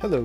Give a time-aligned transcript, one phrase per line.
[0.00, 0.24] Hello,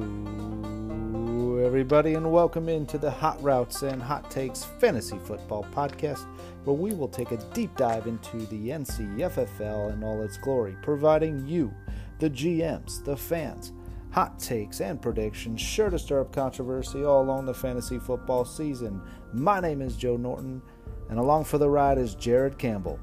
[1.58, 6.26] everybody, and welcome into the Hot Routes and Hot Takes Fantasy Football Podcast,
[6.64, 11.46] where we will take a deep dive into the NCFFL in all its glory, providing
[11.46, 11.74] you,
[12.20, 13.74] the GMs, the fans,
[14.12, 19.02] hot takes and predictions sure to stir up controversy all along the fantasy football season.
[19.34, 20.62] My name is Joe Norton,
[21.10, 22.98] and along for the ride is Jared Campbell.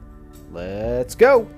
[0.51, 1.51] Let's go!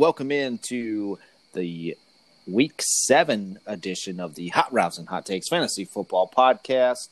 [0.00, 1.18] Welcome into
[1.52, 1.94] the
[2.46, 7.10] week seven edition of the Hot Routes and Hot Takes Fantasy Football Podcast.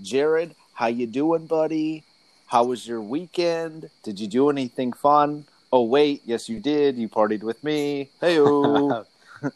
[0.00, 2.02] Jared, how you doing, buddy?
[2.46, 3.90] How was your weekend?
[4.02, 5.44] Did you do anything fun?
[5.70, 6.96] Oh wait, yes you did.
[6.96, 8.08] You partied with me.
[8.22, 9.04] Hey nah,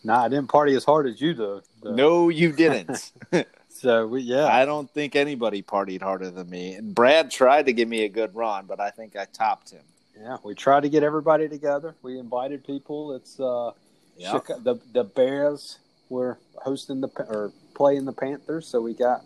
[0.07, 1.63] I didn't party as hard as you though.
[1.81, 1.95] though.
[1.95, 3.13] No, you didn't.
[3.77, 6.75] So we, yeah, I don't think anybody partied harder than me.
[6.75, 9.83] And Brad tried to give me a good run, but I think I topped him.
[10.21, 11.95] Yeah, we tried to get everybody together.
[12.03, 13.15] We invited people.
[13.15, 13.73] It's uh,
[14.17, 14.33] Yeah.
[14.33, 19.23] Chica- the the Bears were hosting the or playing the Panthers, so we got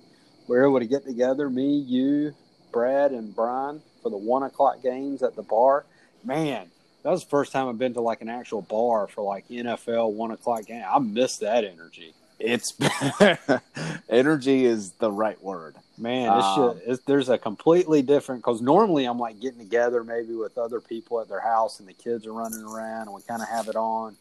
[0.49, 1.50] we were able to get together.
[1.50, 2.34] Me, you,
[2.72, 5.84] Brad, and Brian for the one o'clock games at the bar.
[6.25, 6.71] Man,
[7.03, 10.12] that was the first time I've been to like an actual bar for like NFL
[10.12, 10.84] one o'clock game.
[10.88, 12.15] I miss that energy.
[12.38, 12.72] It's
[14.09, 15.75] energy is the right word.
[15.97, 20.34] Man, it's Um, just, there's a completely different because normally I'm like getting together maybe
[20.34, 23.43] with other people at their house and the kids are running around and we kind
[23.43, 24.16] of have it on,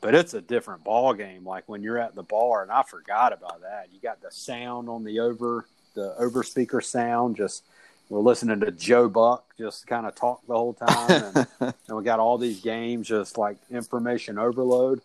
[0.00, 1.44] but it's a different ball game.
[1.46, 3.88] Like when you're at the bar, and I forgot about that.
[3.92, 7.36] You got the sound on the over the over speaker sound.
[7.36, 7.62] Just
[8.08, 11.46] we're listening to Joe Buck just kind of talk the whole time, and,
[11.86, 15.00] and we got all these games just like information overload.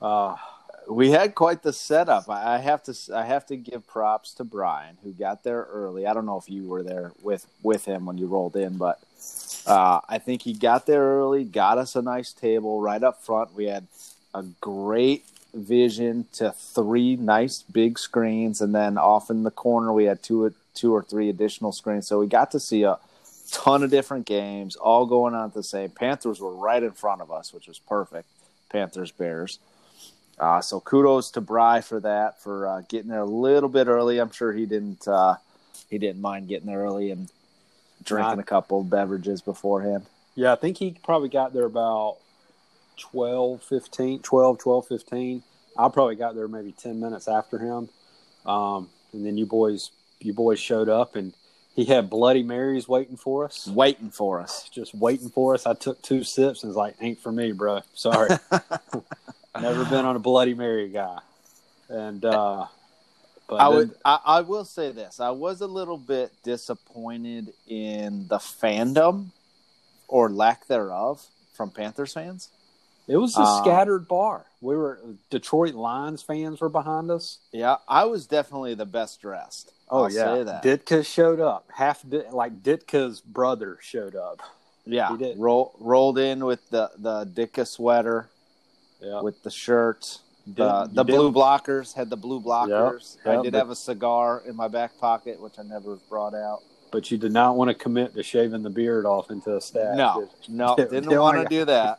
[0.00, 0.36] Uh,
[0.88, 2.28] We had quite the setup.
[2.28, 6.06] I have to I have to give props to Brian who got there early.
[6.06, 9.00] I don't know if you were there with with him when you rolled in, but
[9.66, 13.54] uh, I think he got there early, got us a nice table right up front.
[13.54, 13.88] We had
[14.32, 20.04] a great vision to three nice big screens, and then off in the corner we
[20.04, 22.06] had two two or three additional screens.
[22.06, 22.98] So we got to see a
[23.50, 25.90] ton of different games, all going on at the same.
[25.90, 28.28] Panthers were right in front of us, which was perfect.
[28.70, 29.58] Panthers Bears.
[30.38, 34.18] Uh, so kudos to Bry for that, for uh, getting there a little bit early.
[34.18, 35.36] I'm sure he didn't uh,
[35.88, 37.30] he didn't mind getting there early and
[38.04, 40.06] drinking a couple beverages beforehand.
[40.34, 42.18] Yeah, I think he probably got there about
[42.98, 45.42] 12, 15, 12, 12, 15.
[45.78, 47.88] I probably got there maybe 10 minutes after him.
[48.44, 51.32] Um, and then you boys, you boys showed up and
[51.74, 54.68] he had Bloody Marys waiting for us, Waiting for us.
[54.70, 55.66] just waiting for us.
[55.66, 57.80] I took two sips and was like, ain't for me, bro.
[57.94, 58.30] Sorry.
[59.60, 61.18] Never been on a Bloody Mary guy.
[61.88, 62.66] And, uh,
[63.48, 65.20] but I then- would I, I will say this.
[65.20, 69.30] I was a little bit disappointed in the fandom
[70.08, 71.24] or lack thereof
[71.54, 72.48] from Panthers fans.
[73.08, 74.46] it was a uh, scattered bar.
[74.60, 75.00] We were
[75.30, 77.38] Detroit Lions fans were behind us.
[77.52, 79.72] Yeah, I was definitely the best dressed.
[79.88, 80.62] Oh I'll yeah, that.
[80.64, 81.68] Ditka showed up.
[81.74, 84.40] Half like Ditka's brother showed up.
[84.84, 85.38] yeah, he did.
[85.38, 88.28] roll, rolled in with the the Ditka sweater
[89.00, 90.18] Yeah, with the shirt.
[90.46, 93.16] The, Did- the blue did- blockers had the blue blockers.
[93.26, 96.34] I yep, did but- have a cigar in my back pocket, which I never brought
[96.34, 96.60] out.
[96.92, 99.96] but you did not want to commit to shaving the beard off into a stash.
[99.96, 101.98] no, did- no, did- didn't want to do that.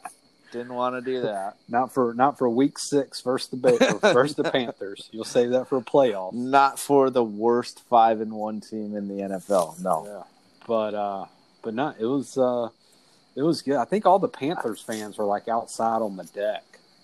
[0.53, 1.57] Didn't want to do that.
[1.67, 5.09] Not for not for week six versus the Ba- or versus the Panthers.
[5.11, 6.31] You'll save that for a playoff.
[6.31, 9.81] Not for the worst five and one team in the NFL.
[9.83, 10.05] No.
[10.07, 10.23] Yeah,
[10.65, 11.25] but uh,
[11.63, 11.97] but not.
[11.99, 12.69] It was uh,
[13.35, 13.75] it was good.
[13.75, 16.63] I think all the Panthers fans were like outside on the deck,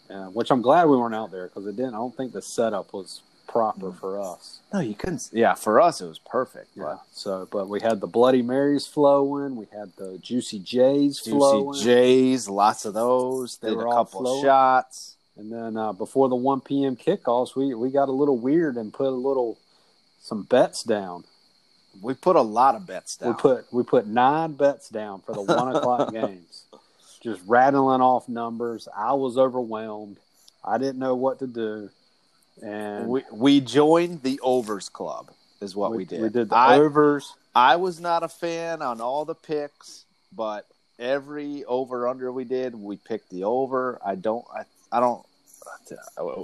[0.10, 1.94] uh, which I'm glad we weren't out there because it didn't.
[1.94, 4.60] I don't think the setup was proper for us.
[4.74, 5.30] No, you couldn't.
[5.32, 6.70] Yeah, for us it was perfect.
[6.76, 6.98] Yeah.
[7.12, 9.56] So, but we had the Bloody Marys flowing.
[9.56, 11.74] We had the Juicy J's But flowing.
[11.74, 13.58] Juicy J's, lots of those.
[13.58, 14.44] They Did were a couple flowing.
[14.44, 15.18] shots.
[15.36, 16.96] And then uh, before the 1 p.m.
[16.96, 19.58] kickoffs, we, we got a little weird and put a little
[20.22, 21.24] some bets down.
[22.02, 23.30] We put a lot of bets down.
[23.30, 26.53] We put we put nine bets down for the one o'clock games,
[27.24, 28.88] just rattling off numbers.
[28.96, 30.18] I was overwhelmed.
[30.64, 31.90] I didn't know what to do,
[32.62, 35.31] and we we joined the overs club
[35.62, 36.22] is what we, did.
[36.22, 37.34] We did the I, overs.
[37.56, 40.06] I was not a fan on all the picks,
[40.36, 40.68] but
[41.00, 44.00] every over under we did, we picked the over.
[44.06, 45.25] I don't I, I don't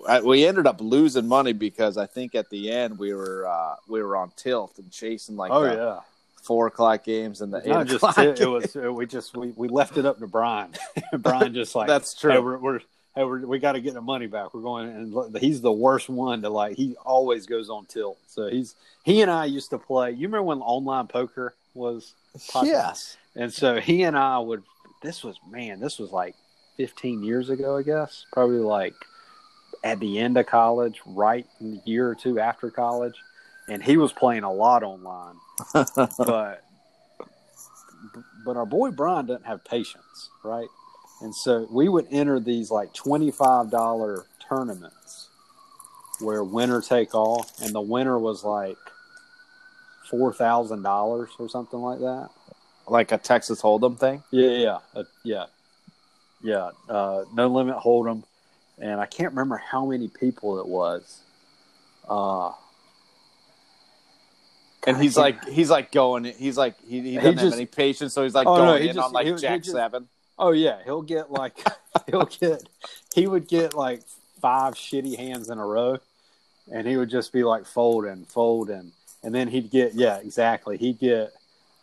[0.07, 3.75] I, we ended up losing money because I think at the end we were uh,
[3.87, 5.99] we were on tilt and chasing like Oh yeah,
[6.43, 8.17] four o'clock games and the eight not just o'clock.
[8.17, 10.71] it, it was we just we, we left it up to Brian.
[11.19, 12.31] Brian just like That's true.
[12.31, 12.79] Hey, we're, we're
[13.15, 14.53] hey we're, we got to get the money back.
[14.53, 16.77] We're going and look, he's the worst one to like.
[16.77, 18.17] He always goes on tilt.
[18.27, 20.11] So he's he and I used to play.
[20.11, 22.13] You remember when online poker was
[22.51, 22.75] popular?
[22.75, 23.17] yes.
[23.35, 24.63] And so he and I would.
[25.01, 25.79] This was man.
[25.79, 26.35] This was like
[26.77, 28.25] 15 years ago, I guess.
[28.31, 28.93] Probably like
[29.83, 33.15] at the end of college, right in the year or two after college,
[33.69, 35.35] and he was playing a lot online.
[35.73, 36.63] but
[38.45, 40.67] but our boy Brian doesn't have patience, right?
[41.21, 45.29] And so we would enter these like twenty five dollar tournaments
[46.19, 48.77] where winner take all, and the winner was like
[50.09, 52.29] four thousand dollars or something like that.
[52.87, 54.23] like a Texas Hold'em thing.
[54.31, 55.45] Yeah, yeah, uh, yeah,
[56.41, 56.71] yeah.
[56.87, 58.23] Uh, no limit hold'em,
[58.79, 61.21] and I can't remember how many people it was.
[62.07, 62.51] Uh,
[64.87, 68.13] And he's like he's like going he's like he, he doesn't have just- any patience,
[68.13, 70.07] so he's like Oh, no, going he in just- on like Jack just- seven.
[70.37, 71.57] oh yeah, he'll get like
[72.09, 72.63] he'll get
[73.13, 74.01] he would get like
[74.41, 75.97] five shitty hands in a row,
[76.71, 78.91] and he would just be like folding, folding,
[79.23, 81.33] and then he'd get yeah exactly he'd get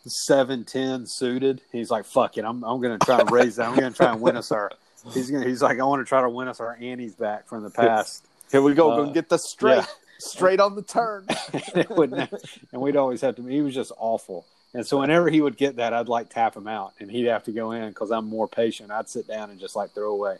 [0.07, 1.61] seven ten suited.
[1.73, 3.69] He's like fuck it, I'm I'm gonna try to raise that.
[3.69, 4.71] I'm gonna try and win us our.
[5.15, 5.47] He's gonna.
[5.47, 8.27] He's like, I want to try to win us our Annie's back from the past.
[8.51, 9.87] Here we go, Uh, go get the straight yeah.
[10.19, 11.27] Straight on the turn.
[11.53, 12.29] it would ne-
[12.73, 13.45] and we'd always have to.
[13.47, 14.47] He was just awful.
[14.75, 17.45] And so whenever he would get that, I'd like tap him out, and he'd have
[17.45, 18.91] to go in because I'm more patient.
[18.91, 20.37] I'd sit down and just like throw away.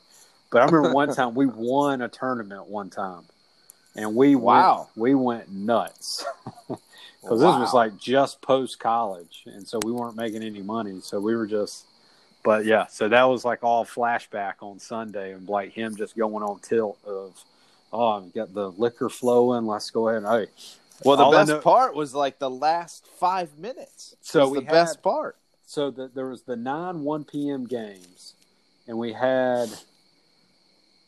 [0.51, 3.23] But I remember one time we won a tournament one time,
[3.95, 4.89] and we Wow.
[4.95, 6.25] went, we went nuts
[6.69, 11.01] because this was like just post college, and so we weren't making any money.
[11.01, 11.87] So we were just.
[12.45, 16.45] But yeah, so that was like all flashback on Sunday, and like him just going
[16.45, 17.35] on tilt of,
[17.93, 19.67] oh, got the liquor flowing.
[19.67, 20.51] Let's go ahead and hey,
[21.05, 24.17] Well, the All best know- part was like the last five minutes.
[24.21, 25.37] So the had- best part.
[25.67, 27.67] so the, there was the nine one p.m.
[27.67, 28.35] games,
[28.89, 29.69] and we had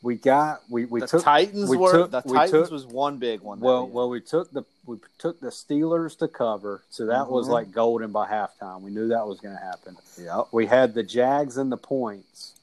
[0.01, 2.85] we got we we the took Titans we were took- the we Titans took- was
[2.85, 3.59] one big one.
[3.59, 7.47] well we- well we took the we took the Steelers to cover, so that was
[7.47, 7.51] Mhm.
[7.51, 8.81] like golden by halftime.
[8.81, 9.97] We knew that was going to happen.
[10.19, 12.53] Yeah, We had the Jags and the points,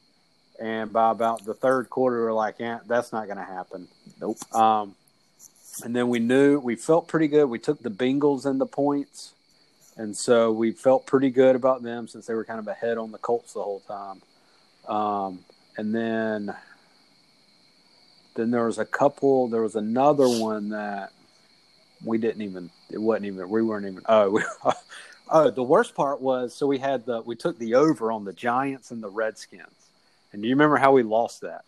[0.61, 3.88] and by about the third quarter, we are like, "Yeah, that's not going to happen."
[4.20, 4.38] Nope.
[4.55, 4.94] Um,
[5.85, 7.47] and then we knew we felt pretty good.
[7.47, 9.35] We took the Bengals and the points,
[9.97, 13.12] and so we felt pretty good about them since they were kind of ahead on
[13.12, 14.23] the Colts the whole time.
[14.88, 15.40] Um,
[15.76, 16.54] and then,
[18.35, 19.49] then there was a couple.
[19.49, 21.12] There was another one that
[22.04, 22.71] we didn't even.
[22.90, 23.49] It wasn't even.
[23.49, 24.02] We weren't even.
[24.09, 24.42] Oh, we,
[25.31, 25.50] oh.
[25.50, 28.90] The worst part was so we had the we took the over on the Giants
[28.90, 29.75] and the Redskins.
[30.37, 31.64] And do you remember how we lost that?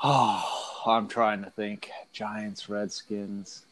[0.00, 1.90] Oh, I'm trying to think.
[2.12, 3.64] Giants, Redskins.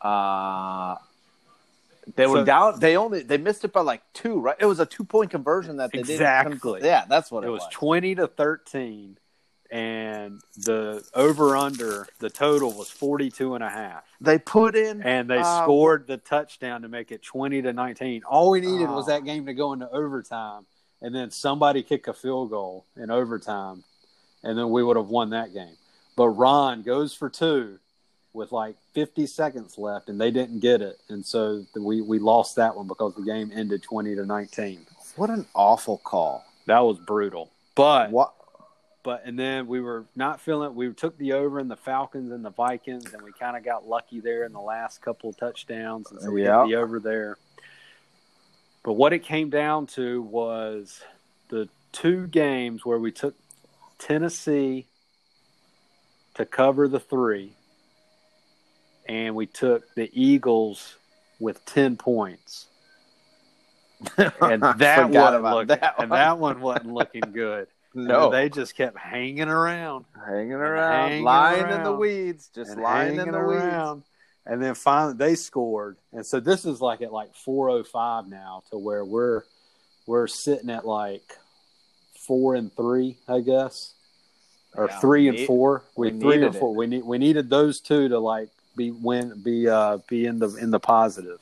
[0.00, 0.96] Uh
[2.16, 2.80] they were down.
[2.80, 4.56] They only they missed it by like two, right?
[4.58, 6.80] It was a two point conversion that they Exactly.
[6.80, 6.84] didn't.
[6.90, 9.16] Yeah, that's what it it, was 20 to 13
[9.70, 15.30] and the over under the total was 42 and a half They put in and
[15.30, 19.04] they uh, scored the touchdown to make it 20 to 19 all we needed was
[19.04, 19.12] Oh.
[19.12, 20.66] that game to go into overtime
[21.02, 23.82] and then somebody kick a field goal in overtime
[24.42, 25.76] and then we would have won that game
[26.16, 27.78] but ron goes for two
[28.32, 32.56] with like 50 seconds left and they didn't get it and so we, we lost
[32.56, 36.44] that one because the game ended 20 to 19 What an awful call.
[36.66, 38.34] that was brutal but What?
[39.02, 40.74] but and then we were not feeling.
[40.74, 43.88] We took the over in the Falcons and the Vikings, and we kind of got
[43.88, 46.64] lucky there in the last couple of touchdowns, and so we Yeah.
[46.64, 47.38] hit the over there.
[48.82, 51.02] But what it came down to was
[51.48, 53.34] the two games where we took
[53.98, 54.86] Tennessee
[56.34, 57.52] to cover the three,
[59.06, 60.96] and we took the Eagles
[61.38, 62.66] with ten points.
[64.16, 66.18] And that about looking, that and one.
[66.18, 67.66] that one wasn't looking good.
[67.92, 73.18] No, they just kept hanging around, hanging around, hanging lying in the weeds, just lying
[73.18, 74.04] in the weeds.
[74.46, 75.96] And then finally they scored.
[76.12, 79.42] And so this is like at like 405 now to where we're
[80.06, 81.36] we're sitting at like
[82.26, 83.94] 4 and 3, I guess.
[84.74, 85.82] Or Yeah, 3 we and need- 4.
[85.96, 86.74] We, we 3 and needed 4.
[86.74, 90.48] We need we needed those two to like be win be uh be in the
[90.56, 91.38] in the positive.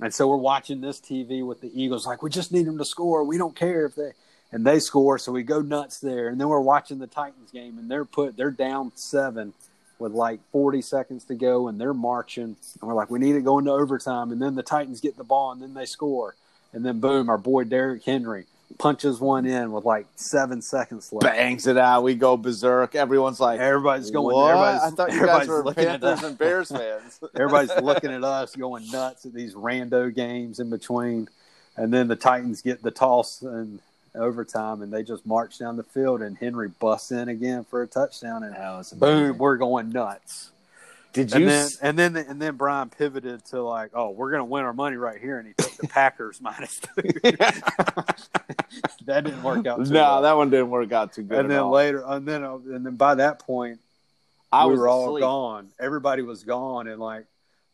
[0.00, 2.84] And so we're watching this TV with the Eagles like we just need them to
[2.84, 3.24] score.
[3.24, 4.12] We don't care if they
[4.52, 6.28] and they score, so we go nuts there.
[6.28, 9.54] And then we're watching the Titans game, and they're put they're down seven
[9.98, 12.44] with like 40 seconds to go, and they're marching.
[12.44, 14.32] And we're like, we need to go into overtime.
[14.32, 16.34] And then the Titans get the ball, and then they score.
[16.72, 18.46] And then boom, our boy Derrick Henry
[18.78, 21.22] punches one in with like seven seconds left.
[21.22, 22.02] Bangs it out.
[22.02, 22.94] We go berserk.
[22.94, 24.34] Everyone's like, Everybody's going.
[24.34, 24.50] What?
[24.50, 26.24] Everybody's, I thought you guys were looking at Panthers us.
[26.24, 27.20] and Bears fans.
[27.34, 31.28] Everybody's looking at us, going nuts at these rando games in between.
[31.76, 33.80] And then the Titans get the toss in
[34.16, 37.86] overtime, and they just march down the field, and Henry busts in again for a
[37.86, 40.50] touchdown, and was boom, we're going nuts.
[41.12, 41.46] Did And you?
[41.48, 44.64] then, s- and then, and then Brian pivoted to like, oh, we're going to win
[44.64, 47.02] our money right here, and he took the Packers minus two.
[49.06, 49.78] that didn't work out.
[49.80, 50.22] no, well.
[50.22, 51.38] that one didn't work out too good.
[51.40, 51.70] and then all.
[51.70, 53.80] later, and then, and then by that point,
[54.52, 55.22] I we was were all asleep.
[55.22, 55.68] gone.
[55.80, 57.24] Everybody was gone, and like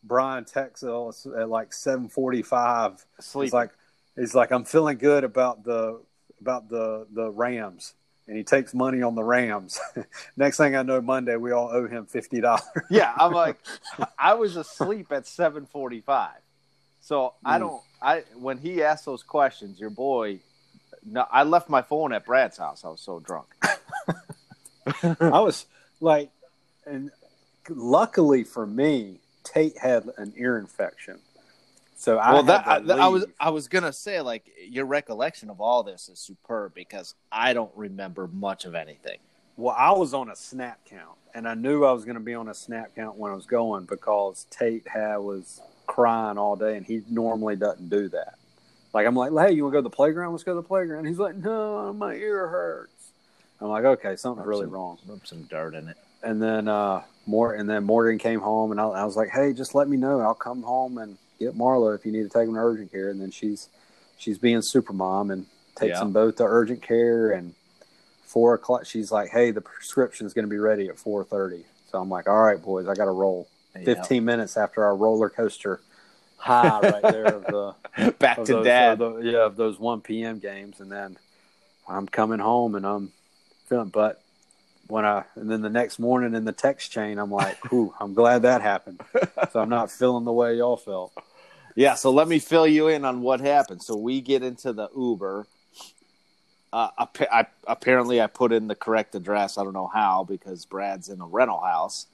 [0.04, 3.04] Brian texted us at like seven forty-five.
[3.20, 3.44] Sleep.
[3.46, 3.70] He's like,
[4.16, 6.00] he's like, I'm feeling good about the
[6.42, 7.94] about the the Rams,
[8.26, 9.78] and he takes money on the Rams.
[10.36, 12.62] Next thing I know, Monday we all owe him fifty dollars.
[12.90, 13.58] yeah, I'm like,
[14.18, 16.30] I was asleep at 7:45.
[17.00, 17.60] So I Mm.
[17.60, 17.82] don't.
[18.02, 20.40] I when he asked those questions, your boy.
[21.04, 22.84] No, I left my phone at Brad's house.
[22.84, 23.46] I was so drunk.
[25.20, 25.66] I was
[26.00, 26.30] like,
[26.86, 27.10] and
[27.68, 31.18] luckily for me, Tate had an ear infection.
[32.02, 34.86] So I well, had that to I, I was I was gonna say like your
[34.86, 39.18] recollection of all this is superb because I don't remember much of anything.
[39.56, 42.34] Well, I was on a snap count, and I knew I was going to be
[42.34, 46.76] on a snap count when I was going because Tate had was crying all day,
[46.76, 48.34] and he normally doesn't do that.
[48.92, 50.32] Like I'm like, hey, you want to go to the playground?
[50.32, 51.04] Let's go to the playground.
[51.04, 53.12] He's like, no, my ear hurts.
[53.60, 54.98] I'm like, okay, something's really wrong.
[55.06, 55.96] Rub some dirt in it.
[56.24, 59.52] And then uh, more, and then Morgan came home, and I, I was like, hey,
[59.52, 60.20] just let me know.
[60.20, 63.10] I'll come home and get Marlo if you need to take him to urgent care.
[63.10, 63.68] And then she's
[64.18, 66.00] she's being super mom and takes Yeah.
[66.00, 67.54] them both to urgent care and
[68.22, 71.98] four o'clock she's like hey the prescription is going to be ready at 4.30 so
[72.00, 73.46] i'm like all right boys i got to roll
[73.84, 75.80] 15 minutes after our roller coaster
[76.38, 77.74] high right there of the
[78.18, 79.00] Back of to those, dad.
[79.02, 81.18] of the- yeah of those 1 p.m games and then
[81.88, 83.12] i'm coming home and i'm
[83.66, 84.22] feeling but
[84.86, 88.14] when i and then the next morning in the text chain i'm like whew i'm
[88.14, 89.00] glad that happened
[89.50, 91.12] so i'm not feeling the way y'all felt
[91.74, 93.82] Yeah, so let me fill you in on what happened.
[93.82, 95.46] So we get into the Uber.
[96.72, 96.88] Uh,
[97.30, 99.58] I, apparently, I put in the correct address.
[99.58, 102.06] I don't know how because Brad's in a rental house,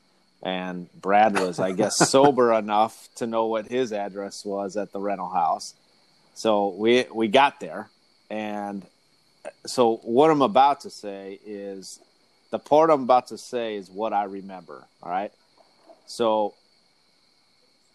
[0.42, 5.00] and Brad was, I guess, sober enough to know what his address was at the
[5.00, 5.74] rental house.
[6.34, 7.88] So we we got there,
[8.30, 8.86] and
[9.66, 12.00] so what I'm about to say is
[12.50, 14.86] the part I'm about to say is what I remember.
[15.02, 15.32] All right,
[16.06, 16.54] so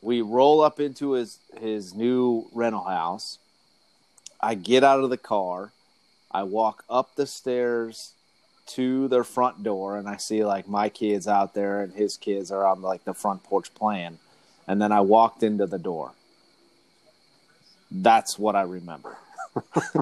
[0.03, 3.39] we roll up into his his new rental house.
[4.41, 5.71] I get out of the car.
[6.29, 8.13] I walk up the stairs
[8.65, 12.51] to their front door, and I see like my kids out there, and his kids
[12.51, 14.19] are on like the front porch playing.
[14.67, 16.11] And then I walked into the door.
[17.89, 19.17] That's what I remember.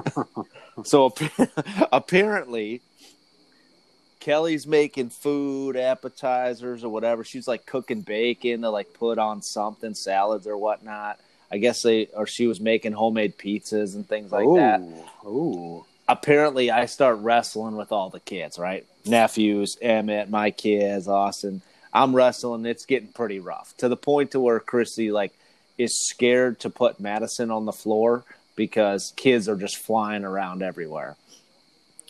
[0.84, 1.14] so
[1.92, 2.80] apparently,
[4.22, 7.24] Kelly's making food, appetizers or whatever.
[7.24, 11.18] She's like cooking bacon to like put on something, salads or whatnot.
[11.50, 14.80] I guess they or she was making homemade pizzas and things like that.
[15.26, 15.84] Ooh.
[16.06, 18.86] Apparently, I start wrestling with all the kids, right?
[19.04, 21.60] Nephews, Emmett, my kids, Austin.
[21.92, 22.64] I'm wrestling.
[22.64, 25.32] It's getting pretty rough to the point to where Chrissy like
[25.78, 28.22] is scared to put Madison on the floor
[28.54, 31.16] because kids are just flying around everywhere.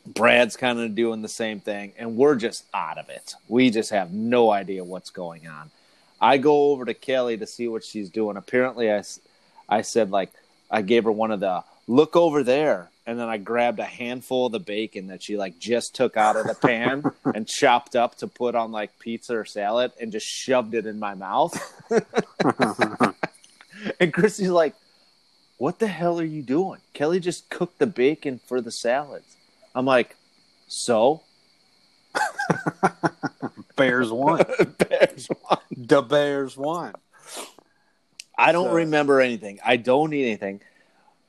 [0.06, 3.34] Brad's kind of doing the same thing, and we're just out of it.
[3.48, 5.70] We just have no idea what's going on.
[6.20, 8.36] I go over to Kelly to see what she's doing.
[8.36, 9.02] Apparently, I,
[9.68, 10.30] I said, like,
[10.70, 12.88] I gave her one of the look over there.
[13.04, 16.36] And then I grabbed a handful of the bacon that she, like, just took out
[16.36, 17.02] of the pan
[17.34, 21.00] and chopped up to put on, like, pizza or salad and just shoved it in
[21.00, 21.52] my mouth.
[23.98, 24.74] and Christy's like,
[25.58, 26.80] what the hell are you doing?
[26.92, 29.36] Kelly just cooked the bacon for the salads.
[29.74, 30.16] I'm like,
[30.68, 31.22] so
[33.76, 34.44] Bears won.
[34.78, 35.58] Bears won.
[35.76, 36.94] the Bears won.
[38.36, 39.58] I don't So- remember anything.
[39.64, 40.60] I don't need anything.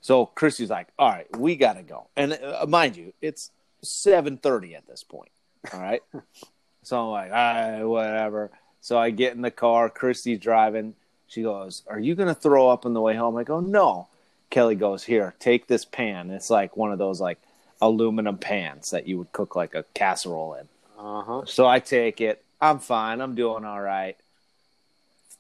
[0.02, 4.38] So Christy's like, "All right, we got to go." And uh, mind you, it's seven
[4.38, 5.32] thirty at this point.
[5.74, 6.02] All right.
[6.84, 9.90] so I'm like, "All right, whatever." So I get in the car.
[9.90, 10.96] Christy's driving.
[11.28, 14.10] She goes, "Are you gonna throw up on the way home?" I go, "No."
[14.50, 16.30] Kelly goes, "Here, take this pan.
[16.32, 17.40] It's like one of those like
[17.82, 21.42] aluminum pans that you would cook like a casserole in." Uh huh.
[21.46, 22.44] So I take it.
[22.62, 23.22] I'm fine.
[23.22, 24.16] I'm doing all right.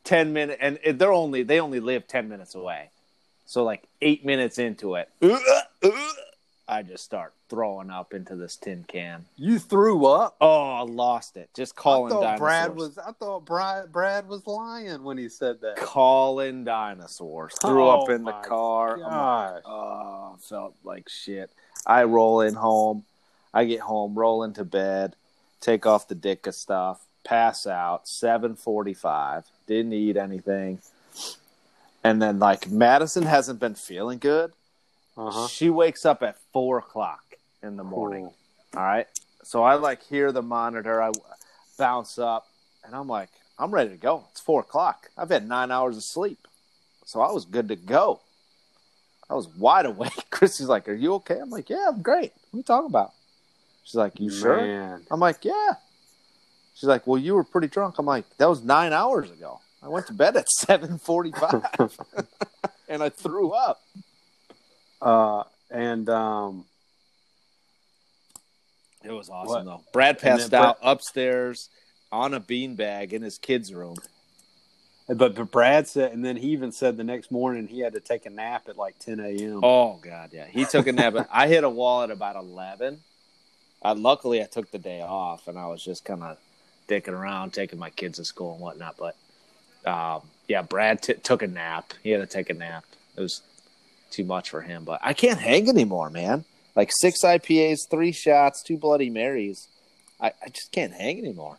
[0.03, 2.89] Ten minutes, and they're only they only live ten minutes away.
[3.45, 5.09] So like eight minutes into it,
[6.67, 9.25] I just start throwing up into this tin can.
[9.37, 10.35] You threw up.
[10.41, 11.49] Oh, I lost it.
[11.53, 12.39] Just calling I thought dinosaurs.
[12.39, 12.97] Brad was.
[12.97, 15.75] I thought Brad Brad was lying when he said that.
[15.75, 17.53] calling dinosaurs.
[17.61, 18.97] Threw Oh up in the car.
[18.97, 19.63] Like.
[19.65, 21.51] Oh, felt like shit.
[21.85, 23.05] I roll in home.
[23.53, 25.15] I get home, roll into bed,
[25.61, 28.07] take off the Ditka stuff, pass out.
[28.07, 29.45] Seven forty-five.
[29.67, 30.79] Didn't eat anything.
[32.03, 34.53] And then, like Madison hasn't been feeling good.
[35.15, 35.47] Uh-huh.
[35.47, 37.23] She wakes up at four o'clock
[37.61, 38.23] in the morning.
[38.23, 38.35] Cool.
[38.75, 39.07] All right.
[39.43, 41.01] So I like hear the monitor.
[41.01, 41.11] I
[41.77, 42.47] bounce up,
[42.83, 44.25] and I'm like, I'm ready to go.
[44.31, 45.11] It's four o'clock.
[45.15, 46.47] I've had nine hours of sleep,
[47.05, 48.21] so I was good to go.
[49.29, 50.25] I was wide awake.
[50.29, 52.33] Chrissy's like, "Are you okay?" I'm like, "Yeah, I'm great.
[52.51, 53.11] What are you talking about?"
[53.83, 55.01] She's like, "You sure?" Man.
[55.09, 55.73] I'm like, "Yeah."
[56.75, 59.59] She's like, "Well, you were pretty drunk." I'm like, "That was nine hours ago.
[59.81, 61.63] I went to bed at seven forty-five,
[62.87, 63.81] and I threw up."
[65.01, 66.65] Uh, and um,
[69.03, 69.65] It was awesome What?
[69.65, 69.83] though.
[69.91, 71.69] Brad passed then out upstairs
[72.11, 73.97] on a beanbag in his kids' room.
[75.07, 77.99] But, but Brad said, and then he even said the next morning he had to
[77.99, 79.59] take a nap at like 10 a.m.
[79.63, 80.45] Oh god, yeah.
[80.45, 81.27] He took a nap.
[81.31, 82.99] I hit a wall at about eleven.
[83.83, 86.37] Uh, luckily, I took the day off, and I was just kind of
[86.87, 88.95] dicking around, taking my kids to school and whatnot.
[88.97, 89.15] But
[89.89, 91.93] um, yeah, Brad t- took a nap.
[92.01, 92.85] He had to take a nap.
[93.17, 93.41] It was
[94.09, 94.85] too much for him.
[94.85, 96.45] But I can't hang anymore, man.
[96.75, 99.67] Like six IPAs, three shots, two Bloody Marys.
[100.19, 101.57] I, I just can't hang anymore.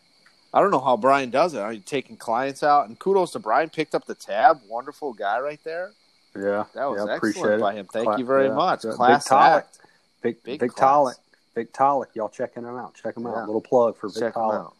[0.55, 1.59] I don't know how Brian does it.
[1.59, 2.88] Are you taking clients out?
[2.88, 4.61] And kudos to Brian, picked up the tab.
[4.69, 5.90] Wonderful guy right there.
[6.37, 7.87] Yeah, That was yeah, excellent by him.
[7.93, 8.55] Thank Cla- you very yeah.
[8.55, 8.85] much.
[8.85, 9.57] Yeah, Class Big Tolic.
[9.57, 9.79] act.
[10.23, 10.73] Big Big Big.
[10.73, 11.14] Tolic.
[11.57, 11.69] Big.
[12.14, 12.95] Y'all checking him out.
[12.95, 13.47] Check him out.
[13.47, 14.73] Little plug for Big Check Tolic.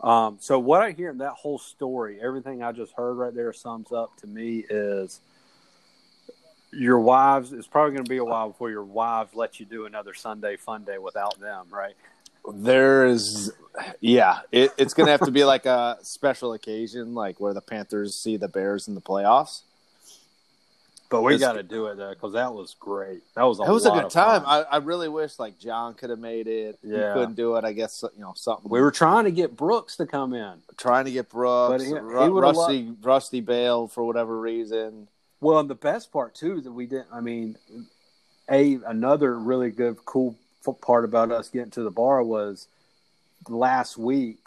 [0.00, 3.52] Um, so what I hear in that whole story, everything I just heard right there
[3.52, 5.20] sums up to me is
[6.72, 7.52] your wives.
[7.52, 10.56] It's probably going to be a while before your wives let you do another Sunday
[10.56, 11.94] fun day without them, right?
[12.50, 13.52] There is,
[14.00, 17.60] yeah, it, it's going to have to be like a special occasion, like where the
[17.60, 19.62] Panthers see the Bears in the playoffs.
[21.08, 23.22] But we got to do it because that was great.
[23.34, 24.44] That was a It was a good time.
[24.46, 26.78] I, I really wish like John could have made it.
[26.82, 27.08] Yeah.
[27.08, 27.64] He couldn't do it.
[27.66, 28.70] I guess you know something.
[28.70, 30.54] we were trying to get Brooks to come in.
[30.78, 35.06] trying to get Brooks, But he- he Ru- would've Rusty, Rusty bailed for whatever reason.
[35.42, 37.08] Well, and the best part too is that we didn't.
[37.12, 37.58] I mean,
[38.50, 40.34] a another really good, cool
[40.80, 42.68] part about us getting to the bar was
[43.48, 44.38] last week.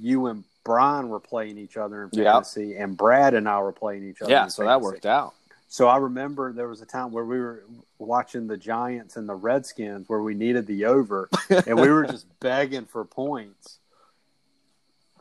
[0.00, 4.08] You and Brian were playing each other in fantasy, and Brad and I were playing
[4.08, 4.30] each other.
[4.30, 5.34] Yeah, so that worked out.
[5.68, 7.64] So I remember there was a time where we were
[7.98, 12.26] watching the Giants and the Redskins where we needed the over, and we were just
[12.40, 13.78] begging for points.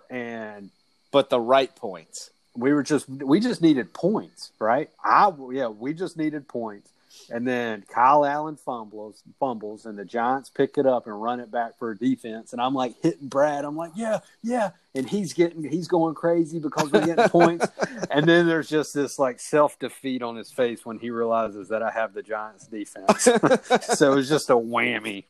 [0.09, 0.69] And
[1.11, 2.29] But the right points.
[2.55, 4.89] we were just we just needed points, right?
[5.03, 6.91] I yeah, we just needed points.
[7.29, 11.51] And then Kyle Allen fumbles, fumbles, and the Giants pick it up and run it
[11.51, 12.53] back for defense.
[12.53, 13.65] And I'm like hitting Brad.
[13.65, 14.71] I'm like, yeah, yeah.
[14.95, 17.67] And he's getting he's going crazy because we're getting points.
[18.11, 21.81] And then there's just this like self defeat on his face when he realizes that
[21.81, 23.23] I have the Giants defense.
[23.81, 25.25] so it was just a whammy.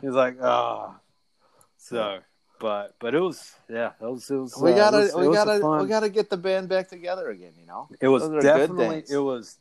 [0.00, 0.94] He's like, ah.
[1.78, 2.20] So,
[2.60, 4.56] but but it was yeah, it was it was.
[4.56, 7.28] we uh, gotta it was- we gotta fun- we gotta get the band back together
[7.30, 7.52] again.
[7.58, 9.58] You know, it was definitely it was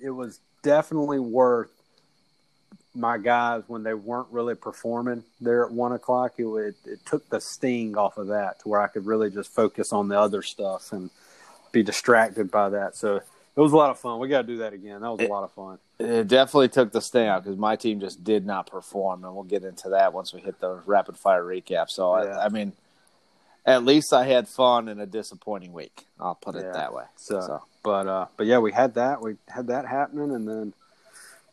[0.00, 1.70] it was definitely worth
[2.94, 6.34] my guys when they weren't really performing there at one o'clock.
[6.38, 9.52] It would it took the sting off of that to where I could really just
[9.52, 11.10] focus on the other stuff and
[11.72, 12.96] be distracted by that.
[12.96, 14.18] So it was a lot of fun.
[14.18, 15.00] We got to do that again.
[15.00, 15.78] That was a lot of fun.
[15.98, 19.44] It definitely took the sting out because my team just did not perform, and we'll
[19.44, 21.88] get into that once we hit the rapid fire recap.
[21.90, 22.38] So Yeah.
[22.38, 22.72] I, I mean,
[23.64, 26.06] at least I had fun in a disappointing week.
[26.18, 26.72] I'll put it Yeah.
[26.72, 27.04] that way.
[27.16, 27.62] So, So.
[27.82, 29.20] But uh, but yeah, we had that.
[29.22, 30.72] We had that happening, and then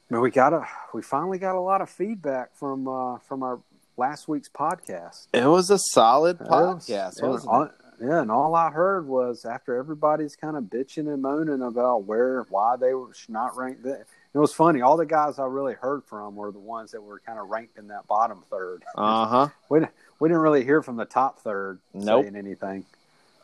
[0.09, 3.43] I mean, we got a we finally got a lot of feedback from uh, from
[3.43, 3.59] our
[3.97, 5.27] last week's podcast.
[5.33, 7.71] It was a solid podcast, it was it?
[8.05, 12.45] yeah, and all I heard was after everybody's kind of bitching and moaning about where
[12.49, 13.83] why they were not ranked.
[13.83, 14.81] That It was funny.
[14.81, 17.77] All the guys I really heard from were the ones that were kind of ranked
[17.77, 18.83] in that bottom third.
[18.95, 19.47] Uh huh.
[19.69, 19.79] We
[20.19, 22.23] we didn't really hear from the top third Nope.
[22.23, 22.85] saying anything.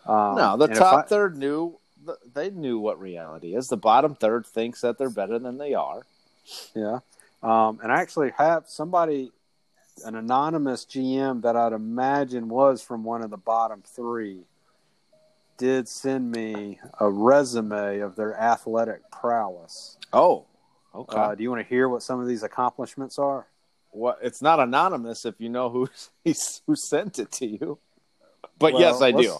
[0.05, 1.77] Um, No, the top I- third knew.
[2.05, 3.67] Th- They knew what reality is.
[3.67, 6.05] The bottom third thinks that they're better than they are.
[6.75, 6.99] Yeah.
[7.43, 9.31] Um, and I actually have somebody,
[10.05, 14.41] an anonymous GM that I'd imagine was from one of the bottom three,
[15.57, 19.97] did send me a resume of their athletic prowess.
[20.11, 20.45] Oh,
[20.93, 21.17] okay.
[21.17, 23.47] Uh, do you want to hear what some of these accomplishments are?
[23.95, 24.19] what?
[24.21, 25.89] It's not anonymous if you know who
[26.23, 27.79] he's, who sent it to you.
[28.59, 29.37] But Well, yes, I do.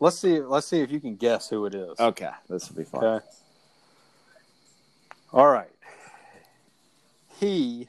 [0.00, 0.40] Let's- see.
[0.40, 1.98] Let's see if you can guess who it is.
[1.98, 3.04] Okay, this will be fun.
[3.04, 3.26] Okay.
[5.32, 5.70] All right.
[7.38, 7.88] He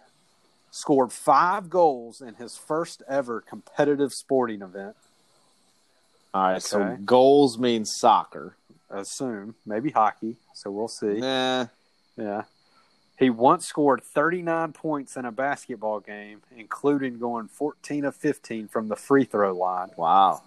[0.72, 4.95] scored five goals in his first ever competitive sporting event.
[6.34, 8.56] All right, so goals means soccer.
[8.91, 10.36] I assume maybe hockey.
[10.54, 11.19] So we'll see.
[11.19, 11.67] Nah,
[12.17, 12.43] Yeah.
[13.17, 18.88] He once scored 39 points in a basketball game, including going 14 of 15 from
[18.88, 19.89] the free throw line.
[19.98, 20.41] wow,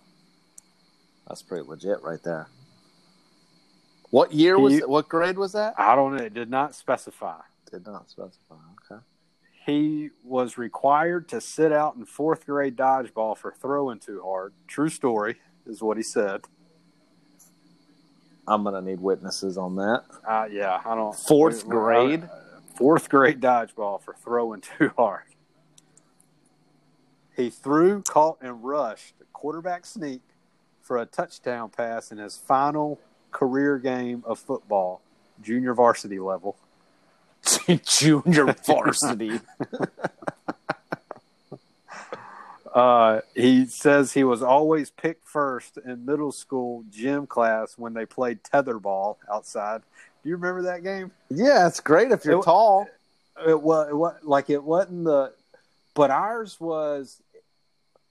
[1.29, 2.49] that's pretty legit right there.
[4.11, 4.89] What year was He- it?
[4.89, 5.75] What grade was that?
[5.79, 6.23] I don't know.
[6.23, 7.41] It did not specify.
[7.71, 8.57] Did not specify.
[8.91, 9.01] Okay.
[9.65, 14.53] He was required to sit out in fourth grade dodgeball for throwing too hard.
[14.67, 16.43] True story, is what he said.
[18.47, 20.03] I'm gonna need witnesses on that.
[20.27, 21.15] Uh, yeah, I don't.
[21.17, 22.29] Fourth we- grade?
[22.77, 25.23] Fourth grade dodgeball for throwing too hard.
[27.37, 30.23] He threw, caught, and rushed a quarterback sneak
[30.83, 32.99] for a touchdown pass in his final
[33.31, 35.01] career game of football,
[35.41, 36.57] junior varsity level.
[37.85, 39.41] Junior varsity.
[42.75, 48.07] Uh, he says he was always picked first in middle school gym class when they
[48.07, 49.83] played tetherball outside.
[50.23, 51.11] Do you remember that game?
[51.29, 52.89] yeah, it's great if you're It- tall.
[53.47, 55.35] It was, it was like it wasn't the,
[55.95, 57.21] but ours was.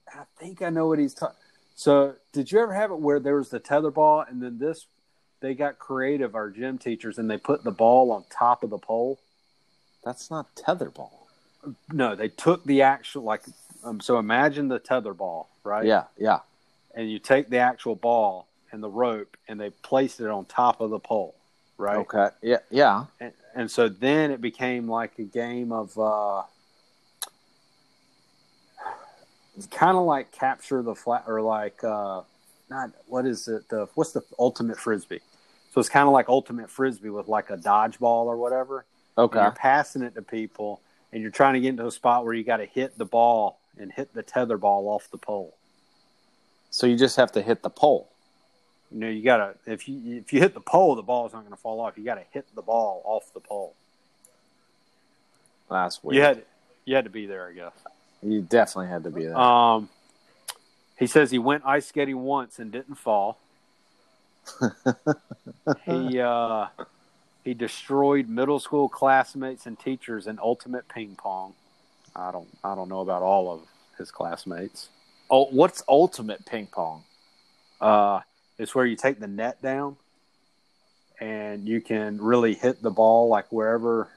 [0.08, 1.36] I think I know what he's talking.
[1.82, 4.86] So, did you ever have it where there was the tether ball, and then this?
[5.40, 8.78] They got creative, our gym teachers, and they put the ball on top of the
[8.78, 9.18] pole.
[10.04, 11.26] That's not tether ball.
[11.92, 13.42] No, they took the actual like.
[13.82, 15.84] Um, so imagine the tether ball, right?
[15.84, 16.38] Yeah, yeah.
[16.94, 20.80] and you take the actual ball and the rope and they placed it on top
[20.80, 21.34] of the pole,
[21.78, 21.96] right?
[21.96, 22.28] Okay.
[22.42, 23.06] Yeah, yeah.
[23.18, 26.42] And, and so then it became like a game of uh,
[29.70, 32.22] kind of like capture the flat or like uh,
[32.70, 35.20] not what is it the what's the ultimate frisbee?
[35.72, 38.84] So it's kind of like ultimate frisbee with like a dodgeball or whatever.
[39.16, 39.40] And Okay.
[39.40, 40.80] you're passing it to people
[41.12, 43.58] and you're trying to get into a spot where you got to hit the ball
[43.78, 45.54] and hit the tether ball off the pole.
[46.70, 48.08] So you just have to hit the pole.
[48.90, 51.52] You know, you gotta if you if you hit the pole, the ball's not going
[51.52, 51.96] to fall off.
[51.96, 53.74] You got to hit the ball off the pole.
[55.70, 56.16] That's weird.
[56.16, 56.42] You had
[56.84, 57.72] you had to be there, I guess.
[58.22, 59.36] You definitely had to be there.
[59.36, 59.88] Um,
[60.98, 63.38] he says he went ice skating once and didn't fall.
[65.84, 66.66] he uh,
[67.44, 71.54] he destroyed middle school classmates and teachers in ultimate ping pong.
[72.14, 73.62] I don't I don't know about all of
[73.98, 74.88] his classmates.
[75.30, 77.02] oh, what's ultimate ping pong?
[77.80, 78.20] Uh,
[78.58, 79.96] it's where you take the net down
[81.20, 84.08] and you can really hit the ball like wherever,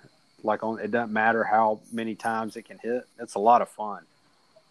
[0.46, 0.80] like on.
[0.80, 3.04] It doesn't matter how many times it can hit.
[3.20, 4.04] It's a lot of fun.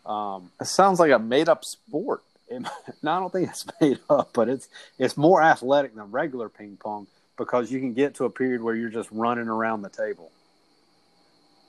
[0.07, 2.23] Um, It sounds like a made up sport.
[2.49, 2.63] it,
[3.03, 6.77] no, I don't think it's made up, but it's it's more athletic than regular ping
[6.77, 7.07] pong
[7.37, 10.31] because you can get to a period where you're just running around the table.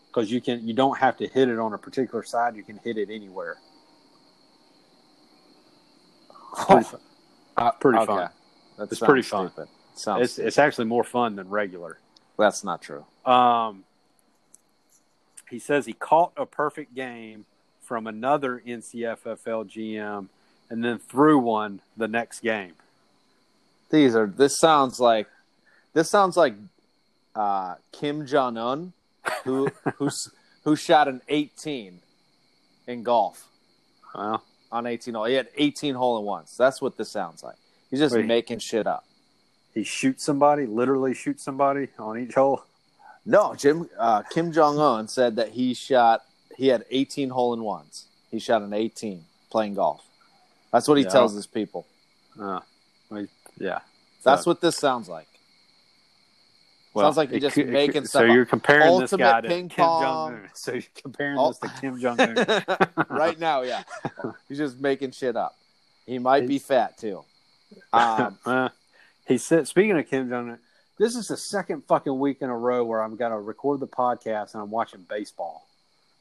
[0.07, 2.55] Because you can, you don't have to hit it on a particular side.
[2.55, 3.57] You can hit it anywhere.
[6.67, 6.99] Pretty fun.
[7.57, 8.05] Uh, Pretty okay.
[8.05, 8.29] fun.
[8.77, 9.51] That It's sounds pretty fun.
[9.95, 11.99] Sounds It's it's actually more fun than regular.
[12.37, 13.05] That's not true.
[13.25, 13.85] Um,
[15.55, 17.45] he says he caught a perfect game
[17.79, 20.27] from another NCFFL GM
[20.69, 22.73] and then threw one the next game.
[23.89, 24.27] These are.
[24.27, 25.27] This sounds like.
[25.93, 26.55] This sounds like
[27.35, 28.91] uh, Kim Jong Un,
[29.45, 30.29] who who's
[30.65, 31.99] who shot an 18
[32.87, 33.47] in golf
[34.13, 35.23] Well, on 18 hole.
[35.23, 36.53] He had 18 hole in ones.
[36.57, 37.55] That's what this sounds like.
[37.89, 38.25] He's just Wait.
[38.25, 39.05] making shit up.
[39.73, 42.65] he shoots somebody, literally shoots somebody on each hole.
[43.25, 46.23] No, Jim uh, Kim Jong Un said that he shot.
[46.57, 48.05] He had 18 hole in ones.
[48.31, 50.03] He shot an 18 playing golf.
[50.71, 51.09] That's what he Yeah.
[51.09, 51.85] tells his people.
[52.39, 52.59] Uh,
[53.09, 53.25] well,
[53.57, 53.79] yeah,
[54.23, 55.27] That's So- what this sounds like.
[56.93, 58.33] well, Sounds like you're just could- making could- stuff So up.
[58.35, 59.69] you're comparing this guy to Kim.
[59.69, 60.49] Jong Un.
[60.53, 61.49] So you're comparing Oh.
[61.49, 62.35] this to Kim Jong Un.
[63.09, 63.83] right now, yeah.
[64.47, 65.55] He's just making shit up.
[66.05, 67.23] He might be fat too.
[67.93, 68.69] Um, Uh,
[69.27, 70.59] he said, speaking of Kim Jong Un,
[70.97, 74.53] this is the second fucking week in a row where I'm gonna record the podcast
[74.53, 75.65] and I'm watching baseball.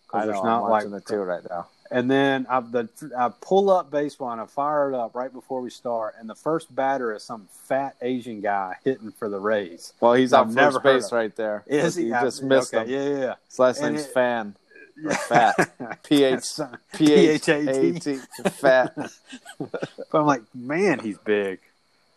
[0.09, 1.67] 'Cause I know, there's I'm not watching like it too right now.
[1.91, 5.61] And then I, the, I pull up baseball and I fire it up right before
[5.61, 6.15] we start.
[6.19, 9.93] And the first batter is some fat Asian guy hitting for the Rays.
[10.01, 11.63] Well, he's on first base right there.
[11.67, 12.05] Is he?
[12.07, 12.91] You just missed okay, him.
[13.13, 14.57] Yeah, yeah, His last And name's it- Fan.
[14.97, 15.17] Yeah.
[15.17, 16.03] Fat.
[16.05, 16.61] P H
[16.95, 18.17] P H A T.
[18.51, 18.95] Fat.
[19.59, 21.59] But I'm like, man, he's big.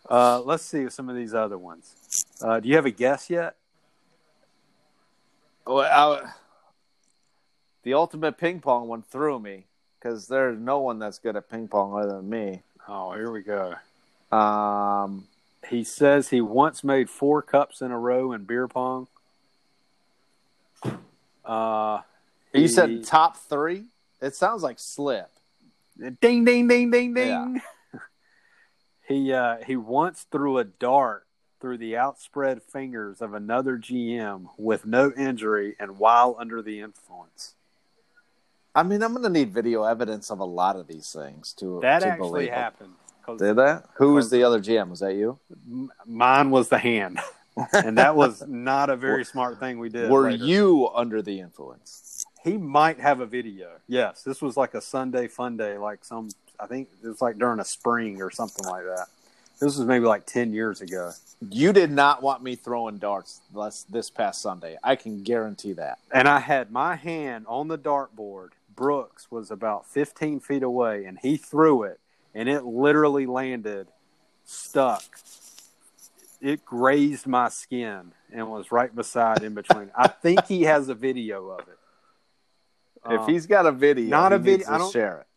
[0.10, 1.96] Uh, let's see some of these other ones.
[2.42, 3.56] Uh, do you have a guess yet?
[5.66, 6.32] Well, I,
[7.84, 9.66] the ultimate ping pong one threw me
[10.00, 12.62] because there's no one that's good at ping pong other than me.
[12.88, 13.76] Oh, here we go.
[14.36, 15.28] Um,
[15.70, 19.08] He says he once made four cups in a row in beer pong.
[21.44, 22.02] Uh,
[22.54, 23.86] you he- said top three.
[24.22, 25.30] It sounds like slip.
[26.22, 27.28] Ding ding ding ding ding.
[27.28, 27.62] Yeah.
[29.08, 31.26] he uh, he once threw a dart
[31.60, 37.56] through the outspread fingers of another GM with no injury and while under the influence.
[38.76, 42.00] I mean, I'm gonna need video evidence of a lot of these things to That
[42.00, 42.94] to actually believe happened.
[43.40, 43.90] Did that?
[43.96, 44.90] Who was the other GM?
[44.90, 45.40] Was that you?
[46.06, 47.20] mine was the hand,
[47.74, 50.10] and that was not a very smart thing we did.
[50.10, 50.46] Were later.
[50.46, 52.24] you under the influence?
[52.44, 53.72] He might have a video.
[53.88, 56.30] Yes, this was like a Sunday fun day, like some.
[56.60, 59.08] I think it was like during a spring or something like that.
[59.60, 61.12] This was maybe like ten years ago.
[61.50, 64.78] You did not want me throwing darts less this past Sunday.
[64.84, 66.00] I can guarantee that.
[66.12, 68.50] and I had my hand on the dartboard.
[68.76, 72.00] Brooks was about 15 feet away, and he threw it,
[72.36, 73.88] and it literally landed
[74.46, 75.04] stuck.
[76.42, 79.90] It grazed my skin and was right beside in between.
[79.96, 81.80] I think he has a video of it.
[83.10, 85.28] if Um, he's got a video, not a video, I don't- share it.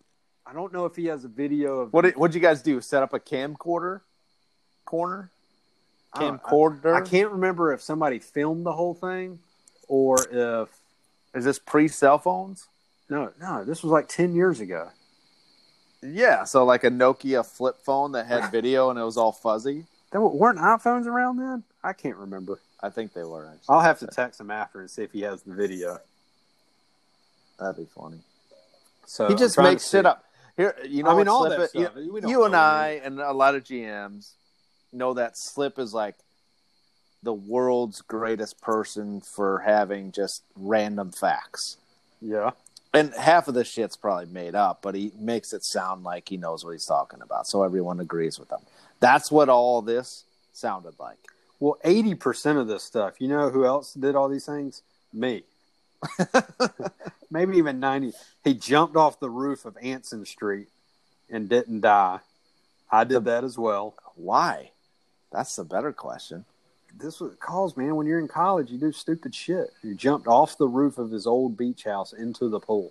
[0.50, 2.80] I don't know if he has a video of What did what'd you guys do?
[2.80, 4.00] Set up a camcorder
[4.84, 5.30] corner?
[6.12, 6.92] I Camcorder?
[6.92, 9.38] I can't remember if somebody filmed the whole thing
[9.86, 10.68] or if
[11.34, 12.66] Is this pre cell phones?
[13.08, 13.64] no, no.
[13.64, 14.90] This was like 10 years ago.
[16.02, 19.86] Yeah, so like a Nokia flip phone that had video and it was all fuzzy.
[20.10, 21.62] There weren't iPhones around then.
[21.84, 22.58] I can't remember.
[22.82, 23.46] I think they were.
[23.46, 23.66] Actually.
[23.68, 25.98] I'll have to text him after and see if he has the video.
[27.60, 28.18] That'd be funny.
[29.06, 30.24] So he just makes shit up.
[30.56, 31.92] Here, you know, I mean, all that is- stuff.
[31.96, 34.32] You, you and I and a lot of GMs
[34.92, 36.16] know that Slip is like
[37.22, 41.76] the world's greatest person for having just random facts.
[42.22, 42.50] Yeah,
[42.92, 46.36] And half of the shit's probably made up, but he makes it sound like he
[46.36, 48.58] knows what he's talking about, so everyone agrees with him.
[49.00, 51.18] That's what all this sounded like.
[51.60, 53.14] well, eighty percent of this stuff.
[53.20, 54.82] You know who else did all these things?
[55.12, 55.44] Me.
[57.30, 58.12] Maybe even ninety.
[58.44, 60.68] He jumped off the roof of Anson Street
[61.28, 62.20] and didn't die.
[62.90, 63.94] I did that as well.
[64.16, 64.70] Why?
[65.32, 66.44] That's the better question.
[66.98, 67.94] This was cause, man.
[67.94, 69.70] When you're in college, you do stupid shit.
[69.82, 72.90] You jumped off the roof of his old beach house into the pool.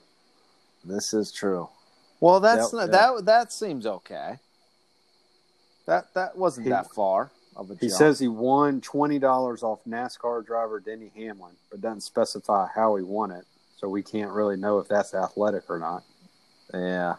[0.86, 1.67] This is true.
[2.22, 2.91] Well, that's Yep, not, yep.
[2.91, 4.38] that that seems okay.
[5.86, 7.98] That that wasn't He- that far of a He jump.
[7.98, 13.04] says he won twenty dollars off NASCAR driver Denny Hamlin, but doesn't specify how he
[13.04, 13.45] won it,
[13.78, 16.04] so we can't really know if that's athletic or not.
[16.74, 17.15] "Yeah,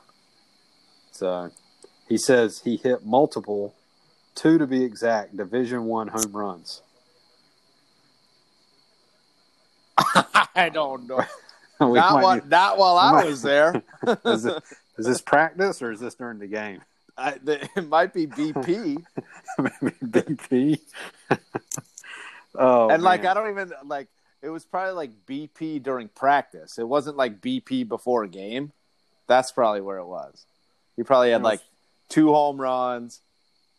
[1.13, 1.51] So
[2.09, 3.75] he says he hit multiple,
[4.35, 6.83] two to be exact, Division One home runs.
[10.55, 11.25] I don't know.
[11.81, 13.83] Not while, not while I was there.
[14.27, 14.63] is, it,
[14.99, 16.83] is this practice or is this during the game?
[17.17, 19.03] I, the, it might be BP,
[19.59, 20.81] Maybe BP.
[22.55, 23.25] oh, and like.
[23.25, 24.09] I don't even like.
[24.43, 26.79] It was probably like BP during practice.
[26.79, 28.73] It wasn't like BP before a game.
[29.27, 30.47] That's probably where it was.
[30.97, 31.61] He probably had was- like
[32.09, 33.21] two home runs.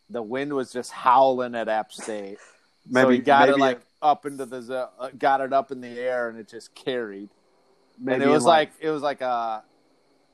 [0.10, 2.38] The wind was just howling at App State.
[2.38, 5.80] so maybe he got maybe it like up into the uh, got it up in
[5.80, 7.30] the air and it just carried.
[7.98, 9.64] maybe and it was like, it was like a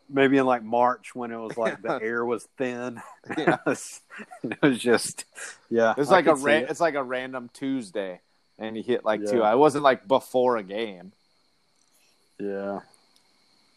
[0.09, 3.01] maybe in like March when it was like the air was thin.
[3.37, 3.57] Yeah.
[3.65, 5.25] it was just
[5.69, 5.93] yeah.
[5.97, 6.69] it's like a it.
[6.69, 8.21] it's like a random Tuesday
[8.59, 9.43] and he hit like two.
[9.43, 11.11] I wasn't like before a game.
[12.39, 12.79] yeah.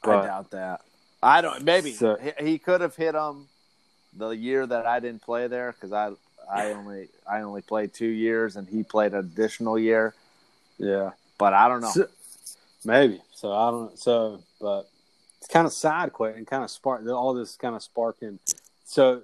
[0.02, 0.80] I doubt that.
[1.22, 1.62] I don't.
[1.62, 3.48] Maybe So- he, he could have hit them
[4.16, 6.12] the year that I didn't play there because I
[6.50, 10.14] I only I only played two years and he played an additional year.
[10.78, 11.10] Yeah.
[11.38, 11.90] But I don't know.
[11.90, 12.08] So-
[12.84, 13.20] maybe.
[13.34, 13.98] So I don't.
[13.98, 14.88] So, but
[15.40, 17.06] it's kind of side quick and kind of spark.
[17.08, 18.38] All this kind of sparking.
[18.84, 19.22] So,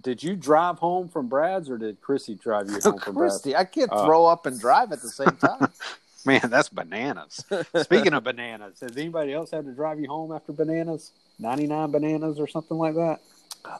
[0.00, 3.46] did you drive home from Brad's or did Chrissy drive you home from Brad's?
[3.46, 4.04] I can't Oh.
[4.04, 5.72] throw up and drive at the same time.
[6.26, 7.44] Man, that's bananas.
[7.82, 11.12] Speaking of bananas, has anybody else had to drive you home after bananas?
[11.38, 13.20] Ninety nine bananas or something like that.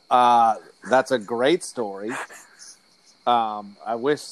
[0.08, 0.54] Uh,
[0.88, 2.10] that's a great story.
[3.26, 4.22] Um, I wish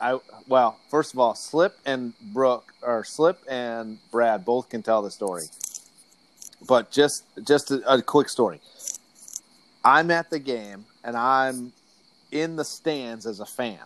[0.00, 5.00] I well, first of all, Slip and Brooke or Slip and Brad both can tell
[5.02, 5.44] the story.
[6.66, 8.60] But just just a, a quick story.
[9.84, 11.72] I'm at the game and I'm
[12.30, 13.78] in the stands as a fan.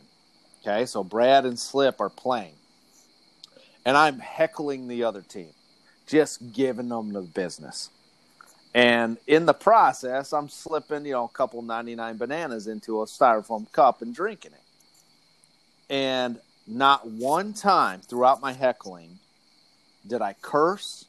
[0.61, 2.55] Okay, so Brad and Slip are playing,
[3.85, 5.51] and I'm heckling the other team,
[6.07, 7.91] just giving them the business.
[8.75, 13.71] And in the process, I'm slipping, you know, a couple 99 bananas into a styrofoam
[13.73, 15.93] cup and drinking it.
[15.93, 19.19] And not one time throughout my heckling
[20.07, 21.07] did I curse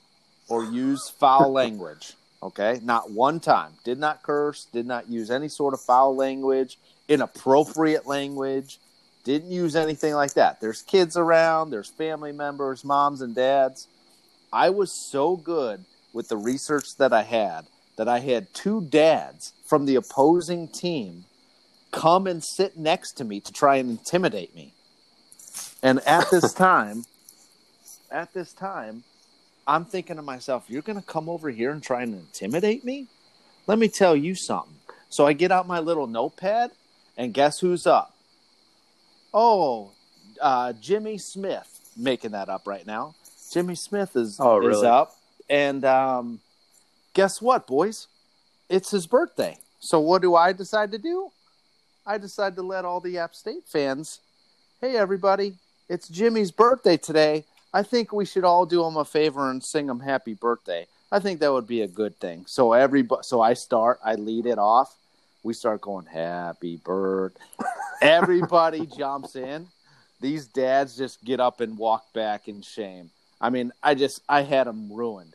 [0.48, 2.14] or use foul language.
[2.42, 2.80] Okay.
[2.84, 3.72] Not one time.
[3.84, 6.78] Did not curse, did not use any sort of foul language,
[7.08, 8.80] inappropriate language.
[9.24, 10.60] Didn't use anything like that.
[10.60, 13.88] There's kids around, there's family members, moms and dads.
[14.52, 19.54] I was so good with the research that I had that I had two dads
[19.66, 21.26] from the opposing team
[21.92, 24.74] come and sit next to me to try and intimidate me.
[25.82, 27.06] And at this time,
[28.12, 29.04] at this time,
[29.66, 33.08] I'm thinking to myself, you're going to come over here and try and intimidate me?
[33.68, 34.74] Let me tell you something.
[35.10, 36.72] So I get out my little notepad,
[37.18, 38.16] and guess who's up?
[39.34, 39.92] Oh,
[40.42, 43.16] uh, Jimmy Smith, making that up right now.
[43.52, 45.16] Jimmy Smith is, Oh, is up.
[45.50, 46.40] And um,
[47.14, 48.08] guess what, boys?
[48.70, 49.58] It's his birthday.
[49.80, 51.32] So what do I decide to do?
[52.06, 54.20] I decide to let all the App State fans,
[54.82, 55.54] hey, everybody,
[55.88, 57.46] it's Jimmy's birthday today.
[57.74, 60.86] I think we should all do him a favor and sing him happy birthday.
[61.12, 62.46] I think that would be a good thing.
[62.48, 64.96] So everybody, so I start, I lead it off.
[65.42, 67.42] We start going happy birthday.
[68.02, 69.68] Everybody jumps in.
[70.22, 73.10] These dads just get up and walk back in shame.
[73.42, 75.34] I mean, I just I had them ruined.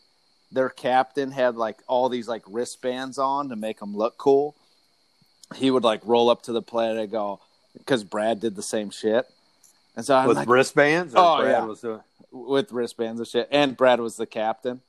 [0.50, 4.54] Their captain had like all these like wristbands on to make them look cool.
[5.54, 7.40] He would like roll up to the plate and go
[7.76, 9.26] because Brad did the same shit.
[9.98, 11.12] And so I'm with like, wristbands.
[11.16, 11.64] Oh, Brad yeah.
[11.64, 13.48] was doing- with wristbands and shit.
[13.50, 14.80] And Brad was the captain.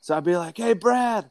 [0.00, 1.30] So I'd be like, "Hey, Brad,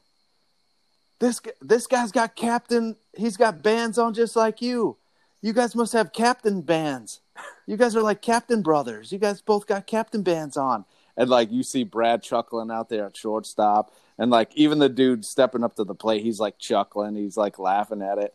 [1.18, 2.96] this this guy's got captain.
[3.14, 4.96] He's got bands on just like you.
[5.42, 7.20] You guys must have captain bands.
[7.66, 9.12] You guys are like captain brothers.
[9.12, 13.04] You guys both got captain bands on." And like you see Brad chuckling out there
[13.04, 17.16] at shortstop, and like even the dude stepping up to the plate, he's like chuckling.
[17.16, 18.34] He's like laughing at it.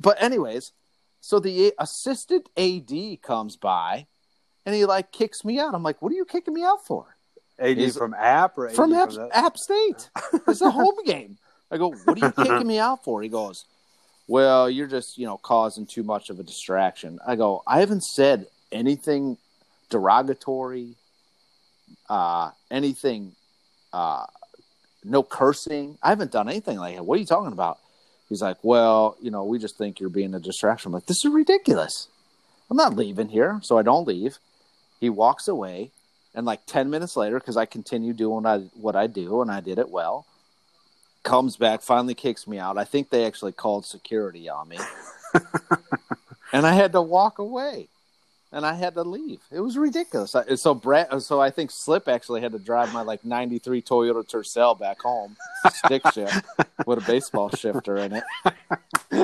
[0.00, 0.72] But anyways,
[1.20, 4.06] so the assistant AD comes by,
[4.68, 5.74] and he like kicks me out.
[5.74, 7.16] I'm like, "What are you kicking me out for?"
[7.58, 10.10] AD Is- from App or AD from App, the- App State.
[10.46, 11.38] It's a home game.
[11.70, 13.22] I go, what are you kicking me out for?
[13.22, 13.64] He goes,
[14.26, 17.18] well, you're just you know causing too much of a distraction.
[17.26, 19.38] I go, I haven't said anything
[19.88, 20.96] derogatory,
[22.10, 23.32] uh, anything,
[23.94, 24.26] uh,
[25.02, 25.96] no cursing.
[26.02, 27.06] I haven't done anything like that.
[27.06, 27.78] What are you talking about?
[28.28, 30.90] He's like, well, you know, we just think you're being a distraction.
[30.90, 32.08] I'm like, this is ridiculous.
[32.70, 34.38] I'm not leaving here, so I don't leave.
[35.00, 35.90] He walks away.
[36.34, 39.50] And like ten minutes later, because I continue doing what I, what I do, and
[39.50, 40.24] I did it well,
[41.24, 42.78] comes back, finally kicks me out.
[42.78, 44.78] I think they actually called security on me,
[46.52, 47.88] and I had to walk away,
[48.52, 49.40] and I had to leave.
[49.50, 50.34] It was ridiculous.
[50.34, 54.26] I, so Brad, so I think Slip actually had to drive my like '93 Toyota
[54.26, 55.36] Tercel back home,
[55.70, 56.44] stick shift
[56.86, 58.24] with a baseball shifter in it,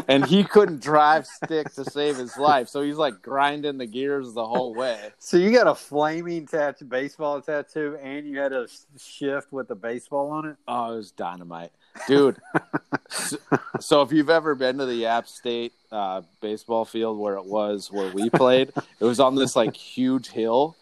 [0.08, 4.32] and he couldn't drive stick to save his life, so he's like grinding the gears
[4.34, 5.10] the whole way.
[5.18, 8.66] So you got a flaming tattoo, baseball tattoo, and you had a
[8.98, 10.56] shift with the baseball on it.
[10.68, 11.72] Oh, it was dynamite,
[12.08, 12.36] dude.
[13.08, 13.36] so,
[13.80, 17.90] so if you've ever been to the App State uh, baseball field where it was
[17.90, 20.76] where we played, it was on this like huge hill.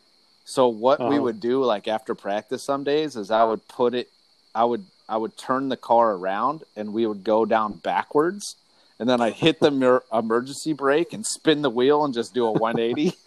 [0.45, 1.23] So what we Uh-huh.
[1.23, 4.09] would do, like after practice, some days is I would put it,
[4.55, 8.57] I would I would turn the car around and we would go down backwards.
[8.99, 12.47] And then I'd hit the mer- emergency brake and spin the wheel and just do
[12.47, 13.17] a 180.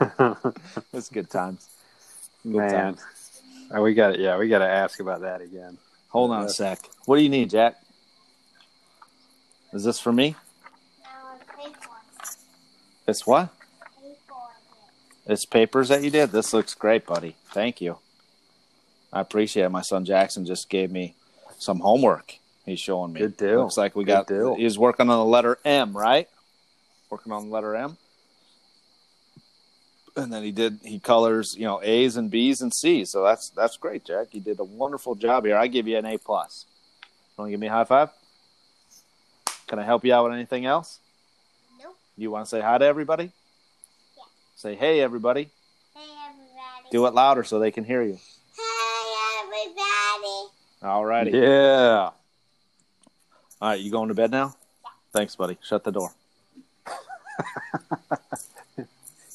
[0.92, 1.68] It's good times.
[2.42, 3.00] Good Man, times.
[3.74, 4.20] Uh, we got it.
[4.20, 5.78] yeah, we got to ask about that again.
[6.10, 6.78] Hold on a sec.
[7.06, 7.76] What do you need, Jack?
[9.72, 10.34] Is this for me?
[13.06, 13.50] It's what?
[15.26, 16.30] It's papers that you did.
[16.32, 17.36] This looks great, buddy.
[17.52, 17.98] Thank you.
[19.12, 19.68] I appreciate it.
[19.70, 21.14] My son Jackson just gave me
[21.58, 22.34] some homework.
[22.64, 23.20] He's showing me.
[23.20, 23.62] Good deal.
[23.62, 24.26] Looks like we Good got.
[24.26, 24.54] deal.
[24.54, 26.28] He's working on the letter M, right?
[27.10, 27.96] Working on the letter M.
[30.16, 30.80] And then he did.
[30.82, 33.10] He colors, you know, A's and B's and C's.
[33.10, 34.28] So that's that's great, Jack.
[34.32, 35.56] You did a wonderful job here.
[35.56, 36.66] I give you an A plus.
[37.36, 38.10] Want to give me a high five?
[39.66, 40.98] Can I help you out with anything else?
[41.82, 41.96] Nope.
[42.16, 43.24] You want to say hi to everybody?
[43.24, 44.22] Yeah.
[44.56, 45.48] Say hey, everybody.
[45.94, 46.90] Hey everybody.
[46.90, 48.18] Do it louder so they can hear you.
[48.56, 50.50] Hey everybody.
[50.82, 51.30] All righty.
[51.30, 52.10] Yeah.
[53.62, 54.54] All right, you going to bed now?
[55.12, 55.58] Thanks, buddy.
[55.62, 56.12] Shut the door.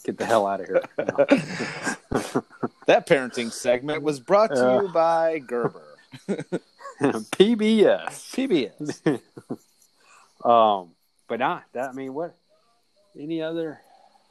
[0.05, 0.81] Get the hell out of here.
[2.87, 4.81] That parenting segment was brought to Yeah.
[4.83, 5.83] you by Gerber.
[7.01, 8.31] PBS.
[8.35, 9.21] PBS.
[10.43, 10.91] Um,
[11.27, 11.89] but not that.
[11.89, 12.35] I mean, what?
[13.19, 13.79] Any other?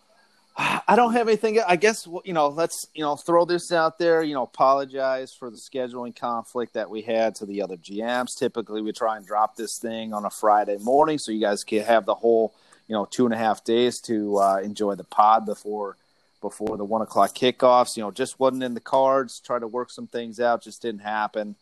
[0.57, 1.59] I don't have anything.
[1.67, 2.47] I guess you know.
[2.49, 4.23] Let's you know throw this out there.
[4.23, 8.29] You know, apologize for the scheduling conflict that we had to the other GMs.
[8.39, 11.83] Typically, we try and drop this thing on a Friday morning so you guys can
[11.83, 12.55] have the whole
[12.89, 15.97] you know two and a half days to uh, enjoy the pod before
[16.41, 17.97] before the one o'clock kickoffs.
[17.97, 19.41] You know, just wasn't in the cards.
[19.41, 21.57] Try to work some things out, just didn't happen.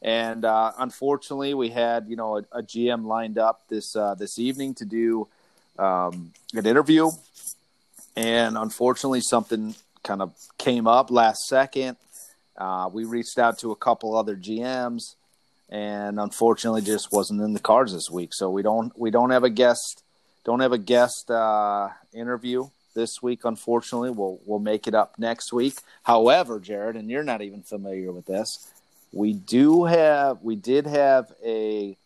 [0.00, 4.38] And uh, unfortunately, we had you know a, a GM lined up this uh, this
[4.38, 5.28] evening to do
[5.78, 7.10] um, an interview
[8.18, 11.96] and unfortunately something kind of came up last second
[12.56, 15.14] uh, we reached out to a couple other gms
[15.68, 19.44] and unfortunately just wasn't in the cards this week so we don't we don't have
[19.44, 20.02] a guest
[20.48, 24.10] don't have a guest uh, interview this week unfortunately.
[24.10, 25.76] We'll we'll make it up next week.
[26.02, 28.72] However jared and you're not even familiar with this
[29.12, 31.96] we do have we did have a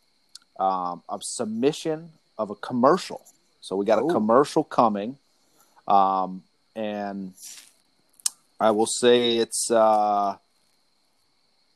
[0.58, 3.22] um, a submission of a commercial.
[3.60, 5.16] So we got a commercial coming.
[5.86, 6.42] Um,
[6.74, 7.32] and
[8.60, 10.36] I will say it's uh,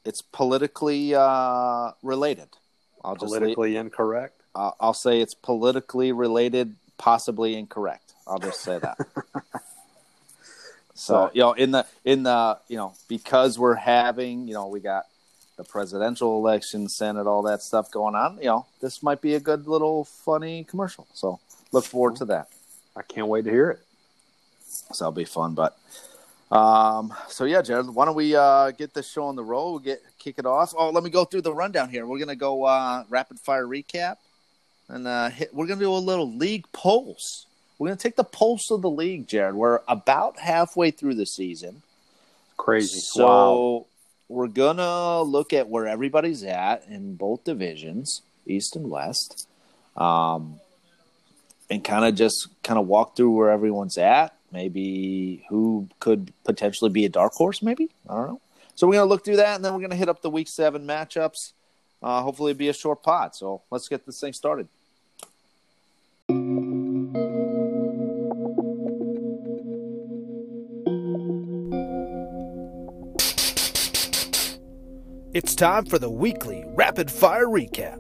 [0.05, 2.49] it's politically uh, related.
[3.05, 4.36] I'll Politically incorrect.
[4.57, 8.15] Uh, I'll say it's politically related, possibly incorrect.
[8.27, 8.99] I'll just say that.
[10.95, 14.81] so you know, in the in the you know, because we're having you know, we
[14.81, 15.05] got
[15.57, 18.39] the presidential election, Senate, all that stuff going on.
[18.39, 21.07] You know, this might be a good little funny commercial.
[21.13, 21.39] So
[21.73, 22.49] look forward to that.
[22.97, 23.81] I can't wait to hear it.
[24.67, 25.55] So that'll be fun.
[25.55, 25.77] But
[26.51, 29.71] um, so yeah, Jared, why don't we uh, get this show on the road?
[29.71, 30.75] We'll get kick it off.
[30.77, 32.07] Oh, let me go through the rundown here.
[32.07, 34.17] We're gonna go uh, rapid fire recap,
[34.89, 37.47] and uh, hit, we're gonna do a little league pulse.
[37.79, 39.55] We're gonna take the pulse of the league, Jared.
[39.55, 41.83] We're about halfway through the season,
[42.57, 43.01] Crazy.
[43.01, 43.87] so wow.
[44.29, 49.49] we're gonna look at where everybody's at in both divisions, East and West,
[49.97, 50.61] um,
[51.69, 54.35] and kind of just kind of walk through where everyone's at.
[54.53, 57.61] Maybe who could potentially be a dark horse?
[57.61, 58.41] Maybe I don't know.
[58.77, 60.87] So we're gonna look through that, and then we're gonna hit up the Week Seven
[60.87, 61.53] matchups.
[62.03, 63.35] Uh, hopefully, it'll be a short pod.
[63.35, 64.69] So let's get this thing started.
[75.37, 77.99] It's time for the weekly rapid fire recap.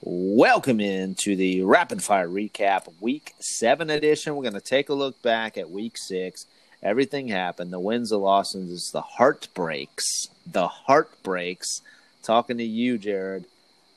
[0.00, 4.36] Welcome into the rapid fire recap, week seven edition.
[4.36, 6.46] We're going to take a look back at week six.
[6.84, 10.28] Everything happened the wins, the losses, the heartbreaks.
[10.46, 11.80] The heartbreaks.
[12.22, 13.46] Talking to you, Jared.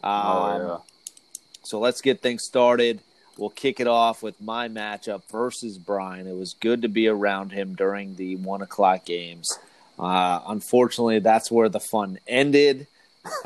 [0.04, 0.78] Um, Oh, yeah.
[1.66, 3.02] So let's get things started.
[3.38, 6.26] We'll kick it off with my matchup versus Brian.
[6.28, 9.50] It was good to be around him during the one o'clock games.
[10.00, 12.88] Uh, unfortunately, that's where the fun ended.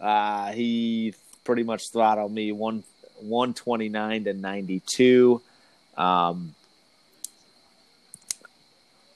[0.00, 1.14] uh, he
[1.44, 2.84] pretty much throttled me one
[3.20, 5.40] one twenty nine to ninety two.
[5.96, 6.54] Um,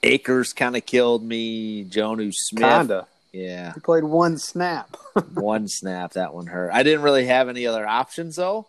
[0.01, 1.85] Akers kind of killed me.
[1.85, 3.07] Jonnu Smith, Kinda.
[3.31, 4.97] yeah, He played one snap.
[5.33, 6.13] one snap.
[6.13, 6.71] That one hurt.
[6.73, 8.67] I didn't really have any other options though.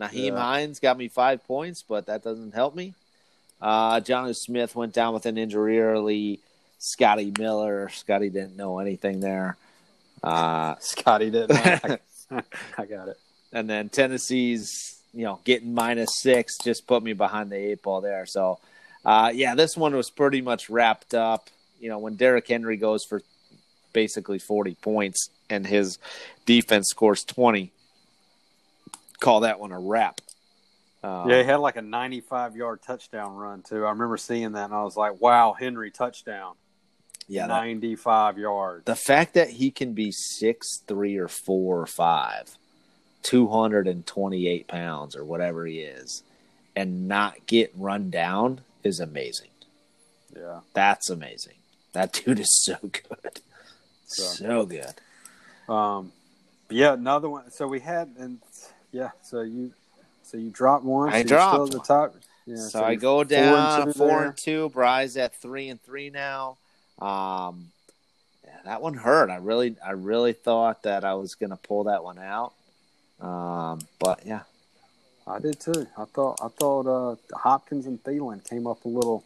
[0.00, 0.38] Nyheim Yeah.
[0.40, 2.94] Hines got me five points, but that doesn't help me.
[3.60, 6.40] Uh, John Smith went down with an injury early.
[6.78, 9.56] Scotty Miller, Scotty didn't know anything there.
[10.22, 11.52] Uh, Scotty didn't.
[11.52, 11.98] I,
[12.78, 13.18] I got it.
[13.52, 18.00] and then Tennessee's, you know, getting minus six just put me behind the eight ball
[18.00, 18.24] there.
[18.24, 18.58] So,
[19.04, 21.50] uh, yeah, this one was pretty much wrapped up.
[21.80, 23.20] You know, when Derrick Henry goes for
[23.92, 25.98] basically 40 points and his
[26.46, 27.72] defense scores 20,
[29.20, 30.20] call that one a wrap.
[31.02, 33.84] Um, Yeah, he had like a 95 yard touchdown run too.
[33.86, 36.54] I remember seeing that and I was like, "Wow, Henry touchdown!"
[37.28, 37.46] yeah.
[37.46, 38.84] that- 95 yards.
[38.84, 42.56] the fact that he can be six three or four or five,
[43.22, 46.22] two hundred and twenty eight pounds or whatever he is,
[46.76, 49.48] and not get run down is amazing.
[50.36, 50.60] Yeah.
[50.74, 51.54] That's amazing.
[51.92, 53.40] That dude is so good,
[54.06, 54.94] So- so good.
[55.68, 56.12] Um,
[56.68, 57.50] yeah, another one.
[57.50, 58.38] So we had, and
[58.92, 59.72] yeah, so you,
[60.22, 61.10] so you dropped one.
[61.10, 62.14] I so dropped still at the top.
[62.46, 64.68] Yeah, so, I you're go four and down two four and two.
[64.70, 66.56] Bry's at three and three now.
[66.98, 67.68] Um,
[68.44, 69.30] yeah, that one hurt.
[69.30, 72.52] I really, I really thought that I was gonna pull that one out.
[73.20, 74.42] Um, but yeah,
[75.26, 75.86] I did too.
[75.96, 79.22] I thought I thought uh, Hopkins and Thielen came up a little,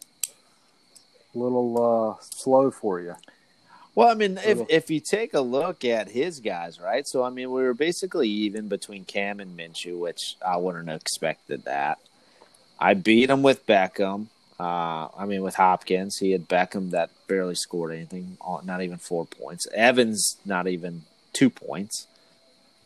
[1.35, 3.15] little uh, slow for you.
[3.95, 7.07] Well, I mean, if if you take a look at his guys, right?
[7.07, 11.01] So I mean, we were basically even between Cam and Minshew, which I wouldn't have
[11.01, 11.99] expected that.
[12.79, 14.27] I beat him with Beckham.
[14.59, 18.99] Uh, I mean, with Hopkins, he had Beckham that barely scored anything, uh, not even
[18.99, 19.67] four points.
[19.73, 22.07] Evans, not even two points.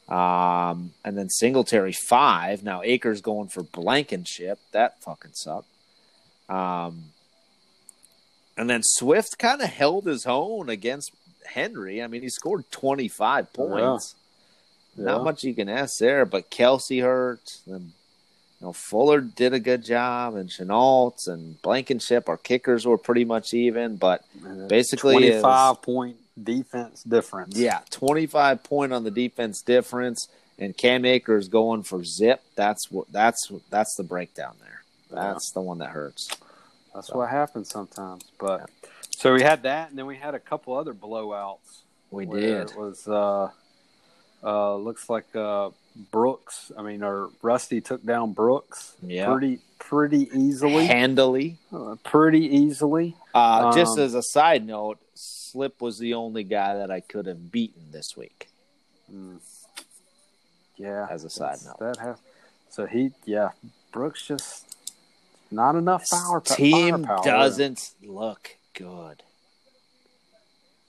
[0.09, 2.63] Um, and then Singletary five.
[2.63, 4.59] Now Akers going for Blankenship.
[4.73, 5.69] That fucking sucked.
[6.51, 7.13] Um,
[8.59, 11.13] and then Swift kind of held his own against
[11.47, 12.03] Henry.
[12.03, 14.15] I mean, he scored 25 points.
[14.97, 15.23] Not Yeah.
[15.23, 17.41] much you can ask there, but Kelsey hurt.
[17.67, 17.93] And,
[18.61, 23.25] you know, Fuller did a good job, and Chenault and Blankenship, our kickers were pretty
[23.25, 23.97] much even.
[23.97, 24.25] But
[24.69, 27.57] basically, it was- 25 point defense difference.
[27.57, 30.27] yeah, 25 point on the defense difference,
[30.59, 32.43] and Cam Akers going for zip.
[32.57, 34.83] That's what that's that's the breakdown there.
[35.11, 36.29] That's the one that hurts.
[37.07, 38.25] That's what happens sometimes.
[38.39, 38.69] But
[39.11, 41.83] so we had that, and then we had a couple other blowouts.
[42.11, 42.71] We did.
[42.71, 43.51] It was uh,
[44.43, 45.71] uh, looks like uh,
[46.11, 46.73] Brooks.
[46.77, 49.27] I mean, or Rusty took down Brooks Yeah.
[49.31, 50.87] pretty pretty easily.
[50.87, 51.59] Handily.
[51.73, 53.15] Uh, pretty easily.
[53.35, 57.27] Uh, just Um, as a side note, Slip was the only guy that I could
[57.27, 58.49] have beaten this week.
[59.13, 59.39] Mm.
[60.77, 61.07] Yeah.
[61.11, 61.79] As a side note.
[61.81, 62.19] that has.
[62.71, 63.51] So he, yeah,
[63.93, 64.68] Brooks just
[65.51, 66.41] not enough power.
[66.41, 67.25] Team firepower.
[67.25, 69.23] doesn't look good.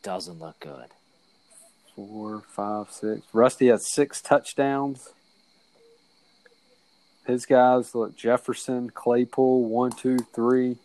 [0.04, 0.88] Doesn't look good.
[1.96, 3.22] Four, five, six.
[3.34, 5.10] Rusty has six touchdowns.
[7.26, 10.78] His guys look Jefferson, Claypool, one, two, three.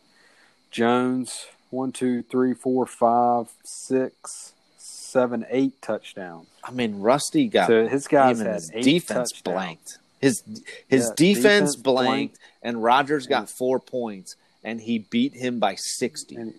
[0.70, 6.48] Jones, one, two, three, four, five, six, seven, eight touchdowns.
[6.64, 9.42] I mean, Rusty got So his guys had his defense touchdowns.
[9.42, 9.98] blanked.
[10.24, 10.42] His
[10.88, 12.38] his Yeah, defense, defense blanked, blanked.
[12.62, 16.36] and Rogers got four points, and he beat him by sixty.
[16.36, 16.54] And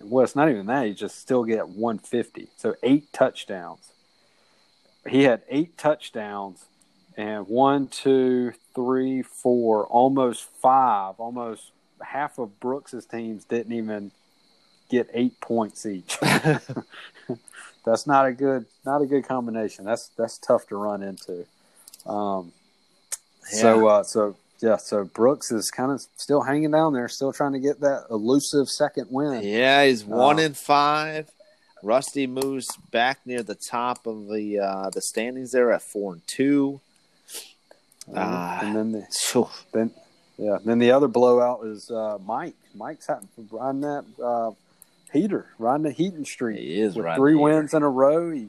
[0.00, 0.86] well, it's not even that.
[0.86, 2.48] He just still get 150.
[2.56, 3.90] So eight touchdowns.
[5.08, 6.66] He had eight touchdowns
[7.16, 14.12] and one, two, three, four, almost five, almost half of Brooks's teams didn't even
[14.88, 16.18] get eight points each.
[17.84, 19.84] that's not a good not a good combination.
[19.84, 21.46] That's that's tough to run into.
[22.06, 22.52] Um,
[23.50, 27.52] So uh, so yeah, so Brooks is kind of still hanging down there, still trying
[27.52, 29.42] to get that elusive second win.
[29.42, 30.42] Yeah, he's one Oh.
[30.42, 31.30] in five.
[31.82, 36.26] Rusty moves back near the top of the uh, the standings there at four and
[36.26, 36.80] two.
[38.14, 38.60] Ah.
[38.62, 39.48] and then the Phew.
[39.72, 39.90] then
[40.38, 42.54] yeah, then the other blowout is uh, Mike.
[42.74, 44.50] Mike's having riding that uh,
[45.12, 46.58] heater, riding the heating streak.
[46.58, 48.30] He is with three wins in a row.
[48.30, 48.48] He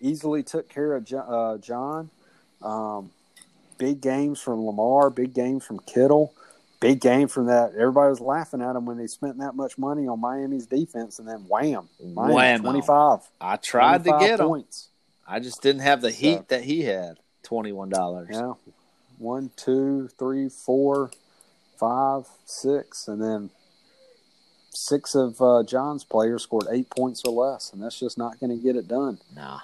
[0.00, 2.10] easily took care of uh, John.
[2.62, 3.10] Um,
[3.80, 6.34] big games from Lamar, big games from Kittle,
[6.80, 7.72] big game from that.
[7.72, 11.26] Everybody was laughing at him when they spent that much money on Miami's defense, and
[11.26, 12.60] then wham, Miami Whammo.
[12.62, 13.20] twenty five.
[13.40, 14.46] I tried to get him.
[14.46, 14.90] points.
[15.26, 17.16] I just didn't have the So- heat that he had.
[17.42, 18.28] Twenty one dollars.
[18.30, 18.52] Yeah.
[19.18, 21.10] One, two, three, four,
[21.78, 23.50] five, six, and then
[24.72, 28.50] six of uh, John's players scored eight points or less, and that's just not going
[28.56, 29.18] to get it done.
[29.34, 29.58] No.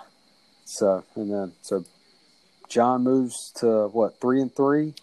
[0.64, 1.84] So, and then so
[2.68, 4.94] John moves to what three and three.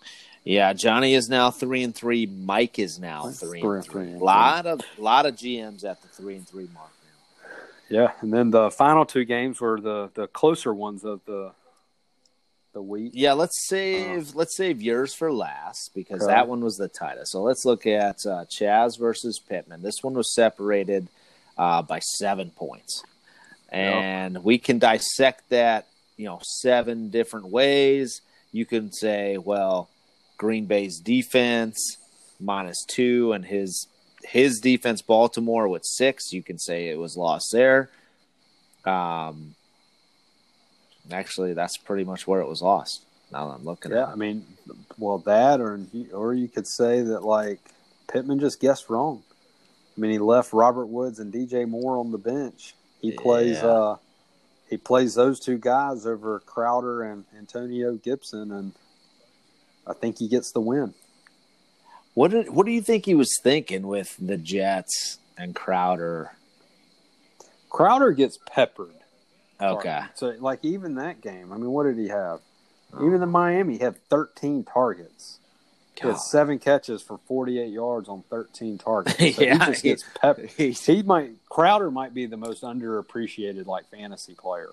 [0.43, 2.26] Yeah, Johnny is now three and three.
[2.26, 4.09] Mike is now three, three and three.
[4.11, 4.20] three.
[4.20, 7.57] lot of lot of GMs at the three and three mark now.
[7.89, 11.51] Yeah, and then the final two games were the the closer ones of the
[12.74, 13.11] the week.
[13.14, 16.32] Yeah, let's save let's save yours for last because Okay.
[16.34, 17.32] that one was the tightest.
[17.32, 19.82] So let's look at uh, Chaz versus Pittman.
[19.82, 21.07] This one was separated
[21.57, 23.03] uh, by seven points,
[23.70, 25.88] and we can dissect that
[26.18, 28.22] you know seven different ways.
[28.51, 29.89] You can say, well,
[30.38, 31.97] Green Bay's defense
[32.39, 33.88] minus two, and his
[34.24, 36.32] his defense Baltimore with six.
[36.32, 37.89] You can say it was lost there.
[38.86, 39.55] Um,
[41.11, 43.03] actually, that's pretty much where it was lost.
[43.32, 43.97] Now that I'm looking at.
[43.97, 44.45] Yeah, I mean,
[44.97, 45.80] well, that or
[46.14, 47.59] or you could say that like
[48.07, 49.24] Pittman just guessed wrong.
[49.97, 52.76] I mean, he left Robert Woods and DJ Moore on the bench.
[53.01, 53.68] He plays Yeah.
[53.68, 53.97] uh
[54.74, 58.74] he plays those two guys over Crowder and Antonio Gibson, and
[59.86, 60.95] I think he gets the win.
[62.15, 66.32] What did what do you think he was thinking with the Jets and Crowder?
[67.69, 68.95] Crowder gets peppered.
[69.61, 72.41] Okay, So, like, even that game, I mean, what did he have?
[72.91, 73.05] Oh.
[73.05, 75.39] Even the Miami, had 13 targets.
[76.02, 79.18] He had seven catches for 48 yards on 13 targets.
[79.36, 80.50] So Yeah, he just gets peppered.
[80.52, 84.72] He might Crowder might be the most underappreciated like fantasy player.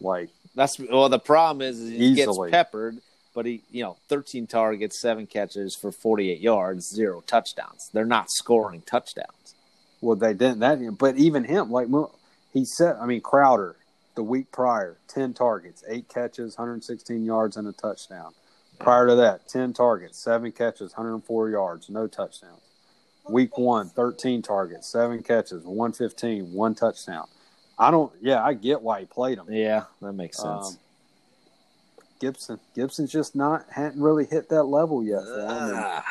[0.00, 1.08] Like that's well.
[1.08, 2.98] The problem is, is he gets peppered,
[3.34, 7.90] but he you know 13 targets, seven catches for 48 yards, zero touchdowns.
[7.92, 9.54] They're not scoring touchdowns.
[10.00, 12.04] well they didn't that but even him like he
[12.52, 13.76] he said, I mean, Crowder,
[14.14, 18.32] the week prior, 10 targets, eight catches, 116 yards, and a touchdown.
[18.78, 22.60] Prior to that, 10 targets, seven catches, 104 yards, no touchdowns.
[23.28, 27.26] Week one, 13 targets, seven catches, 115, one touchdown.
[27.78, 29.46] I don't, yeah, I get why he played him.
[29.50, 30.68] Yeah, that makes sense.
[30.68, 30.78] Um,
[32.20, 36.04] Gibson, Gibson's just not, hadn't really hit that level yet Ah,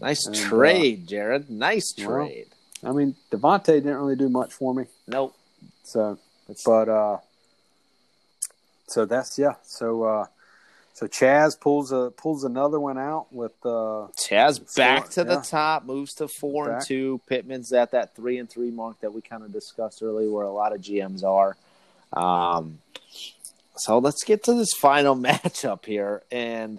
[0.00, 1.50] nice and, uh, trade, Jared.
[1.50, 2.46] Nice well, trade.
[2.84, 4.86] I mean, Devontae didn't really do much for me.
[5.06, 5.36] nope.
[5.84, 6.18] So,
[6.64, 7.18] but uh,
[8.86, 9.54] so that's yeah.
[9.62, 10.26] So uh,
[10.94, 15.84] so Chaz pulls a pulls another one out with uh, Chaz back to the top,
[15.84, 17.20] moves to four and two.
[17.28, 20.52] Pittman's at that three and three mark that we kind of discussed earlier, where a
[20.52, 21.56] lot of GMs are.
[22.12, 22.78] Um,
[23.76, 26.78] so let's get to this final matchup here, and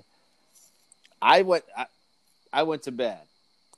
[1.22, 1.86] I went, I,
[2.52, 3.20] I went to bed.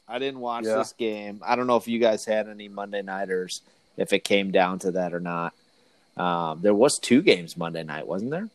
[0.07, 0.75] I didn't watch Yeah.
[0.75, 1.41] this game.
[1.43, 3.61] I don't know if you guys had any Monday nighters,
[3.97, 5.53] if it came down to that or not.
[6.17, 8.49] Um, there was two games Monday night, wasn't there?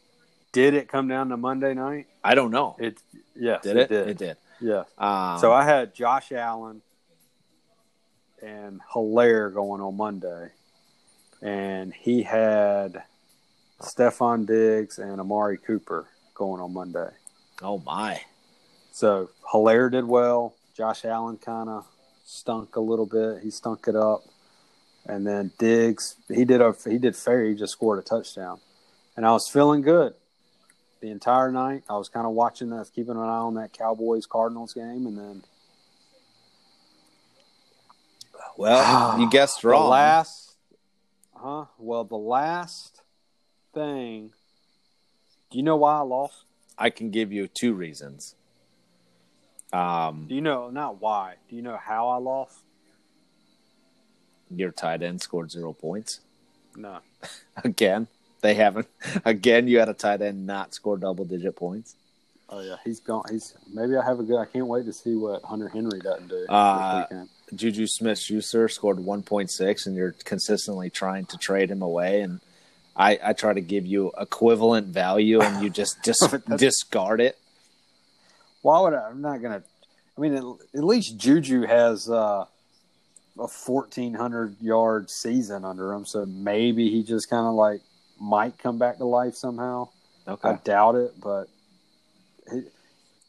[0.53, 2.07] Did it come down to Monday night?
[2.25, 2.77] I don't know.
[2.79, 3.01] It
[3.37, 3.89] yes, did it?
[3.89, 4.09] did.
[4.09, 4.37] It did.
[4.61, 4.85] Yeah.
[4.99, 6.83] Um, so I had Josh Allen
[8.43, 10.51] and Helaire going on Monday,
[11.41, 13.05] and he had
[13.81, 17.11] Stefon Diggs and Amari Cooper going on Monday.
[17.63, 18.21] oh my.
[18.93, 20.55] So Helaire did well.
[20.77, 21.87] Josh Allen kind of
[22.25, 23.43] stunk a little bit.
[23.43, 24.25] He stunk it up,
[25.07, 27.45] and then Diggs he did a he did fair.
[27.45, 28.59] He just scored a touchdown,
[29.17, 30.15] and I was feeling good
[31.01, 31.83] the entire night.
[31.89, 35.17] I was kind of watching that, keeping an eye on that Cowboys Cardinals game, and
[35.19, 35.43] then
[38.57, 39.89] Well, you guessed the wrong.
[39.91, 40.57] last,
[41.35, 41.67] huh?
[41.79, 43.03] Well, the last
[43.73, 44.33] thing.
[45.51, 46.45] Do you know why I lost?
[46.79, 48.35] I can give you two reasons.
[49.73, 51.35] Um, Do you know not why?
[51.49, 52.59] Do you know how I lost?
[54.53, 56.19] your tight end scored zero points
[56.75, 56.99] No.
[57.65, 58.09] again.
[58.41, 58.87] They haven't.
[59.25, 61.97] Again, you had a tight end not score double digit points.
[62.49, 63.25] Oh yeah, he's gone.
[63.31, 64.39] He's maybe I have a good.
[64.39, 67.07] I can't wait to see what Hunter Henry doesn't do Uh.
[67.55, 72.21] Juju Smith Schuster scored 1.6, and you're consistently trying to trade him away.
[72.21, 72.41] And
[72.97, 76.23] I, I try to give you equivalent value, and you just just
[76.57, 77.37] discard it.
[78.63, 79.09] Why would I?
[79.09, 79.63] I'm not gonna.
[80.17, 82.45] I mean, at, at least Juju has uh,
[83.39, 87.81] a 1,400 yard season under him, so maybe he just kind of like
[88.21, 89.89] might come back to life somehow.
[90.45, 91.49] I doubt it, but
[92.53, 92.63] he,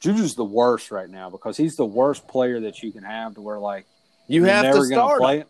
[0.01, 3.41] Juju's the worst right now because he's the worst player that you can have to
[3.41, 3.85] where like
[4.27, 5.19] You have never to start.
[5.19, 5.41] play him.
[5.41, 5.47] it.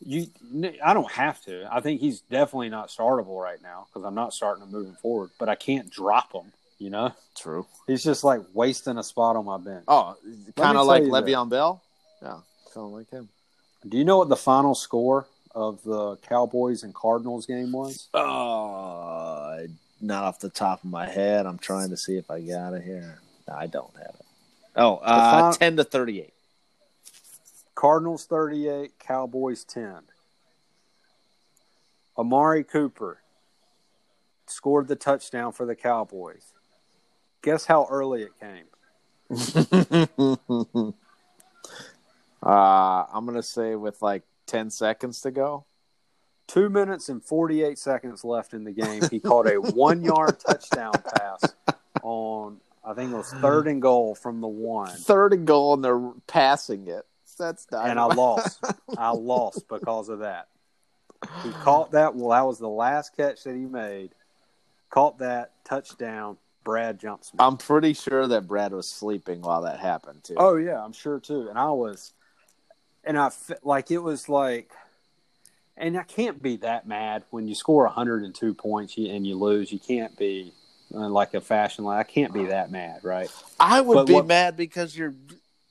[0.00, 1.68] You, I don't have to.
[1.72, 5.30] I think he's definitely not startable right now because I'm not starting him moving forward.
[5.38, 6.52] But I can't drop him.
[6.78, 7.66] You know, True.
[7.88, 9.82] he's just like wasting a spot on my bench.
[9.88, 10.16] Oh,
[10.56, 11.82] kind of like Le'Veon Bell.
[12.22, 12.38] Yeah,
[12.72, 13.28] kind of like him.
[13.88, 18.08] Do you know what the final score of the Cowboys and Cardinals game was?
[18.14, 19.66] Uh,
[20.00, 21.46] not off the top of my head.
[21.46, 23.18] I'm trying to see if I got it here.
[23.46, 24.26] No, I don't have it.
[24.76, 26.32] Oh, uh, fin- 10 to 38.
[27.74, 30.02] Cardinals 38, Cowboys 10.
[32.16, 33.20] Amari Cooper
[34.46, 36.54] scored the touchdown for the Cowboys.
[37.42, 38.64] Guess how early it came?
[42.42, 45.66] uh, I'm going to say with like 10 seconds to go.
[46.48, 49.02] Two minutes and 48 seconds left in the game.
[49.10, 51.54] He caught a one yard touchdown pass
[52.02, 54.90] on, I think it was third and goal from the one.
[54.90, 57.04] Third and goal, and they're passing it.
[57.38, 57.88] That's not.
[57.88, 58.64] And I lost.
[58.96, 60.48] I lost because of that.
[61.42, 62.14] He caught that.
[62.14, 64.14] Well, that was the last catch that he made.
[64.90, 66.36] Caught that touchdown.
[66.64, 67.38] Brad jumps me.
[67.40, 70.34] I'm pretty sure that Brad was sleeping while that happened too.
[70.36, 71.48] Oh yeah, I'm sure too.
[71.48, 72.12] And I was,
[73.04, 73.30] and I
[73.62, 74.70] like it was like,
[75.76, 79.72] and I can't be that mad when you score 102 points and you lose.
[79.72, 80.52] You can't be
[80.94, 83.30] uh, like a fashion like I can't be that mad, right?
[83.60, 85.14] I would But be what- mad because your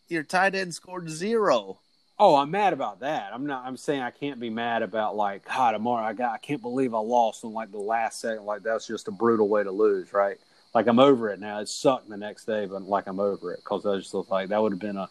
[0.07, 1.79] your tight end scored zero.
[2.19, 3.29] Oh, I'm mad about that.
[3.31, 3.63] I'm not.
[3.65, 6.03] I'm saying I can't be mad about like God tomorrow.
[6.03, 6.31] I got.
[6.33, 8.43] I can't believe I lost on like the last second.
[8.45, 10.37] Like that's just a brutal way to lose, right?
[10.73, 11.59] Like I'm over it now.
[11.59, 14.49] It sucked the next day, but like I'm over it because I just look like
[14.49, 15.09] that would have been a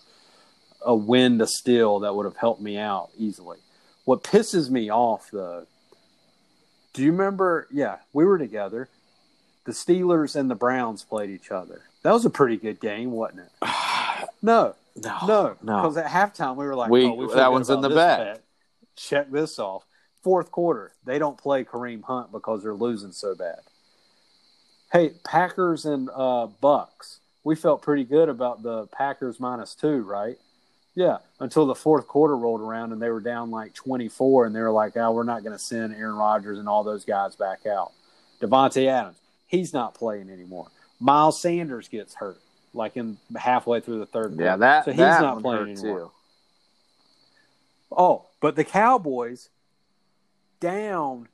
[0.85, 3.59] a win to steal that would have helped me out easily.
[4.05, 5.67] What pisses me off though,
[6.93, 7.67] do you remember?
[7.73, 8.89] Yeah, we were together.
[9.65, 11.83] The Steelers and the Browns played each other.
[12.03, 13.51] That was a pretty good game, wasn't it?
[14.43, 15.77] No, No, no, no.
[15.83, 18.43] because at halftime we were like, We- oh, we that one's in the bet.
[18.97, 19.85] Check this off.
[20.23, 23.59] Fourth quarter, they don't play Kareem Hunt because they're losing so bad.
[24.93, 27.21] Hey, Packers and uh, Bucks.
[27.45, 30.39] We felt pretty good about the Packers minus two, right?
[30.97, 34.61] Yeah, until the fourth quarter rolled around and they were down like 24, and they
[34.61, 37.67] were like, "Oh, we're not going to send Aaron Rodgers and all those guys back
[37.67, 37.93] out."
[38.41, 40.69] Davante Adams, he's not playing anymore.
[40.99, 42.39] Miles Sanders gets hurt,
[42.73, 44.33] like in halfway through the third.
[44.33, 44.59] Yeah, quarter.
[44.61, 45.99] that so he's that not playing anymore.
[46.01, 46.11] too.
[47.93, 49.51] Oh, but the Cowboys
[50.61, 51.29] down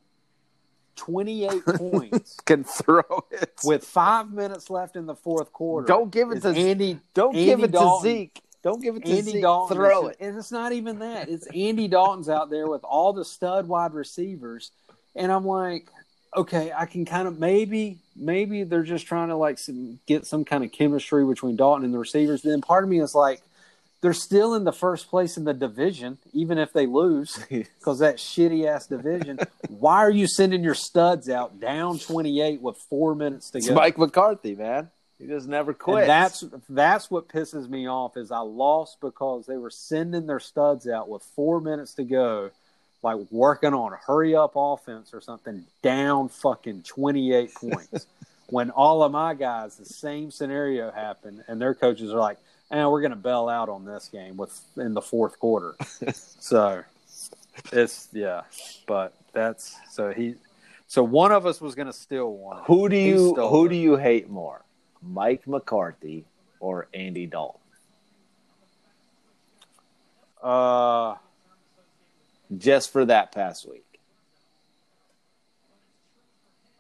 [0.97, 3.53] 28 points Can throw it.
[3.65, 5.87] with five minutes left in the fourth quarter.
[5.87, 6.99] Don't give it to Andy.
[7.15, 8.43] Don't Andy give it Dalton- to Zeke.
[8.63, 9.43] Don't give it to Andy Zeke.
[9.43, 9.77] Dalton.
[9.77, 10.17] Throw it.
[10.21, 11.29] And it's not even that.
[11.29, 14.71] It's Andy Dalton's out there with all the stud wide receivers.
[15.17, 15.89] And I'm like,
[16.37, 20.45] okay, I can kind of maybe, maybe they're just trying to like some, get some
[20.45, 22.43] kind of chemistry between Dalton and the receivers.
[22.43, 23.43] Then part of me is like,
[24.01, 28.17] they're still in the first place in the division, even if they lose, because that
[28.17, 29.39] shitty ass division.
[29.69, 33.75] Why are you sending your studs out down 28 with four minutes to It's go?
[33.75, 34.91] Mike McCarthy, man.
[35.23, 36.01] He just never quits.
[36.01, 40.41] And that's that's what pisses me off is I lost because they were sending their
[40.41, 42.51] studs out with four minutes to go,
[43.05, 48.07] like working on a hurry up offense or something, down fucking twenty eight points.
[48.49, 52.39] when all of my guys, the same scenario happened, and their coaches are like,
[52.73, 55.77] "And we're going to bail out on this game with in the fourth quarter."
[56.13, 56.83] so
[57.73, 58.43] it's yeah,
[58.89, 60.35] but that's so he.
[60.89, 62.65] So one of us was going to steal one.
[62.65, 63.69] who do you who it.
[63.69, 64.63] do you hate more,
[65.03, 66.25] Mike McCarthy
[66.61, 67.61] or Andy Dalton?
[70.43, 71.15] Uh,
[72.59, 73.85] Just for that past week,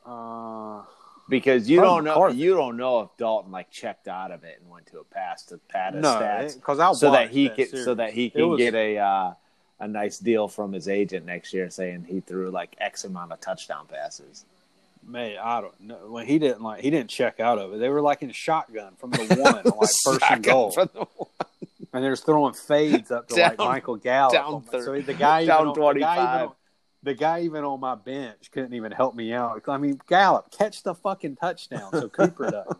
[0.04, 0.82] uh,
[1.28, 2.38] because you don't know McCarthy.
[2.38, 5.44] you don't know if Dalton like checked out of it and went to a pass
[5.44, 7.84] to pad his no, stats, because so that he could series.
[7.84, 9.32] so that he can was- get a uh,
[9.78, 13.40] a nice deal from his agent next year, saying he threw like X amount of
[13.40, 14.44] touchdown passes.
[15.06, 17.78] May I don't know when he didn't like he didn't check out of it.
[17.78, 20.74] They were like in shotgun from the one, like first and goal,
[21.92, 24.32] and they was throwing fades up to like Michael Gallup.
[24.32, 26.52] down so the guy down even on, the guy even on-
[27.04, 29.60] the guy even on my bench couldn't even help me out.
[29.66, 32.76] I mean, Gallup catch the fucking touchdown, so Cooper does,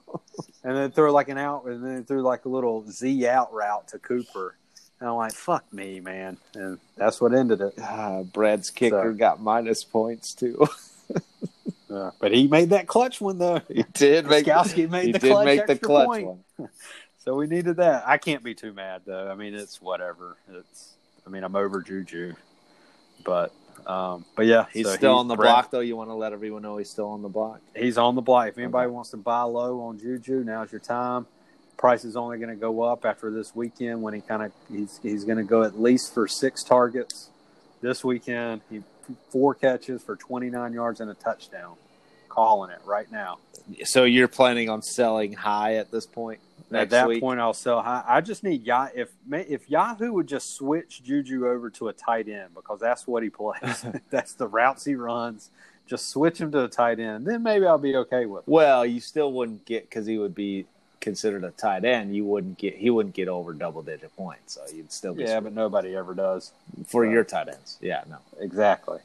[0.64, 3.88] and then throw like an out, and then threw like a little Z out route
[3.88, 4.54] to Cooper.
[5.00, 7.74] And I'm like, fuck me, man, and that's what ended it.
[7.82, 10.64] Ah, Brad's kicker So- got minus points too.
[11.93, 13.61] Uh, but he made that clutch one though.
[13.68, 16.26] he did make Skowski made he the did clutch make the clutch point.
[16.26, 16.45] one.
[17.24, 18.03] So we needed that.
[18.05, 19.30] I can't be too mad though.
[19.30, 20.36] I mean, it's whatever.
[20.53, 20.95] It's.
[21.24, 22.34] I mean, I'm over Juju,
[23.22, 23.55] but
[23.86, 25.80] um, but yeah, He's so still on the block though.
[25.80, 27.61] You want to let everyone know he's still on the block.
[27.76, 28.49] He's on the block.
[28.49, 28.93] If anybody Okay.
[28.93, 31.26] wants to buy low on Juju, now's your time.
[31.76, 34.99] Price is only going to go up after this weekend when he kind of he's
[35.01, 37.30] he's going to go at least for six targets
[37.80, 38.62] this weekend.
[38.68, 38.82] He
[39.30, 41.76] four catches for 29 yards and a touchdown.
[42.28, 43.38] Calling it right now.
[43.84, 46.40] So you're planning on selling high at this point
[46.72, 47.20] At that week?
[47.20, 48.02] point, I'll sell high.
[48.06, 48.88] I just need Yah.
[48.94, 53.22] If if Yahoo would just switch Juju over to a tight end because that's what
[53.22, 53.84] he plays.
[54.10, 55.50] that's the routes he runs.
[55.86, 58.44] Just switch him to a tight end, then maybe I'll be okay with.
[58.44, 58.48] It.
[58.48, 60.64] Well, you still wouldn't get because he would be
[61.03, 62.16] considered a tight end.
[62.16, 65.40] You wouldn't get he wouldn't get over double digit points, so you'd still be Yeah,
[65.40, 66.53] but nobody ever does.
[66.86, 67.76] for your tight ends.
[67.82, 68.18] Yeah, no.
[68.40, 69.00] Exactly.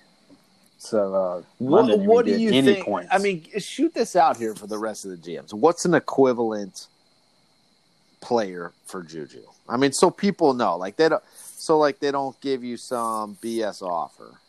[0.78, 2.86] So uh, What, what do you think?
[2.86, 3.10] Points.
[3.12, 5.52] I mean, shoot this out here for the rest of the GMs.
[5.52, 6.88] What's an equivalent
[8.22, 9.42] player for Juju?
[9.68, 13.36] I mean, so people know, like they don't, so like they don't give you some
[13.42, 14.40] BS offer.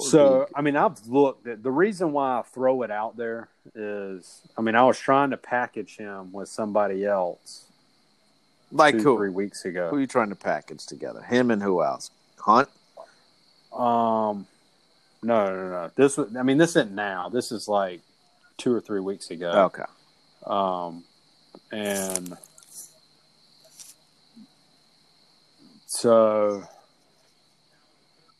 [0.00, 3.48] So be- I mean, I've looked at the reason why I throw it out there
[3.74, 7.64] is, I mean, I was trying to package him with somebody else
[8.70, 9.16] like two, who?
[9.16, 9.88] three weeks ago.
[9.90, 11.20] Who are you trying to package together?
[11.22, 12.10] Him and who else?
[12.38, 12.68] Hunt.
[13.72, 14.46] Um,
[15.22, 15.90] no, no, no.
[15.96, 17.28] This, was- I mean, this isn't now.
[17.28, 18.00] This is like
[18.58, 19.50] two or three weeks ago.
[19.72, 19.84] Okay.
[20.46, 21.04] Um,
[21.72, 22.36] and
[25.86, 26.62] so,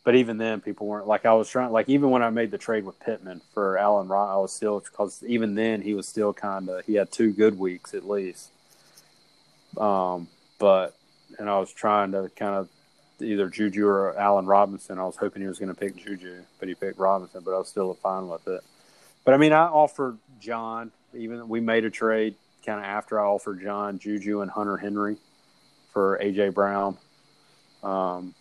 [0.05, 1.71] but even then, people weren't like I was trying.
[1.71, 4.81] Like even when I made the trade with Pittman for Allen Wright, I was still
[4.81, 8.51] because even then he was still kind of he had two good weeks at least.
[9.79, 10.29] Um,
[10.59, 10.97] but
[11.39, 12.69] and I was trying to kind of
[13.21, 14.99] either Juju or Allen Robinson.
[14.99, 17.43] I was hoping he was going to pick Juju, but he picked Robinson.
[17.45, 18.63] But I was still fine with it.
[19.25, 20.91] But I mean, I offered John.
[21.15, 22.35] Even we made a trade
[22.67, 25.17] kind of after I offered John Juju and Hunter Henry
[25.93, 26.97] for AJ Brown.
[27.83, 28.35] Um,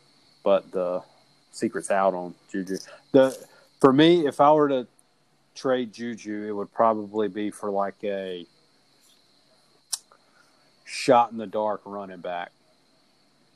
[0.43, 1.03] but the
[1.52, 2.78] secret's out on Juju.
[3.12, 3.38] The
[3.80, 4.88] for me, if I were to
[5.56, 8.45] trade Juju, it would probably be for like a
[10.86, 12.52] shot in the dark running back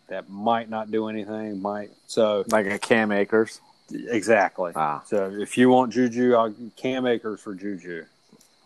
[0.08, 1.62] that might not do anything.
[1.62, 3.62] Might so Like a Cam Akers.
[3.91, 4.72] exactly.
[4.76, 8.06] Ah, So if you want Juju, I'll Cam Akers for Juju.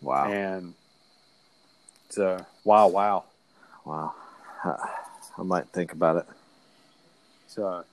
[0.02, 0.74] wow, And
[2.08, 3.24] so wow, wow.
[3.84, 4.14] wow.
[4.64, 6.26] I might think about it.
[7.46, 7.84] So,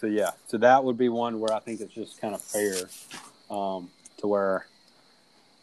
[0.00, 2.76] so yeah, so that would be one where I think it's just kind of fair,
[3.50, 4.66] um, to where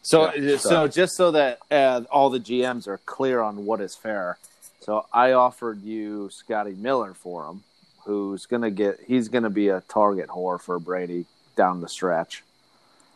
[0.02, 3.80] So, Yeah, so, so- just so that uh, all the GMs are clear on what
[3.80, 4.38] is fair,
[4.80, 7.62] so I offered you Scotty Miller for him,
[8.04, 12.42] who's gonna get he's gonna be a target whore for Brady down the stretch.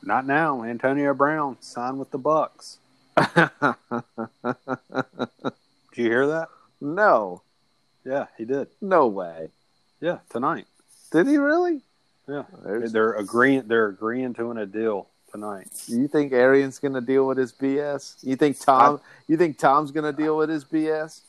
[0.03, 0.65] not now.
[0.65, 2.79] Antonio Brown signed with the Bucks.
[3.17, 3.51] Did
[5.95, 6.49] you hear that?
[6.81, 7.43] no,
[8.05, 8.69] Yeah, he did.
[8.81, 9.49] no way.
[10.01, 10.67] Yeah, tonight.
[11.13, 11.83] Did he really?
[12.29, 13.69] Yeah, There's- they're agreeing.
[13.69, 15.69] They're agreeing to a deal tonight.
[15.87, 18.17] You think Arians gonna deal with his BS?
[18.23, 19.01] You think Tom?
[19.27, 21.23] you think Tom's gonna deal with his BS?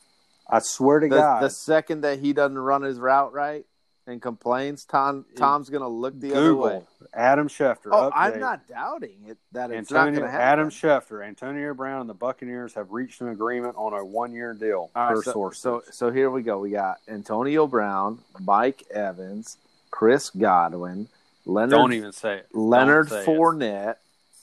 [0.50, 3.66] I swear to The, God, the second that he doesn't run his route right
[4.06, 6.84] and complains, Tom Tom's gonna look the other way.
[7.14, 7.88] Adam Schefter.
[7.92, 8.12] Oh, update.
[8.16, 10.48] I'm not doubting it that it's not Antonio gonna happen.
[10.48, 14.92] Adam Schefter, Antonio Brown, and the Buccaneers have reached an agreement on a one-year deal
[14.96, 15.60] All per right, so, source.
[15.60, 16.60] so so here we go.
[16.60, 19.58] We got Antonio Brown, Mike Evans,
[19.94, 21.08] Chris Godwin,
[21.46, 22.48] Leonard don't even say it.
[22.52, 23.38] Leonard Don't say it.
[23.38, 23.96] Fournette,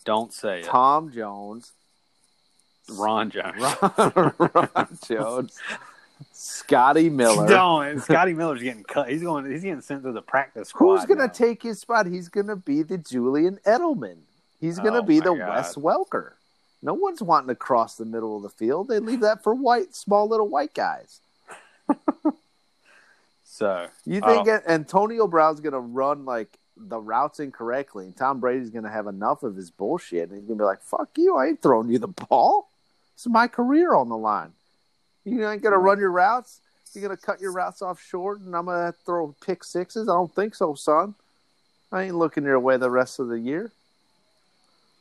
[0.04, 0.64] Don't say it.
[0.64, 1.72] Tom Jones,
[2.88, 3.56] Ron Jones.
[3.60, 5.58] Ron, Ron Jones,
[6.30, 7.48] Scotty Miller.
[7.48, 7.98] Don't.
[7.98, 9.10] Scotty Miller's getting cut.
[9.10, 9.50] He's going.
[9.50, 10.98] He's getting sent to the practice squad.
[10.98, 12.06] Who's gonna take his spot?
[12.06, 14.18] He's gonna be the Julian Edelman.
[14.60, 15.48] He's gonna Oh, be the God.
[15.48, 16.34] Wes Welker.
[16.80, 18.86] No one's wanting to cross the middle of the field.
[18.86, 21.20] They leave that for white, small little white guys.
[23.50, 28.70] So You think Antonio Brown's going to run like the routes incorrectly, and Tom Brady's
[28.70, 31.36] going to have enough of his bullshit, and he's going to be like, "Fuck you!
[31.36, 32.70] I ain't throwing you the ball.
[33.14, 34.52] It's my career on the line.
[35.24, 36.60] You ain't going to run your routes.
[36.94, 40.08] You're going to cut your routes off short, and I'm going to throw pick sixes.
[40.08, 41.16] I don't think so, son.
[41.90, 43.72] I ain't looking your way the rest of the year.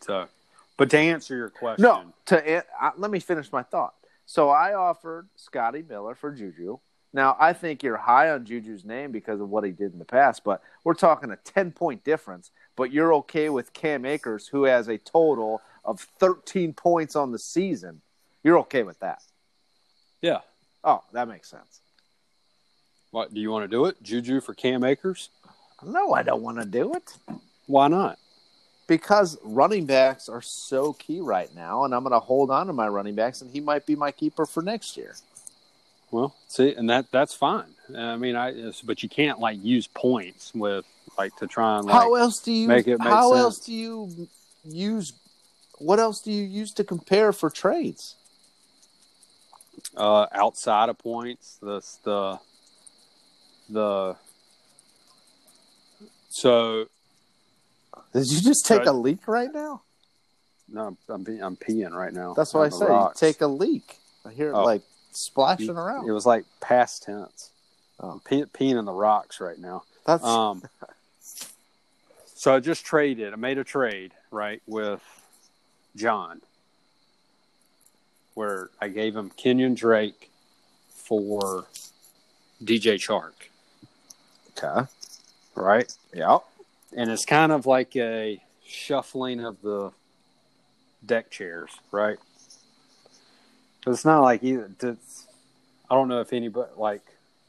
[0.02, 0.28] so,
[0.76, 3.94] but to answer your question, No, to uh, let me finish my thought.
[4.26, 6.80] So I offered Scotty Miller for Juju.
[7.14, 10.06] Now I think you're high on Juju's name because of what he did in the
[10.06, 12.52] past, but we're talking a ten point difference.
[12.76, 17.40] But you're okay with Cam Akers, who has a total of 13 points on the
[17.40, 18.02] season.
[18.44, 19.22] You're okay with that?
[20.22, 20.40] yeah.
[20.84, 21.82] Oh, that makes sense.
[23.12, 24.02] What do you want to do it?
[24.02, 25.30] Juju for Cam Akers?
[25.84, 27.18] No, I don't want to do it
[27.68, 28.18] Why not?
[28.88, 32.74] because running backs are so key right now, and I'm going to hold on to
[32.74, 35.16] my running backs, and he might be my keeper for next year.
[36.12, 37.76] Well, see, and that that's fine.
[37.96, 40.86] I mean, I but you can't like use points with
[41.18, 43.40] like to try and like how else do you make it make how sense.
[43.40, 44.28] else do you
[44.64, 45.14] use
[45.78, 48.16] what else do you use to compare for trades
[49.96, 51.58] uh, outside of points.
[51.62, 52.40] The the
[53.70, 54.16] the
[56.30, 56.86] so
[58.14, 58.88] did you just take Right.
[58.88, 59.84] a leak right now
[60.68, 60.98] no, I'm
[61.28, 62.34] I'm, I'm peeing right now.
[62.36, 63.28] that's what i say.
[63.28, 64.64] take a leak i hear it Oh.
[64.64, 64.82] like
[65.12, 67.52] splashing around It was like past tense.
[68.00, 69.84] I'm pe- peeing in the rocks right now.
[70.06, 70.64] that's Um,
[72.26, 73.34] so I just traded.
[73.34, 75.02] I made a trade right with
[75.96, 76.42] John,
[78.36, 80.32] where I gave him Kenyon Drake
[80.90, 81.66] for
[82.64, 83.34] DJ Chark.
[84.58, 84.88] okay
[85.56, 86.38] Right, yeah
[86.96, 89.92] and it's kind of like a shuffling of the
[91.06, 92.18] deck chairs, right?
[93.88, 94.70] It's not like either.
[94.82, 95.28] It's,
[95.90, 97.02] I don't know if anybody like.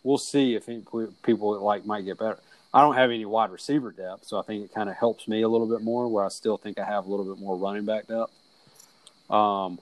[0.03, 0.83] We'll see if any,
[1.22, 2.39] people like might get better.
[2.72, 5.43] I don't have any wide receiver depth, so I think it kind of helps me
[5.43, 6.09] a little bit more.
[6.09, 8.33] Where I still think I have a little bit more running back depth.
[9.28, 9.78] Um,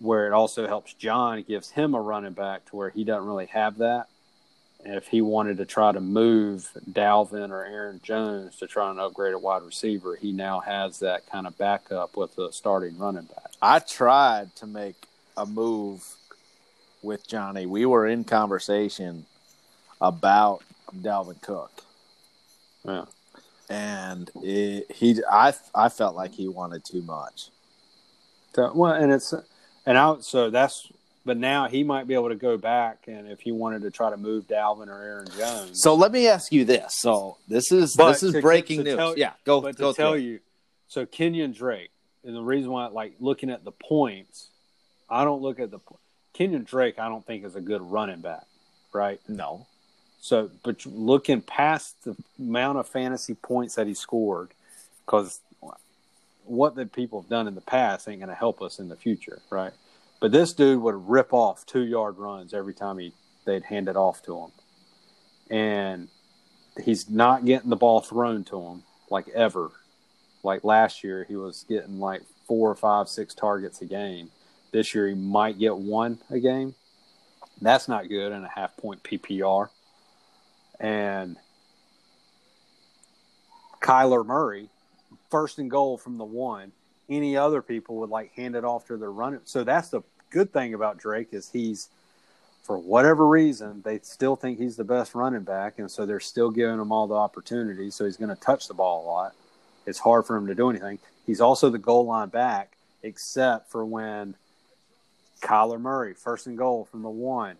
[0.00, 3.46] where it also helps John, gives him a running back to where he doesn't really
[3.46, 4.06] have that.
[4.84, 9.00] And if he wanted to try to move Dalvin or Aaron Jones to try and
[9.00, 13.24] upgrade a wide receiver, he now has that kind of backup with a starting running
[13.24, 13.50] back.
[13.60, 15.07] i tried to make
[15.38, 16.04] a move
[17.02, 19.24] with johnny we were in conversation
[20.00, 20.62] about
[20.96, 21.82] Dalvin cook
[22.84, 23.04] Yeah.
[23.68, 27.50] and it, he I, I felt like he wanted too much
[28.54, 29.32] So, well, and it's
[29.86, 30.24] and out.
[30.24, 30.90] So that's.
[31.24, 34.08] But now he might be able to go back, and if he wanted to try
[34.08, 35.82] to move Dalvin or Aaron Jones.
[35.82, 36.94] So let me ask you this.
[37.00, 38.96] So this is But this is to- breaking to news.
[38.96, 40.20] tell- yeah, go but go to tell it.
[40.20, 40.40] you,
[40.88, 41.90] so Kenyon Drake,
[42.24, 44.48] and the reason why, like looking at the points,
[45.08, 45.80] I don't look at the
[46.32, 46.98] Kenyon Drake.
[46.98, 48.44] I don't think is a good running back,
[48.92, 49.20] right?
[49.28, 49.66] No.
[50.20, 54.50] So, but looking past the amount of fantasy points that he scored,
[55.04, 55.40] because
[56.44, 58.96] what the people have done in the past ain't going to help us in the
[58.96, 59.72] future, right?
[60.20, 63.12] But this dude would rip off two yard runs every time he
[63.44, 64.50] they'd hand it off to him,
[65.50, 66.08] and
[66.84, 69.70] he's not getting the ball thrown to him like ever.
[70.42, 74.30] Like last year, he was getting like four or five, six targets a game.
[74.70, 76.74] This year, he might get one a game.
[77.60, 79.68] That's not good in a half point PPR
[80.80, 81.36] and
[83.80, 84.68] Kyler Murray,
[85.30, 86.72] first and goal from the one.
[87.08, 89.40] Any other people would like hand it off to their running.
[89.44, 91.88] So that's the good thing about Drake is he's,
[92.62, 96.50] for whatever reason, they still think he's the best running back, and so they're still
[96.50, 97.94] giving him all the opportunities.
[97.94, 99.34] So he's going to touch the ball a lot.
[99.86, 100.98] It's hard for him to do anything.
[101.26, 104.34] He's also the goal line back, except for when
[105.40, 107.56] Kyler Murray, first and goal from the one,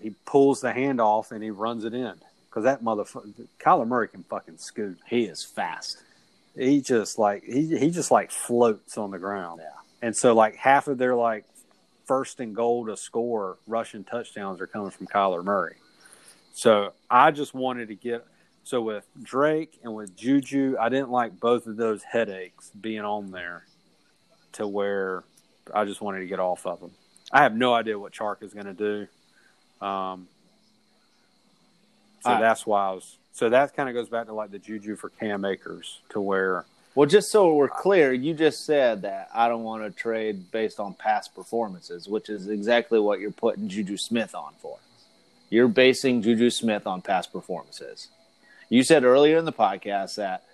[0.00, 2.14] he pulls the handoff and he runs it in
[2.48, 4.98] because that motherfucker, Kyler Murray can fucking scoot.
[5.06, 6.02] He is fast.
[6.56, 9.60] He just like he he just like floats on the ground.
[9.62, 9.70] Yeah.
[10.02, 11.44] And so like half of their like
[12.04, 15.76] first and goal to score rushing touchdowns are coming from Kyler Murray.
[16.52, 18.26] So I just wanted to get
[18.64, 23.30] so with Drake and with Juju, I didn't like both of those headaches being on
[23.30, 23.64] there
[24.52, 25.24] to where
[25.74, 26.92] I just wanted to get off of them.
[27.32, 29.86] I have no idea what Chark is going to do.
[29.86, 30.28] Um,
[32.22, 33.16] so I- that's why I was.
[33.34, 36.66] So that kind of goes back to like the Juju for Cam Akers to where
[36.94, 40.78] Well, just so we're clear, you just said that I don't want to trade based
[40.78, 44.76] on past performances, which is exactly what you're putting Juju Smith on for.
[45.48, 48.08] You're basing Juju Smith on past performances.
[48.68, 50.44] You said earlier in the podcast that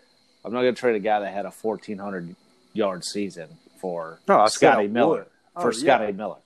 [0.45, 2.37] I'm not going to trade a guy that had a 1,400
[2.73, 3.49] yard season
[3.81, 5.27] for No, I said I Scotty Miller.
[5.55, 5.63] would.
[5.63, 6.13] For Oh, Scotty.
[6.13, 6.37] Miller,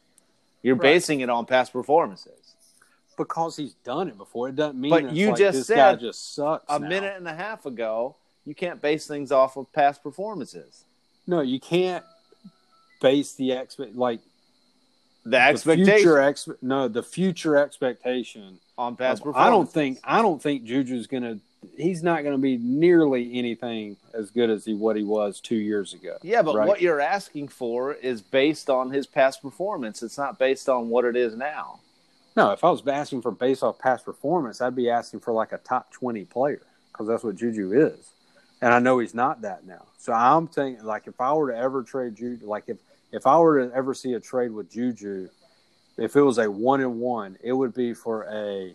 [0.63, 0.83] you're Right.
[0.83, 2.33] basing it on past performances.
[3.19, 4.49] because he's done it before.
[4.49, 4.91] It doesn't mean.
[4.91, 6.65] But it's you like just this said guy just sucks.
[6.69, 6.89] A now.
[6.89, 10.85] minute and a half ago, you can't base things off of past performances.
[11.27, 12.05] No, you can't
[13.03, 14.21] base the expect like
[15.25, 18.59] The the expectation future expe- no the future expectation.
[18.79, 19.47] on past of- performances.
[19.47, 21.39] I don't think I don't think Juju's gonna.
[21.77, 25.57] He's not going to be nearly anything as good as he what he was two
[25.57, 26.17] years ago.
[26.23, 26.69] Yeah, but Right.
[26.69, 30.03] what you're asking for is based on his past performance.
[30.03, 31.81] It's not based on what it is now.
[32.37, 35.53] No, if I was asking for based off past performance, I'd be asking for like
[35.53, 38.11] a top twenty player because that's what Juju is,
[38.61, 39.87] and I know he's not that now.
[39.99, 42.79] So I'm thinking like if I were to ever trade Juju, like if
[43.13, 45.29] if I were to ever see a trade with Juju,
[45.99, 48.75] if it was a one and one, it would be for a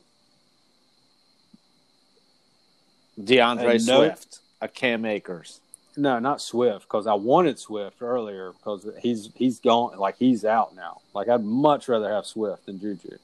[3.19, 5.59] DeAndre no- Swift, a Cam Akers.
[5.95, 10.75] no, not Swift because I wanted Swift earlier because he's he's gone like he's out
[10.75, 11.01] now.
[11.13, 13.17] Like I'd much rather have Swift than Juju.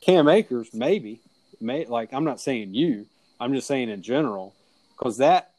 [0.00, 1.20] Cam Akers maybe,
[1.60, 3.06] may like I'm not saying you,
[3.40, 4.54] I'm just saying in general
[4.96, 5.50] because that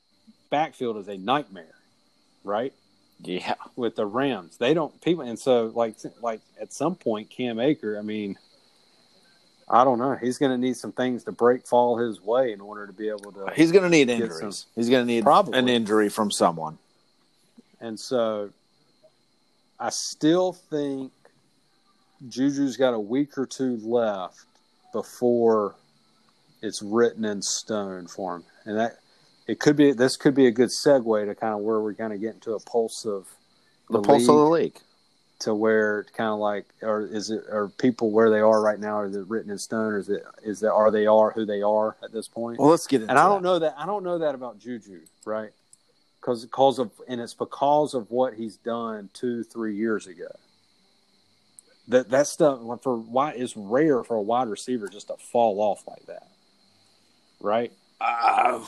[0.50, 1.76] backfield is a nightmare,
[2.44, 2.74] right?
[3.22, 7.58] Yeah, With the Rams, they don't people, and so like like at some point Cam
[7.58, 8.38] Aker, I mean.
[9.70, 10.16] I don't know.
[10.20, 13.08] He's going to need some things to break fall his way in order to be
[13.10, 13.52] able to.
[13.56, 14.40] he's going to need injuries.
[14.40, 15.58] some- he's going to need Probably.
[15.60, 16.78] an injury from someone.
[17.80, 18.50] And so
[19.80, 21.12] I still think
[22.28, 24.40] Juju's got a week or two left
[24.92, 25.76] before
[26.62, 28.44] it's written in stone for him.
[28.66, 28.98] And that
[29.48, 32.12] it could be this could be a good segue to kind of where we're kind
[32.12, 33.28] of getting to a pulse of
[33.90, 34.78] The, pulse of the league.
[35.40, 39.02] To where kind of like or is it are people where they are right now
[39.04, 41.62] is it written in stone or is it is that are they are who they
[41.62, 42.60] are at this point?
[42.60, 45.00] Well, let's get into and I don't know that I don't know that about Juju,
[45.26, 45.52] right?
[46.20, 50.28] Because because of and it's because of what he's done two three years ago.
[51.88, 55.88] That that stuff for why it's rare for a wide receiver just to fall off
[55.88, 56.28] like that,
[57.40, 57.72] right?
[58.00, 58.64] Uh,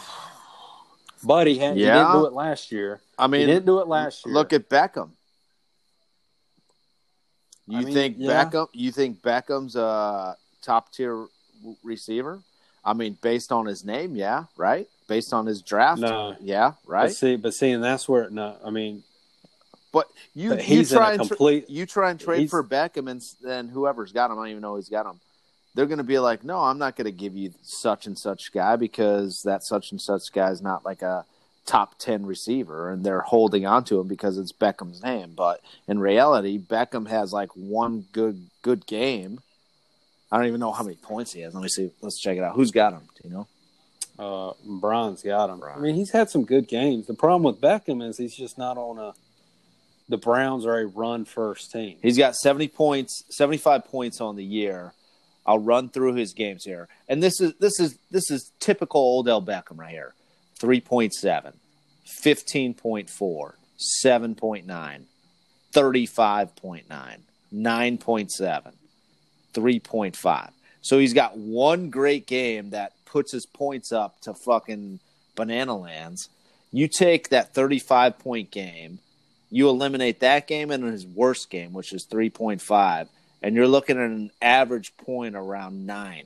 [1.24, 3.00] But he, had, he didn't do it last year.
[3.18, 4.34] I mean, he didn't do it last year.
[4.34, 5.12] look at Beckham.
[7.72, 8.46] You I mean, think yeah.
[8.46, 8.68] Beckham?
[8.74, 11.28] You think Beckham's a top tier
[11.84, 12.42] receiver?
[12.84, 14.88] I mean, based on his name, yeah, right.
[15.08, 16.36] Based on his draft, No.
[16.42, 17.12] yeah, but right.
[17.12, 19.04] see, but seeing that's where no, I mean,
[19.92, 21.70] But you, but you he's in try a and tr- complete.
[21.70, 24.76] you try and trade for Beckham, and then whoever's got him, I don't even know
[24.76, 25.20] who's got him.
[25.76, 28.52] They're going to be like, no, I'm not going to give you such and such
[28.52, 31.26] guy because that such and such guy is not like a
[31.66, 35.34] top 10 receiver and they're holding on to him because it's Beckham's name.
[35.36, 39.40] But in reality, Beckham has like one good good game.
[40.32, 41.54] I don't even know how many points he has.
[41.54, 41.92] Let me see.
[42.02, 42.56] Let's check it out.
[42.56, 43.02] Who's got him?
[43.22, 43.48] Do you know?
[44.18, 45.60] Uh, Brian's got him.
[45.60, 45.78] Brian.
[45.78, 47.08] I mean, he's had some good games.
[47.08, 49.14] The problem with Beckham is he's just not on a.
[50.10, 51.98] The Browns are a run first team.
[52.02, 54.94] He's got 70 points, 75 points on the year.
[55.46, 56.88] I'll run through his games here.
[57.08, 60.14] And this is this is this is typical old Odell Beckham right here.
[60.62, 61.54] 3.7,
[62.24, 63.54] 15.4,
[63.98, 65.02] 7.9,
[65.74, 67.18] 35.9,
[67.54, 68.74] 9.7,
[69.54, 70.52] 3.5.
[70.82, 75.00] So he's got one great game that puts his points up to fucking
[75.36, 76.30] banana lands.
[76.72, 79.00] You take that 35 point game,
[79.50, 83.08] you eliminate that game and his worst game, which is 3.5,
[83.42, 86.26] and you're looking at an average point around nine.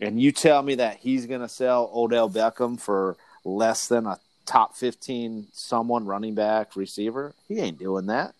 [0.00, 4.18] And you tell me that he's going to sell Odell Beckham for less than a
[4.46, 7.34] top 15 someone running back receiver?
[7.48, 8.34] He ain't doing that.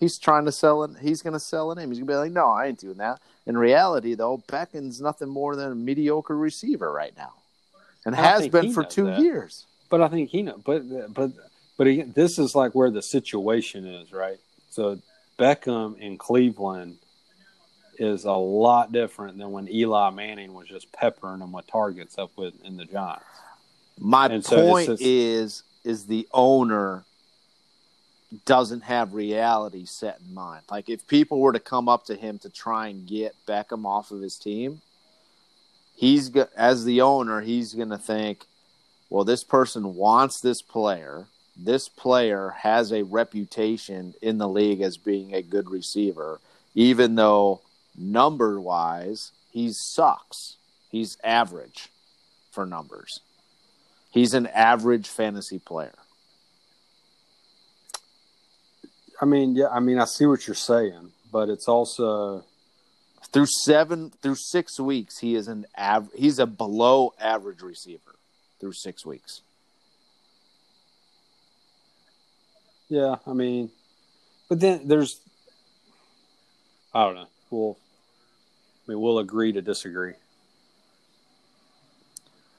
[0.00, 0.92] He's trying to sell it.
[1.00, 1.90] He's going to sell it him.
[1.90, 3.20] He's going to be like, no, I ain't doing that.
[3.46, 7.32] In reality, though, Beckham's nothing more than a mediocre receiver right now,
[8.06, 9.20] and I has been for two that.
[9.20, 9.66] years.
[9.90, 10.60] But I think he know.
[10.64, 11.30] But but
[11.76, 14.38] but again, this is like where the situation is, right?
[14.70, 14.98] So
[15.38, 16.98] Beckham in Cleveland
[17.98, 22.30] is a lot different than when Eli Manning was just peppering them with targets up
[22.36, 23.24] with in the Giants.
[23.98, 27.04] My And so point just- is, is the owner
[28.46, 30.62] doesn't have reality set in mind.
[30.70, 34.10] Like if people were to come up to him to try and get Beckham off
[34.10, 34.80] of his team,
[35.94, 38.46] he's go- as the owner, he's going to think,
[39.10, 41.26] well, this person wants this player.
[41.56, 46.40] This player has a reputation in the league as being a good receiver,
[46.74, 47.60] even though
[47.96, 50.56] number wise he sucks.
[50.90, 51.88] He's average
[52.50, 53.20] for numbers.
[54.10, 55.94] He's an average fantasy player.
[59.20, 62.44] I mean, yeah, I mean, I see what you're saying, but it's also
[63.32, 68.14] Through seven through six weeks, he is an av- he's a below average receiver
[68.60, 69.42] through six weeks.
[72.88, 73.16] yeah.
[73.26, 73.70] I mean,
[74.48, 75.20] but then there's
[76.92, 77.26] I don't know.
[77.50, 77.78] We'll
[78.90, 80.14] mean, we'll agree to disagree.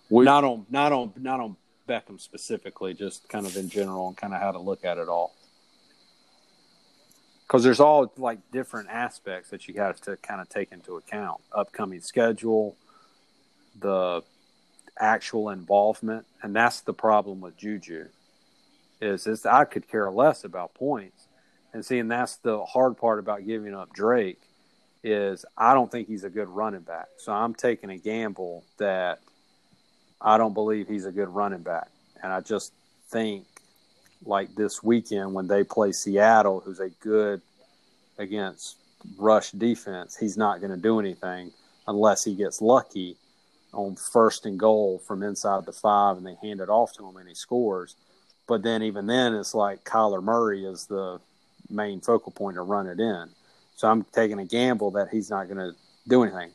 [0.09, 1.57] We- not on not on not on
[1.87, 5.07] Beckham specifically, just kind of in general and kind of how to look at it
[5.07, 5.33] all.
[7.41, 11.41] Because there's all like different aspects that you have to kind of take into account:
[11.51, 12.75] upcoming schedule,
[13.79, 14.23] the
[14.99, 18.07] actual involvement, and that's the problem with Juju.
[19.01, 21.27] Is is I could care less about points,
[21.73, 24.41] and seeing that's the hard part about giving up Drake
[25.05, 27.05] is I don't think he's a good running back.
[27.17, 29.19] So I'm taking a gamble that
[30.19, 31.89] I don't believe he's a good running back.
[32.23, 32.73] And I just
[33.09, 33.45] think
[34.25, 37.41] like this weekend when they play Seattle, who's a good
[38.17, 38.77] against
[39.19, 41.51] rush defense, he's not going to do anything
[41.87, 43.15] unless he gets lucky
[43.73, 47.17] on first and goal from inside the five and they hand it off to him
[47.17, 47.95] and he scores.
[48.47, 51.19] But then even then it's like Kyler Murray is the
[51.69, 53.29] main focal point to run it in.
[53.75, 55.75] So I'm taking a gamble that he's not going to
[56.07, 56.51] do anything.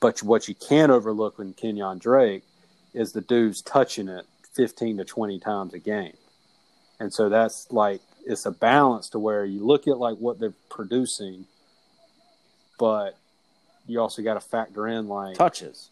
[0.00, 2.42] But what you can't overlook in Kenyon Drake
[2.94, 6.14] is the dude's touching it 15 to 20 times a game.
[6.98, 10.54] And so that's like, it's a balance to where you look at like what they're
[10.68, 11.46] producing,
[12.78, 13.16] but
[13.86, 15.88] you also got to factor in like Touches.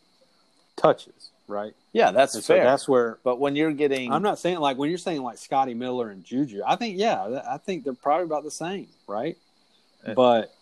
[0.77, 1.73] touches, right?
[1.93, 2.65] Yeah, that's And so fair.
[2.65, 5.75] that's where but when you're getting I'm not saying like when you're saying like Scotty
[5.75, 9.37] Miller and Juju, I think yeah, I think they're probably about the same, right?
[10.07, 10.55] Uh, But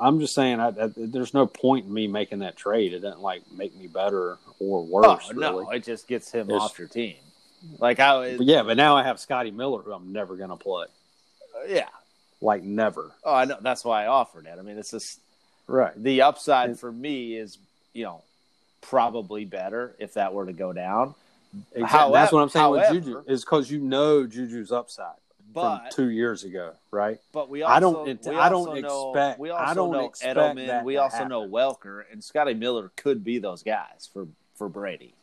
[0.00, 2.92] I'm just saying, I, I, there's no point in me making that trade.
[2.92, 5.28] It doesn't like make me better or oh, worse.
[5.30, 5.76] oh, no, really.
[5.76, 7.16] it just gets him It's- off your team.
[7.80, 10.56] Like how it, yeah, but now I have Scotty Miller, who I'm never going to
[10.56, 10.86] play.
[11.56, 11.88] Uh, yeah.
[12.40, 13.10] Like never.
[13.24, 13.58] Oh, I know.
[13.60, 14.56] That's why I offered it.
[14.56, 15.18] I mean, it's just
[15.66, 15.92] Right.
[16.00, 17.58] the upside And- for me is
[17.94, 18.22] you know
[18.80, 21.16] probably better if that were to go down.
[21.72, 21.82] Exactly.
[21.88, 25.16] However- That's what I'm saying however- with Juju is because you know Juju's upside
[25.52, 27.18] But from two years ago, right?
[27.32, 29.90] But we also, I don't- it- we I don't also know, expect- We I don't
[29.92, 30.84] know Edelman.
[30.84, 31.48] We to also know.
[31.48, 35.14] Welker and Scotty Miller could be those guys for for Brady.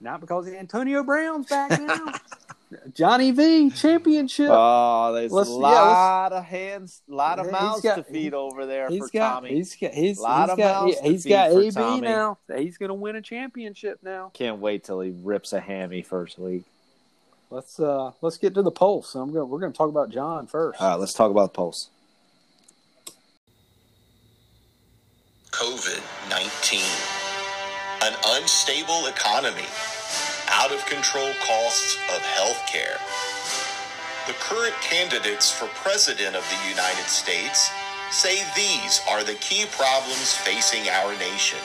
[0.00, 2.14] Not because Antonio Brown's back now.
[2.94, 4.48] Johnny V championship.
[4.50, 8.32] Oh, there's Let's- a yeah, lot of hands, a lot of mouths got- to feed
[8.32, 9.50] over there he's for got, Tommy.
[9.50, 12.00] He's got, he's, Lot he's of got, mouths to he's feed got for AB Tommy.
[12.02, 12.38] now.
[12.56, 14.30] He's going to win a championship now.
[14.34, 16.62] Can't wait till he rips a hammy first week.
[17.50, 19.16] Let's uh let's get to the pulse.
[19.16, 19.50] I'm going.
[19.50, 20.80] We're going to talk about John first.
[20.80, 21.90] All right, let's talk about the Pulse.
[25.50, 26.00] COVID
[26.30, 26.80] 19.
[28.02, 29.66] An unstable economy,
[30.48, 32.96] out of control costs of health care.
[34.26, 37.68] The current candidates for President of the United States
[38.12, 41.58] say these are the key problems facing our nation.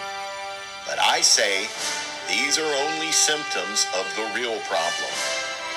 [0.88, 1.68] But I say
[2.28, 5.14] these are only symptoms of the real problem.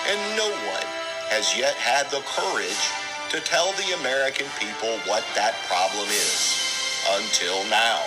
[0.09, 0.89] And no one
[1.29, 2.85] has yet had the courage
[3.29, 6.57] to tell the American people what that problem is.
[7.13, 8.01] Until now.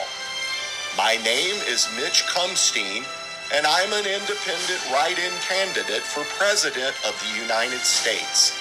[0.98, 3.06] My name is Mitch Cumstein,
[3.54, 8.58] and I'm an independent write in candidate for President of the United States.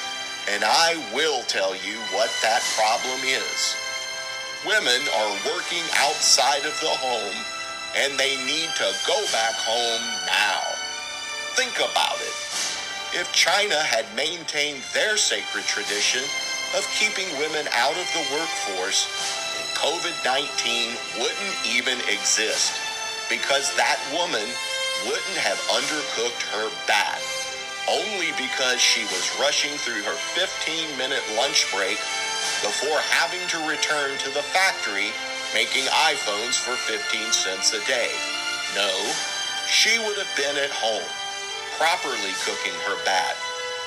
[0.52, 3.72] And I will tell you what that problem is.
[4.68, 7.40] Women are working outside of the home,
[7.96, 10.60] and they need to go back home now.
[11.56, 12.69] Think about it.
[13.14, 16.22] If China had maintained their sacred tradition
[16.76, 19.08] of keeping women out of the workforce,
[19.74, 22.72] COVID 19 wouldn't even exist.
[23.30, 24.46] because that woman
[25.06, 27.20] wouldn't have undercooked her bat
[27.90, 31.98] only because she was rushing through her 15 minute lunch break
[32.62, 35.10] before having to return to the factory
[35.54, 38.10] making iPhones for 15 cents a day.
[38.76, 38.90] No,
[39.68, 41.06] she would have been at home,
[41.80, 43.34] properly cooking her bat,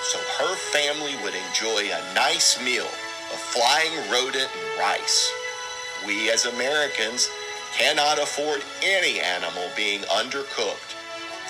[0.02, 2.90] so her family would enjoy a nice meal
[3.30, 5.32] of flying rodent and rice.
[6.02, 7.30] We as Americans
[7.78, 10.98] cannot afford any animal being undercooked,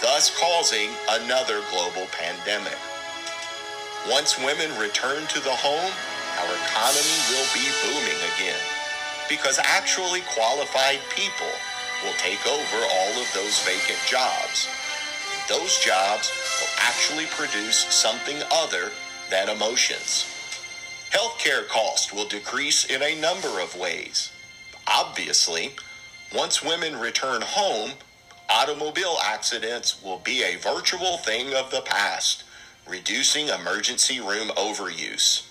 [0.02, 0.92] thus causing
[1.24, 2.78] another global pandemic.
[4.12, 5.94] Once women return to the home,
[6.44, 8.60] our economy will be booming again
[9.30, 11.56] because actually qualified people
[12.04, 14.68] will take over all of those vacant jobs.
[15.50, 18.92] Those jobs will actually produce something other
[19.30, 20.26] than emotions.
[21.12, 24.32] Healthcare costs will decrease in a number of ways.
[24.88, 25.72] Obviously,
[26.34, 27.92] once women return home,
[28.50, 32.44] automobile accidents will be a virtual thing of the past,
[32.88, 35.46] reducing emergency room overuse.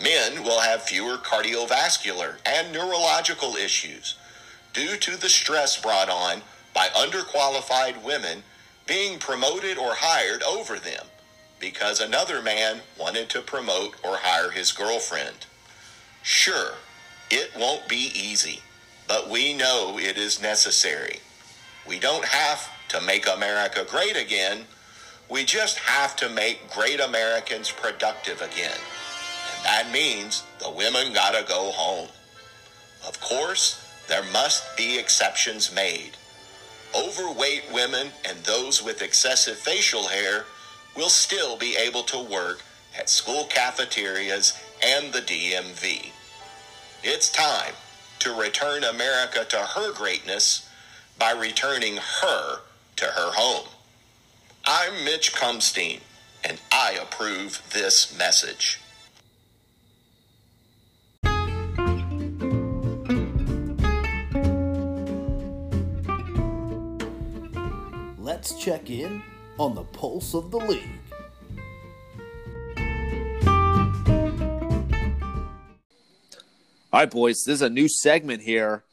[0.00, 4.16] Men will have fewer cardiovascular and neurological issues
[4.72, 6.42] due to the stress brought on
[6.74, 8.42] by underqualified women
[8.86, 11.04] being promoted or hired over them
[11.58, 15.46] because another man wanted to promote or hire his girlfriend.
[16.22, 16.74] Sure,
[17.30, 18.60] it won't be easy,
[19.08, 21.20] but we know it is necessary.
[21.86, 24.64] We don't have to make America great again.
[25.28, 28.78] We just have to make great Americans productive again.
[29.56, 32.08] And that means the women gotta go home.
[33.06, 36.12] Of course, there must be exceptions made.
[36.94, 40.44] Overweight women and those with excessive facial hair
[40.96, 42.62] will still be able to work
[42.98, 46.10] at school cafeterias and the DMV.
[47.02, 47.74] It's time
[48.20, 50.68] to return America to her greatness
[51.18, 52.60] by returning her
[52.96, 53.68] to her home.
[54.64, 56.00] I'm Mitch Cumstein,
[56.44, 58.80] and I approve this message.
[68.48, 69.24] Let's check in
[69.58, 70.88] on the pulse of the league.
[76.92, 77.42] All right, boys.
[77.44, 78.84] This is a new segment here.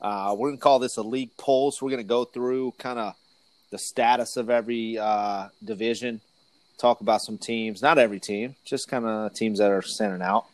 [0.00, 1.80] Uh, we're gonna call this a league pulse.
[1.80, 3.14] We're gonna go through kind of
[3.70, 6.20] the status of every uh, division,
[6.76, 7.82] talk about some teams.
[7.82, 10.46] Not every team, just kind of teams that are standing out.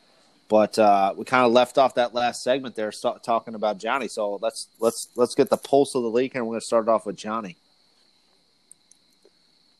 [0.51, 4.09] But uh, we kind of left off that last segment there, talking about Johnny.
[4.09, 7.07] So let's let's let's get the pulse of the league, and we're gonna start off
[7.07, 7.57] with Johnny.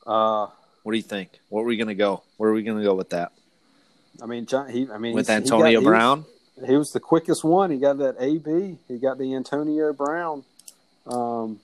[0.05, 0.47] Uh,
[0.83, 1.39] What do you think?
[1.49, 2.23] Where are we gonna go?
[2.37, 3.31] Where are we gonna go with that?
[4.21, 4.69] I mean, John.
[4.69, 6.25] He, I mean, With he got- Antonio he was- Brown?
[6.65, 7.71] he was the quickest one.
[7.71, 8.77] He got that AB.
[8.87, 10.43] He got the Antonio Brown
[11.07, 11.59] um,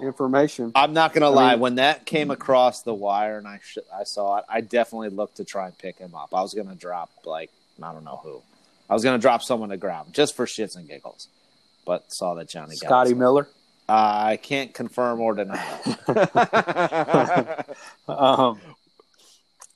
[0.00, 0.72] information.
[0.74, 1.52] I'm not gonna lie.
[1.52, 5.10] mean- when that came across the wire and I sh- I saw it, I definitely
[5.10, 6.28] looked to try and pick him up.
[6.32, 7.50] I was gonna drop like
[7.82, 8.42] I don't know who.
[8.90, 11.28] I was gonna drop someone to grab him just for shits and giggles,
[11.84, 13.14] but saw that Johnny got Scotty.
[13.14, 13.48] Miller.
[13.88, 15.64] Uh, I can't confirm or deny.
[18.08, 18.58] Um,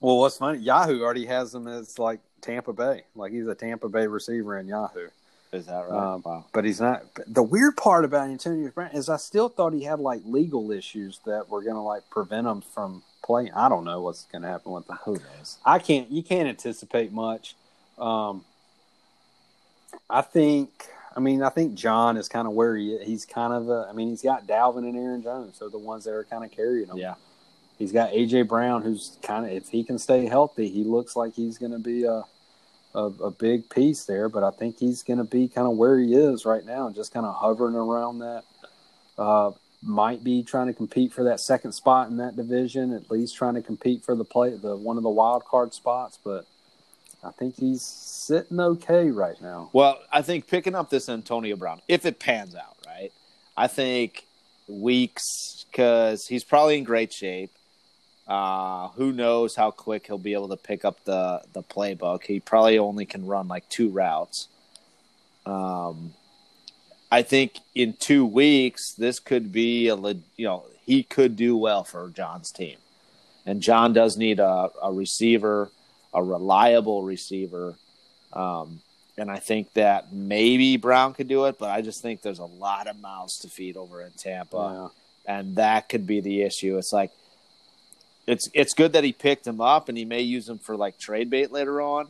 [0.01, 0.59] well, what's funny?
[0.59, 3.05] Yahoo already has him as like Tampa Bay.
[3.15, 5.09] Like he's a Tampa Bay receiver in Yahoo.
[5.53, 6.15] Is that right?
[6.15, 6.45] Um, wow.
[6.53, 7.05] But he's not.
[7.27, 11.21] The weird part about Antonio Brown is I still thought he had like legal issues
[11.27, 13.53] that were going to like prevent him from playing.
[13.53, 14.99] I don't know what's going to happen with him.
[15.05, 15.59] Who knows?
[15.65, 16.11] I can't.
[16.11, 17.55] You can't anticipate much.
[17.99, 18.45] Um,
[20.09, 20.71] I think.
[21.17, 22.99] I mean, I think John is kind of where he.
[23.05, 23.69] He's kind of.
[23.69, 25.59] A, I mean, he's got Dalvin and Aaron Jones.
[25.59, 26.97] They're the ones that are kind of carrying him.
[26.97, 27.15] Yeah.
[27.79, 29.53] He's got AJ Brown, who's kind of.
[29.53, 32.23] If he can stay healthy, he looks like he's going to be a,
[32.95, 34.29] a a big piece there.
[34.29, 37.13] But I think he's going to be kind of where he is right now, just
[37.13, 38.45] kind of hovering around that.
[39.19, 39.53] Uh,
[39.83, 43.55] might be trying to compete for that second spot in that division, at least trying
[43.55, 46.19] to compete for the play the one of the wild card spots.
[46.23, 46.47] But
[47.25, 49.71] I think he's sitting okay right now.
[49.73, 53.11] Well, I think picking up this Antonio Brown, if it pans out, right?
[53.57, 54.27] I think
[54.69, 57.51] weeks because he's probably in great shape.
[58.27, 62.25] Uh, who knows how quick he'll be able to pick up the the playbook?
[62.25, 64.49] He probably only can run like two routes.
[65.45, 66.15] Um,
[67.11, 71.85] I think in two weeks this could be a you know he could do well
[71.85, 72.79] for John's team,
[73.45, 75.71] and John does need a, a receiver,
[76.15, 77.75] a reliable receiver.
[78.33, 78.81] Um,
[79.19, 82.45] and I think that maybe Brown could do it, but I just think there's a
[82.45, 84.91] lot of mouths to feed over in Tampa,
[85.27, 86.79] and that could be the issue.
[86.79, 87.11] It's like
[88.27, 90.99] it's it's good that he picked him up, and he may use him for like
[90.99, 92.09] trade bait later on,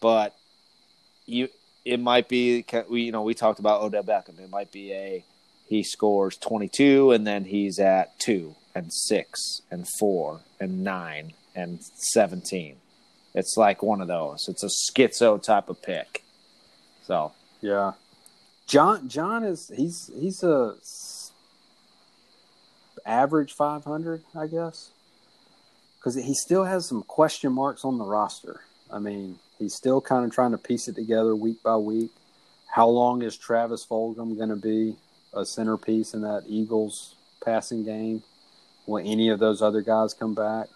[0.00, 0.34] but
[1.26, 1.48] you
[1.84, 4.40] it might be we you know we talked about Odell Beckham.
[4.40, 5.24] It might be a
[5.70, 11.80] he scores 22 and then he's at 2 and 6 and 4 and 9 and
[12.12, 12.79] 17
[13.34, 16.22] it's like one of those it's a schizo type of pick
[17.02, 17.92] so Yeah.
[18.66, 20.76] John John is he's he's a
[23.04, 24.92] average 500, I guess.
[26.02, 28.60] Cuz he still has some question marks on the roster.
[28.92, 32.12] I mean, he's still kind of trying to piece it together week by week.
[32.68, 34.96] How long is Travis Fulgham going to be
[35.34, 38.22] a centerpiece in that Eagles passing game?
[38.86, 40.68] Will any of those other guys come back?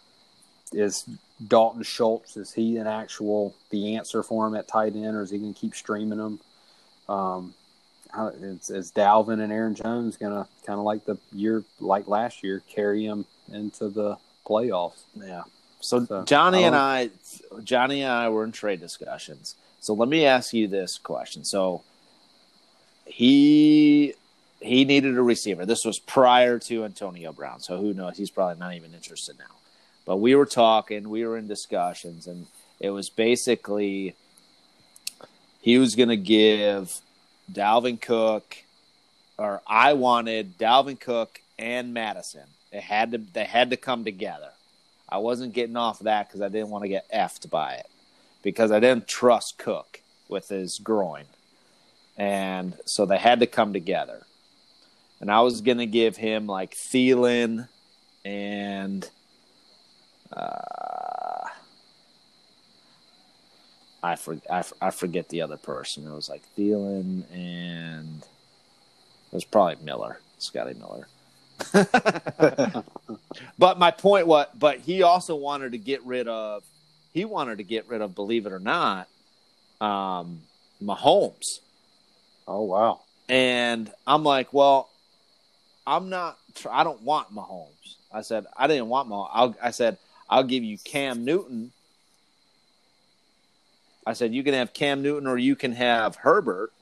[0.72, 1.08] Is
[1.48, 5.30] Dalton Schultz is he an actual the answer for him at tight end, or is
[5.30, 6.40] he going to keep streaming them?
[7.08, 7.54] Um,
[8.10, 12.06] how, is, is Dalvin and Aaron Jones going to kind of like the year like
[12.06, 14.16] last year carry him into the
[14.46, 15.02] playoffs?
[15.16, 15.42] Yeah.
[15.80, 17.10] So, So, Johnny and um, I,
[17.62, 19.56] Johnny and I were in trade discussions.
[19.80, 21.44] So let me ask you this question.
[21.44, 21.82] So
[23.04, 24.14] he
[24.60, 25.66] he needed a receiver.
[25.66, 27.60] This was prior to Antonio Brown.
[27.60, 28.16] So who knows?
[28.16, 29.56] He's probably not even interested now.
[30.04, 32.46] But we were talking, we were in discussions, and
[32.80, 34.14] it was basically
[35.60, 37.00] he was going to give
[37.50, 38.56] Dalvin Cook,
[39.38, 42.44] or I wanted Dalvin Cook and Madison.
[42.70, 44.50] It had to they had to come together.
[45.08, 47.86] I wasn't getting off of that because I didn't want to get effed by it
[48.42, 51.24] because I didn't trust Cook with his groin,
[52.18, 54.26] and so they had to come together.
[55.20, 57.68] And I was gonna give him like Thielen
[58.24, 59.08] and
[60.32, 61.48] uh,
[64.02, 66.06] I, for, I, for- I forget the other person.
[66.06, 71.08] It was like Thielen and it was probably Miller, Scotty Miller.
[73.58, 76.64] but my point was, but he also wanted to get rid of,
[77.12, 79.08] he wanted to get rid of, believe it or not,
[79.80, 80.40] um,
[80.82, 81.60] Mahomes.
[82.46, 83.00] Oh wow!
[83.28, 84.90] And I'm like, well,
[85.86, 86.38] I'm not.
[86.70, 87.96] I don't want Mahomes.
[88.12, 89.30] I said I didn't want Mahomes.
[89.32, 89.96] I'll, I said
[90.28, 91.72] I'll give you Cam Newton.
[94.06, 96.72] I said you can have Cam Newton or you can have Herbert,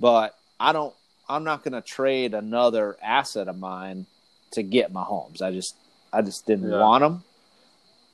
[0.00, 0.94] but I don't.
[1.28, 4.06] I'm not going to trade another asset of mine
[4.52, 5.40] to get Mahomes.
[5.42, 5.74] I just
[6.12, 6.78] I just didn't Yeah.
[6.80, 7.24] want them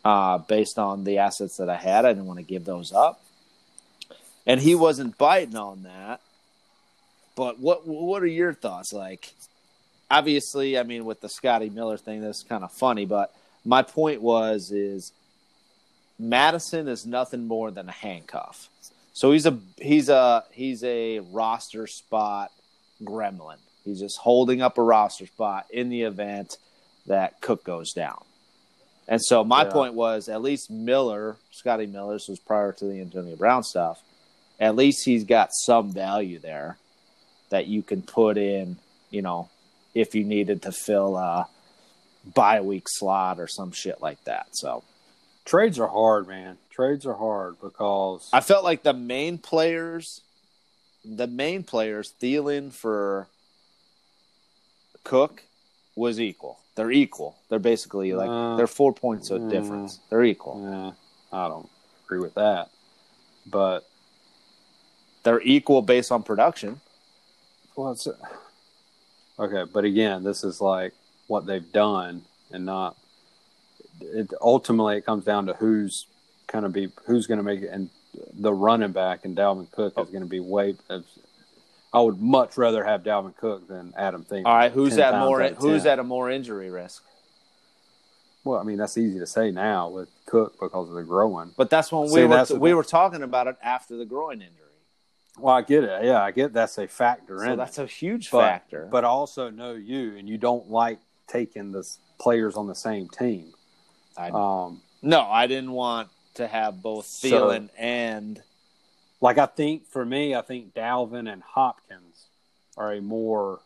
[0.04, 3.20] Uh, based on the assets that I had, I didn't want to give those up.
[4.46, 6.20] And he wasn't biting on that.
[7.36, 8.92] But what what are your thoughts?
[8.92, 9.34] Like,
[10.10, 13.04] obviously, I mean, with the Scotty Miller thing, that's kind of funny.
[13.04, 13.34] But
[13.64, 15.12] my point was, is
[16.18, 18.68] Madison is nothing more than a handcuff.
[19.12, 22.52] So he's a he's a he's a roster spot
[23.02, 23.56] gremlin.
[23.84, 26.58] He's just holding up a roster spot in the event
[27.06, 28.22] that Cook goes down.
[29.08, 29.70] And so my Yeah.
[29.70, 34.02] point was, at least Miller, Scotty Miller, this was prior to the Antonio Brown stuff.
[34.60, 36.78] At least he's got some value there
[37.48, 38.76] that you can put in,
[39.10, 39.48] you know,
[39.94, 41.48] if you needed to fill a
[42.24, 44.48] bye week slot or some shit like that.
[44.52, 44.82] So
[45.44, 46.59] Trades are hard, man.
[46.70, 50.20] Trades are hard because I felt like the main players,
[51.05, 53.26] the main players, Thielen for
[55.05, 55.42] Cook
[55.97, 56.59] was equal.
[56.76, 57.36] They're equal.
[57.48, 59.98] They're basically like Uh, they're four points of difference.
[60.09, 60.60] They're equal.
[60.62, 61.68] Yeah, I don't
[62.05, 62.70] agree with that.
[63.47, 63.86] But
[65.22, 66.80] They're equal based on production.
[67.76, 68.06] well, it's
[69.38, 69.64] okay.
[69.70, 70.94] But again, this is like
[71.31, 72.97] what they've done, and not.
[74.01, 76.07] It ultimately it comes down to who's
[76.48, 77.89] kind of be who's going to make it, and
[78.35, 80.74] the running back and Dalvin Cook is going to be way.
[81.93, 84.47] I would much rather have Dalvin Cook than Adam Thielen.
[84.47, 85.43] All right, who's 10 at more?
[85.51, 87.05] Who's at a more injury risk?
[88.43, 91.52] Well, I mean that's easy to say now with Cook because of the groin.
[91.57, 94.57] But that's when See, we were we were talking about it after the groin injury.
[95.39, 96.05] Well, I get it.
[96.05, 97.85] Yeah, I get that's a factor So in that's it.
[97.85, 98.89] a huge But- factor.
[98.90, 100.98] But I also know you, and you don't like
[101.31, 101.86] taking the
[102.19, 103.52] players on the same team.
[104.16, 108.43] I, Um, no, I didn't want to have both So- Thielen and
[109.23, 112.27] like I think for me, I think Dalvin and Hopkins
[112.77, 113.61] are a more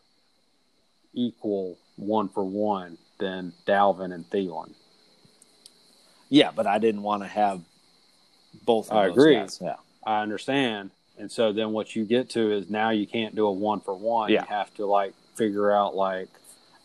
[1.13, 4.73] equal one for one than Dalvin and Thielen.
[6.29, 7.61] yeah, but I didn't want to have
[8.65, 8.89] both.
[8.91, 9.35] Of I those agree.
[9.35, 9.59] guys.
[9.61, 9.75] Yeah.
[10.05, 10.91] I understand.
[11.17, 13.93] And so then what you get to is now you can't do a one for
[13.93, 14.31] one.
[14.31, 14.41] Yeah.
[14.41, 16.27] You have to like figure out like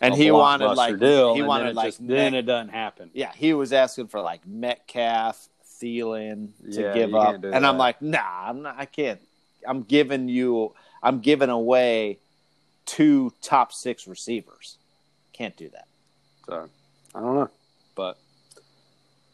[0.01, 3.11] And he wanted like deal, he wanted like just, then it doesn't happen.
[3.13, 5.49] yeah he was asking for like Metcalf,
[5.81, 8.77] Thielen to Yeah, give up, and I'm like, nah, I'm not.
[8.79, 9.21] I can't.
[9.67, 10.75] I'm giving you.
[11.03, 12.19] I'm giving away
[12.87, 14.79] two top six receivers.
[15.33, 15.87] Can't do that.
[16.47, 16.69] So
[17.15, 17.51] I don't know,
[17.95, 18.19] but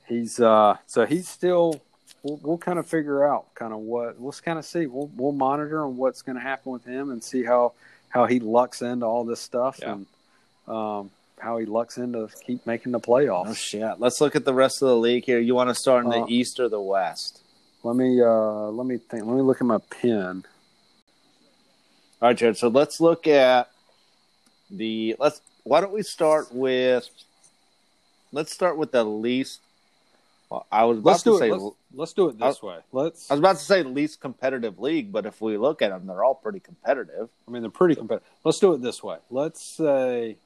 [0.07, 1.81] he's uh so he's still.
[2.23, 4.87] We'll, we'll kind of figure out kind of what we'll kind of see.
[4.87, 7.73] We'll we'll monitor on what's going to happen with him and see how
[8.09, 9.93] how he lucks into all this stuff Yeah.
[9.93, 10.07] and
[10.69, 13.49] um, how he lucks into keep making the playoffs.
[13.49, 13.99] Oh shit!
[13.99, 15.39] Let's look at the rest of the league here.
[15.39, 17.43] You want to start in the Uh, East or the West?
[17.83, 19.25] Let me uh, let me think.
[19.27, 20.45] Let me look at my pen.
[22.21, 22.57] All right, Jared.
[22.57, 23.71] So let's look at
[24.71, 25.41] the let's.
[25.65, 27.09] Why don't we start with?
[28.33, 29.61] Let's start with the least.
[30.51, 31.51] Well, I was about Let's to say.
[31.51, 31.65] Let's,
[31.95, 32.79] let's do it this way.
[32.93, 33.31] Let's.
[33.31, 36.25] I was about to say least competitive league, but if we look at them, they're
[36.25, 37.29] all pretty competitive.
[37.47, 38.29] I mean, they're pretty competitive.
[38.45, 39.19] Let's do it this way.
[39.31, 40.37] Let's say.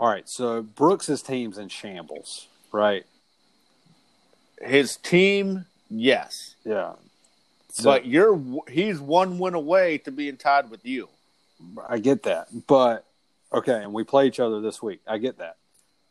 [0.00, 3.04] All right, so Brooks's team's in shambles, right?
[4.62, 6.94] His team, yes, Yeah.
[7.72, 11.10] So, but you're he's one win away to being tied with you.
[11.86, 13.04] I get that, but
[13.52, 15.00] okay, and we play each other this week.
[15.06, 15.56] I get that,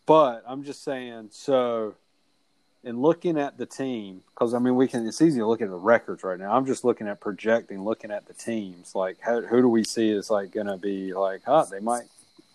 [0.05, 1.29] but I'm just saying.
[1.31, 1.95] So,
[2.83, 5.07] in looking at the team, because I mean, we can.
[5.07, 6.55] It's easy to look at the records right now.
[6.55, 8.93] I'm just looking at projecting, looking at the teams.
[8.93, 11.41] Like, how, who do we see is like going to be like?
[11.43, 12.03] Huh, they might.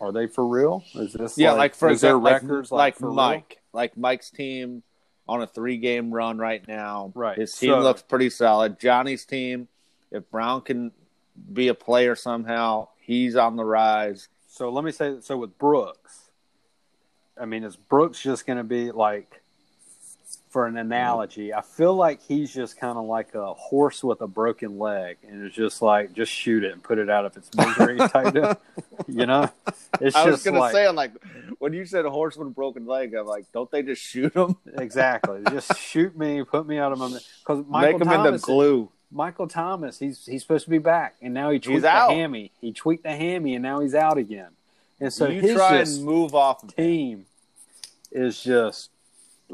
[0.05, 0.85] Are they for real?
[0.95, 3.15] Is this Yeah, like, for is there like- records like, for real?
[3.15, 4.83] Mike, like Mike's team
[5.27, 7.11] on a three game run right now.
[7.15, 7.39] Right.
[7.39, 8.79] his team So- looks pretty solid.
[8.79, 9.69] Johnny's team,
[10.11, 10.93] if Brown can
[11.53, 14.29] be a player somehow, he's on the rise.
[14.47, 16.31] So let me say so with Brooks.
[17.41, 19.43] I mean, is Brooks just going to be like,
[20.55, 24.29] for an analogy, I feel like he's just kind of like a horse with a
[24.29, 27.53] broken leg, and it's just like just shoot it and put it out if it's
[27.57, 28.57] misery type deal.
[29.09, 29.51] You know,
[30.01, 31.11] it's I was just gonna like say, I'm like,
[31.59, 34.33] when you said a horse with a broken leg, I'm like, don't they just shoot
[34.33, 37.09] him, exactly just shoot me, put me out of my
[37.41, 38.43] because Michael make him into Thomas.
[38.43, 38.93] glue?
[39.11, 42.13] Michael Thomas, he's he's supposed to be back, and now he tweaked the out.
[42.13, 42.53] hammy.
[42.61, 44.51] He tweaked the hammy, and now he's out again.
[45.01, 46.63] And so you his try and move off.
[46.63, 47.27] Of team
[48.13, 48.91] is just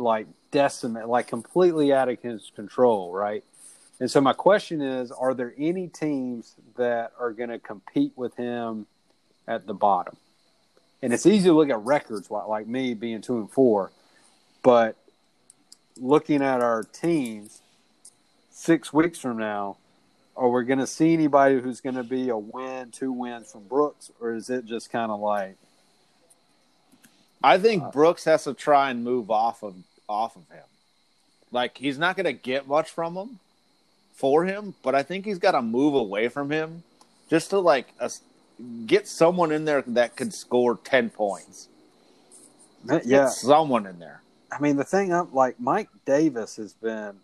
[0.01, 3.45] like decimate, like completely out of his control, right?
[4.01, 8.35] And so my question is, are there any teams that are going to compete with
[8.37, 8.87] him
[9.47, 10.17] at the bottom?
[11.03, 13.91] And it's easy to look at records like, me being two and four,
[14.63, 14.97] but
[15.97, 17.63] looking at our teams
[18.51, 19.77] six weeks from now,
[20.37, 23.65] are we going to see anybody who's going to be a win, two wins from
[23.65, 25.57] Brooks, or is it just kind of like
[27.43, 29.75] I think uh, Brooks has to try and move off of
[30.11, 30.65] off of him.
[31.53, 33.39] Like he's not going to get much from him
[34.15, 36.82] for him, but I think he's got to move away from him
[37.31, 38.20] just to like us
[38.87, 41.69] get someone in there that could score ten points.
[42.87, 43.28] Get yeah?
[43.28, 44.23] someone in there.
[44.53, 47.16] I mean, the thing I'm like Mike Davis has been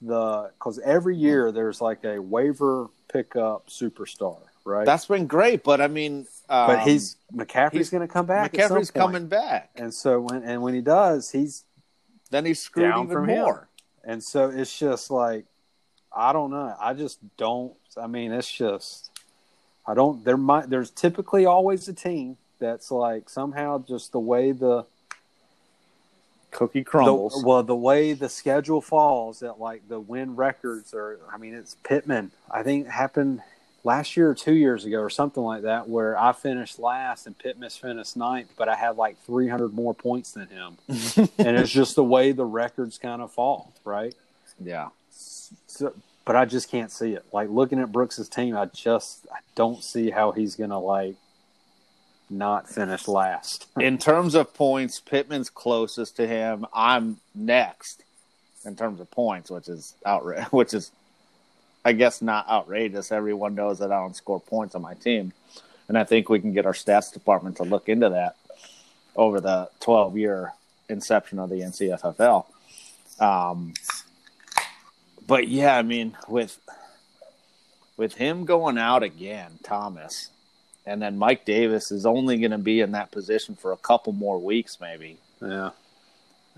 [0.00, 4.86] the because every year there's like a waiver pickup superstar, right?
[4.86, 8.52] That's been great, but I mean, um, but he's McCaffrey's going to come back.
[8.52, 9.70] McCaffrey's coming back.
[9.76, 11.64] and so when and when he does, he's
[12.30, 13.38] Then he's screwed Down even from him.
[13.40, 13.68] more.
[14.04, 15.44] and so it's just like
[16.16, 16.74] I don't know.
[16.80, 17.74] I just don't.
[18.00, 19.10] I mean, it's just
[19.86, 20.24] I don't.
[20.24, 24.84] There might there's typically always a team that's like somehow just the way the
[26.50, 27.44] Cookie The, crumbles.
[27.44, 31.18] well, the way the schedule falls, that like the win records are.
[31.32, 32.30] I mean, it's Pittman.
[32.50, 33.42] I think happened
[33.84, 37.38] last year or two years ago or something like that, where I finished last and
[37.38, 40.76] Pittman finished ninth, but I had like 300 more points than him,
[41.38, 44.14] and it's just the way the records kind of fall, right?
[44.62, 44.88] yeah.
[45.10, 45.92] So,
[46.24, 47.24] but I just can't see it.
[47.32, 51.16] Like looking at Brooks's team, I just I don't see how he's gonna like
[52.30, 53.66] not finish last.
[53.80, 56.66] in terms of points, Pittman's closest to him.
[56.74, 58.04] I'm next
[58.64, 60.90] in terms of points, which is outra- which is
[61.88, 63.10] I guess not outrageous.
[63.10, 65.32] Everyone knows that I don't score points on my team.
[65.88, 68.36] And I think we can get our stats department to look into that
[69.16, 70.52] over the 12 year
[70.90, 72.44] inception of the NCFFL.
[73.18, 73.72] Um,
[75.26, 76.58] but yeah, I mean, with
[77.96, 80.28] with him going out again, Thomas,
[80.84, 84.12] and then Mike Davis is only going to be in that position for a couple
[84.12, 85.16] more weeks, maybe.
[85.40, 85.70] Yeah,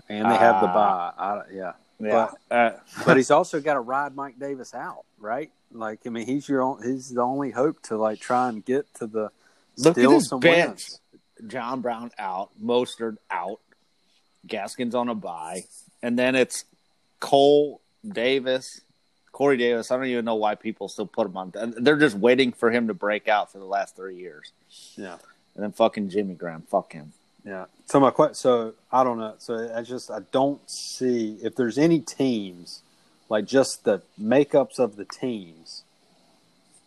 [0.09, 1.11] and they have the Uh, bye.
[1.17, 1.71] I, yeah.
[2.01, 2.71] Yeah, uh,
[3.05, 5.51] but he's also got to ride Mike Davis out, right?
[5.71, 8.93] Like, I mean, he's your own, he's the only hope to like try and get
[8.95, 9.29] to the
[9.77, 10.67] Look at his some bench.
[10.69, 10.99] wins.
[11.47, 13.59] John Brown out, Mostert out,
[14.45, 15.63] Gaskins on a bye,
[16.03, 16.65] and then it's
[17.19, 18.65] Cole Davis,
[19.31, 19.91] Corey Davis.
[19.91, 21.51] I don't even know why people still put him on.
[21.77, 24.51] They're just waiting for him to break out for the last three years,
[24.95, 25.17] Yeah,
[25.55, 27.13] and then fucking Jimmy Graham, fuck him.
[27.45, 27.65] Yeah.
[27.85, 29.35] So my question, so I don't know.
[29.39, 32.83] So I just I don't see if there's any teams
[33.29, 35.83] like just the makeups of the teams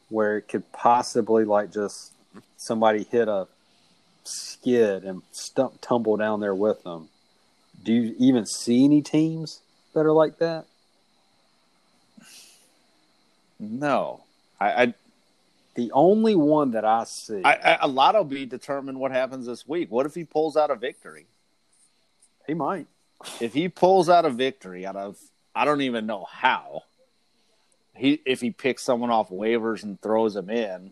[0.09, 2.12] where it could possibly like just
[2.56, 3.48] somebody hit a
[4.24, 7.09] skid and stump, tumble down there with them.
[7.82, 9.60] Do you even see any teams
[9.94, 10.66] that are like that?
[13.59, 14.24] No,
[14.60, 14.94] I, I
[15.74, 17.42] the only one that I see.
[17.44, 19.90] I, I, a lot will be determined what happens this week.
[19.90, 21.26] What if he pulls out a victory?
[22.46, 22.86] he might.
[23.40, 25.18] If he pulls out a victory out of
[25.55, 26.82] I don't even know how.
[27.94, 30.90] He if he picks someone off waivers and throws him in,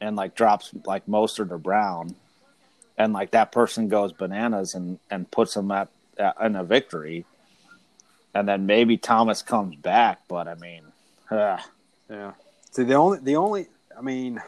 [0.00, 2.16] and like drops like Mostert or Brown,
[2.96, 5.88] and like that person goes bananas and and puts him at,
[6.18, 7.26] at in a victory,
[8.34, 10.20] and then maybe Thomas comes back.
[10.26, 10.82] But I mean,
[11.30, 11.58] uh,
[12.08, 12.32] Yeah.
[12.74, 14.42] See, the only, the only, I mean,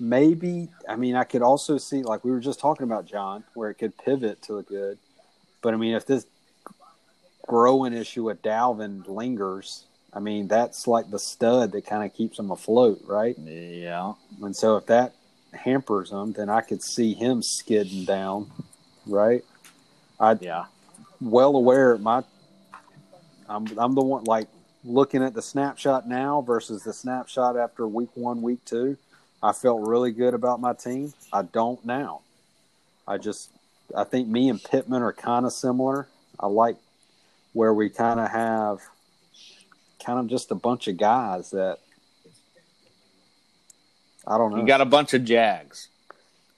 [0.00, 3.70] maybe, I mean, I could also see, like we were just talking about, John, where
[3.70, 4.98] it could pivot to the good.
[5.62, 6.26] But I mean, if this
[7.46, 12.40] growing issue with Dalvin lingers, I mean, that's like the stud that kind of keeps
[12.40, 13.36] him afloat, right?
[13.38, 15.14] yeah, And so if that
[15.52, 18.50] hampers him, then I could see him skidding down,
[19.06, 19.44] right?
[20.18, 20.64] I yeah.
[21.20, 22.24] well aware my
[23.48, 24.48] I'm I'm the one like
[24.86, 28.96] looking at the snapshot now versus the snapshot after week one, week two.
[29.42, 31.12] I felt really good about my team.
[31.32, 32.20] I don't now.
[33.06, 33.50] I just
[33.94, 36.08] I think me and Pittman are kind of similar.
[36.38, 36.76] I like
[37.52, 38.80] where we kind of have
[40.04, 41.78] kind of just a bunch of guys that
[44.26, 44.58] I don't know.
[44.58, 45.88] You got a bunch of Jags,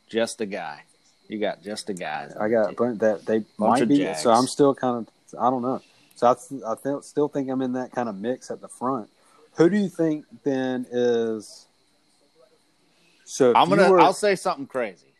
[0.08, 0.84] just a guy.
[1.28, 2.28] You got just a guy.
[2.40, 3.98] I got that they Bunch might be.
[3.98, 4.22] Jags.
[4.22, 5.82] So I'm still kind of I don't know.
[6.18, 9.08] So I, I th- still think I'm in that kind of mix at the front.
[9.54, 11.68] Who do you think then is?
[13.24, 13.88] So I'm gonna.
[13.88, 14.00] Were...
[14.00, 15.14] I'll say something crazy.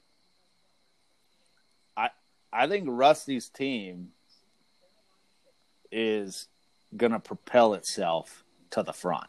[1.96, 2.10] I
[2.52, 4.08] I think Rusty's team
[5.92, 6.48] is
[6.96, 9.28] gonna propel itself to the front.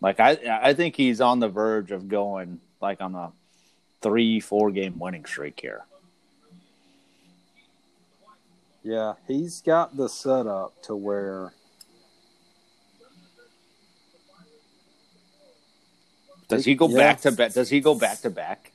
[0.00, 3.30] Like I I think he's on the verge of going like on a
[4.02, 5.84] three four game winning streak here.
[8.82, 11.52] Yeah, he's got the setup to where
[16.50, 16.98] Does he go Yeah.
[16.98, 17.52] back to back?
[17.52, 18.72] Does he go back to back?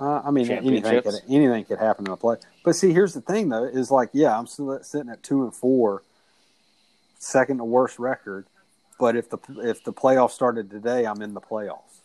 [0.00, 2.36] Uh, I mean, anything could anything could happen in a play.
[2.64, 5.54] But see, here's the thing, though, is like, yeah, I'm still sitting at two and
[5.54, 6.02] four,
[7.18, 8.46] second to worst record.
[8.98, 12.00] But if the if the playoff started today, I'm in the playoffs.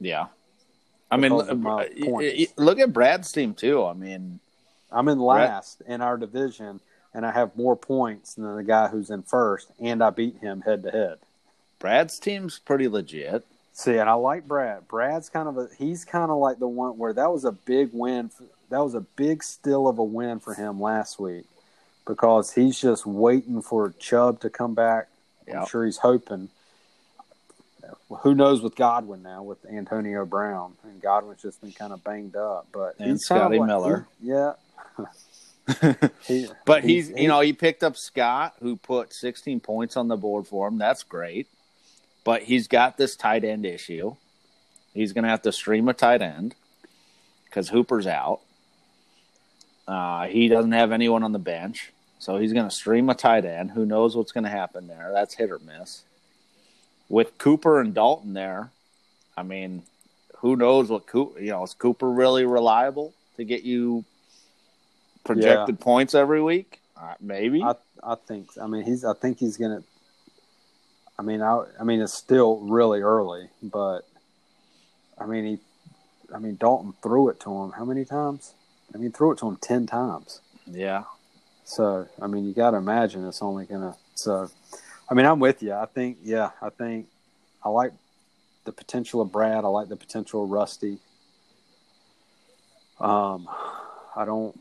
[0.00, 0.26] Yeah.
[1.10, 1.48] I mean, look,
[2.56, 3.84] look at Brad's team too.
[3.84, 4.40] I mean,
[4.92, 6.80] I'm in last in our division,
[7.14, 10.60] and I have more points than the guy who's in first, and I beat him
[10.62, 11.18] head to head.
[11.78, 13.44] Brad's team's pretty legit.
[13.72, 14.86] See, and I like Brad.
[14.86, 17.90] Brad's kind of a he's kind of like the one where that was a big
[17.92, 18.28] win.
[18.28, 21.44] For, that was a big still of a win for him last week
[22.06, 25.08] because he's just waiting for Chubb to come back.
[25.52, 26.48] I'm sure he's hoping.
[28.22, 32.36] Who knows with Godwin now with Antonio Brown and Godwin's just been kind of banged
[32.36, 34.06] up, but And he's kind of Scotty like- Miller.
[34.20, 34.52] he- yeah.
[36.26, 40.08] He- But he's, he- you know, he picked up Scott, who put 16 points on
[40.08, 40.78] the board for him.
[40.78, 41.46] That's great.
[42.24, 44.16] But he's got this tight end issue.
[44.94, 46.54] He's going to have to stream a tight end
[47.46, 48.40] because Hooper's out.
[49.88, 51.92] Uh, he doesn't have anyone on the bench.
[52.18, 53.72] So he's going to stream a tight end.
[53.72, 55.10] Who knows what's going to happen there?
[55.12, 56.02] That's hit or miss.
[57.08, 58.70] With Cooper and Dalton there,
[59.36, 59.82] I mean,
[60.38, 64.04] who knows what Cooper, you know, is Cooper really reliable to get you
[65.24, 66.80] projected points every week?
[66.96, 67.62] Uh, maybe.
[67.62, 69.82] I I think I mean he's I think he's gonna.
[71.18, 74.02] I mean I I mean it's still really early, but
[75.18, 75.58] I mean he,
[76.34, 78.54] I mean Dalton threw it to him how many times?
[78.94, 80.40] I mean threw it to him ten times.
[80.66, 81.04] yeah.
[81.64, 83.96] So I mean you got to imagine it's only gonna.
[84.14, 84.50] So
[85.08, 85.72] I mean I'm with you.
[85.72, 87.06] I think yeah I think
[87.64, 87.92] I like
[88.64, 89.64] the potential of Brad.
[89.64, 90.98] I like the potential of Rusty.
[93.00, 93.48] Um,
[94.16, 94.58] I don't.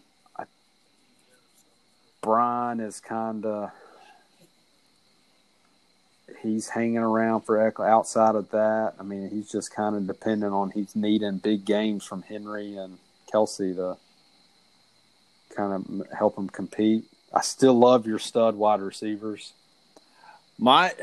[2.22, 3.72] Brian is kind of.
[6.42, 7.88] He's hanging around for Ekeler.
[7.88, 12.04] Outside of that, I mean, he's just kind of dependent on he's needing big games
[12.04, 12.98] from Henry and
[13.32, 13.98] Kelce to
[15.56, 17.04] kind of help him compete.
[17.34, 19.54] I still love your stud wide receivers,
[20.58, 20.94] My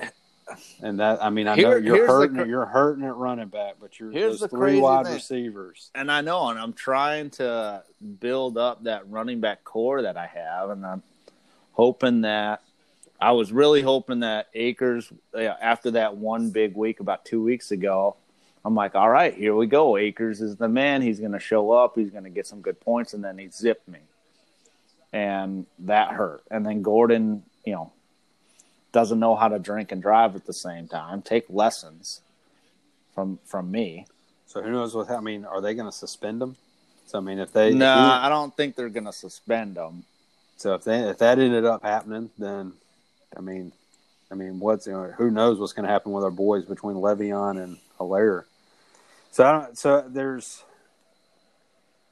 [0.82, 3.15] and that I mean I know Here- you're here's the hurting it, you're hurting at
[3.15, 5.15] running back, but you're Here's those the three wide thing.
[5.15, 5.90] receivers.
[5.95, 7.85] and I know, and I'm trying to
[8.20, 11.03] build up that running back core that I have, and I'm
[11.79, 12.63] hoping that
[13.21, 17.71] I was really hoping that Akers, yeah, after that one big week about two weeks
[17.71, 18.17] ago,
[18.65, 19.97] I'm like, all right, here we go.
[19.97, 21.01] Akers is the man.
[21.01, 21.95] He's going to show up.
[21.95, 24.01] He's going to get some good points, and then he zipped me,
[25.13, 26.43] and that hurt.
[26.51, 27.93] And then Gordon, you know,
[28.93, 31.23] doesn't know how to drink and drive at the same time.
[31.23, 32.21] Take lessons
[33.15, 34.07] from from me.
[34.47, 35.45] So who knows what I mean?
[35.45, 36.57] Are they going to suspend him?
[37.07, 39.77] So I mean, if they No, if he- I don't think they're going to suspend
[39.77, 40.05] him.
[40.59, 42.73] So if if that ended up happening, then
[43.37, 43.73] I mean,
[44.31, 47.79] I mean, what's who knows what's going to happen with our boys between Le'Veon and
[47.99, 48.45] Helaire.
[49.31, 50.65] So I don't, so there's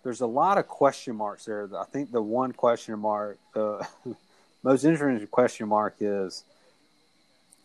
[0.05, 1.69] there's a lot of question marks there.
[1.77, 3.87] I think the one question mark, the
[4.63, 6.45] most interesting question mark is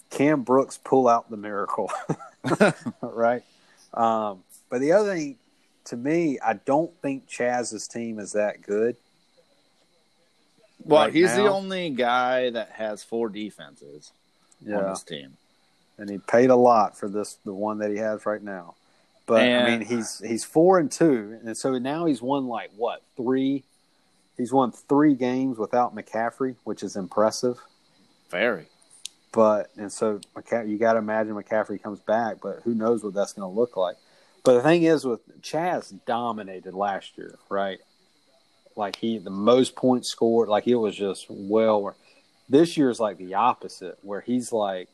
[0.10, 1.92] can Brooks pull out the miracle?
[3.02, 3.44] right.
[3.94, 5.38] Um, but the other thing,
[5.86, 8.96] to me, I don't think Chaz's team is that good.
[10.86, 14.12] Well, right he's the only guy that has four defenses
[14.62, 15.38] on Yeah, his team.
[15.98, 18.76] and he paid a lot for this, the one that he has right now.
[19.28, 23.02] But I mean, he's he's four and two, and so now he's won like what
[23.16, 23.64] three?
[24.38, 27.58] He's won three games without McCaffrey, which is impressive.
[28.30, 28.66] Very.
[29.32, 30.20] But and so
[30.66, 33.78] you got to imagine McCaffrey comes back, but who knows what that's going to look
[33.78, 33.96] like.
[34.44, 37.80] But the thing is, with Chaz dominated last year, right?
[38.76, 41.96] Like he the most points scored, like it was just well.
[42.50, 44.90] This year is like the opposite, where he's like,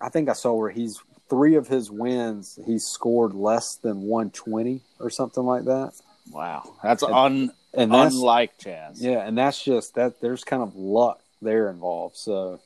[0.00, 4.30] I think I saw where he's three of his wins, he scored less than one
[4.30, 5.92] twenty or something like that,
[6.32, 6.74] Wow.
[6.82, 8.96] That's un, and that's unlike Chaz.
[9.00, 10.20] yeah, and that's just that.
[10.20, 12.16] There's kind of luck there involved.
[12.16, 12.60] So,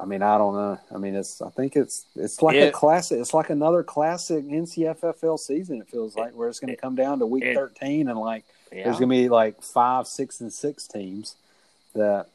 [0.00, 0.78] I mean, I don't know.
[0.94, 1.40] I mean, it's.
[1.42, 2.06] I think it's.
[2.16, 3.20] It's like a classic.
[3.20, 5.80] It's like another classic NCFFL season.
[5.80, 8.44] It feels like where it's going to come down to week it- 13, and like
[8.72, 8.84] Yeah.
[8.84, 11.36] there's going to be like five, six, and six teams
[11.94, 12.26] that.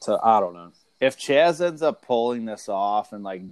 [0.00, 0.72] So I don't know.
[1.00, 3.42] if Chaz ends up pulling this off and like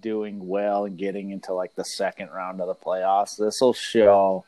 [0.00, 4.44] doing well and getting into like the second round of the playoffs, this will show.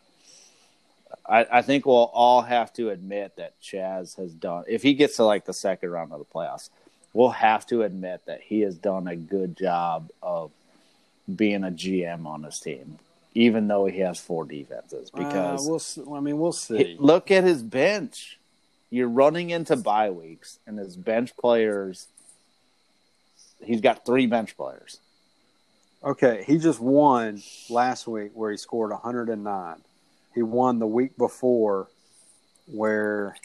[1.29, 4.65] I, I think we'll all have to admit that Chaz has done.
[4.67, 6.71] If he gets to like the second round of the playoffs,
[7.13, 10.51] we'll have to admit that he has done a good job of
[11.35, 12.99] being a GM on his team,
[13.35, 15.11] even though he has four defenses.
[15.11, 16.17] Because Uh, we'll.
[16.17, 16.97] I mean, we'll see.
[16.99, 18.39] Look at his bench.
[18.91, 22.09] You're running into bye weeks, and his bench players.
[23.65, 24.99] He's got three bench players.
[26.05, 27.41] Okay, he just won
[27.71, 29.77] last week where he scored 109.
[30.35, 31.89] He won the week before
[32.67, 33.37] where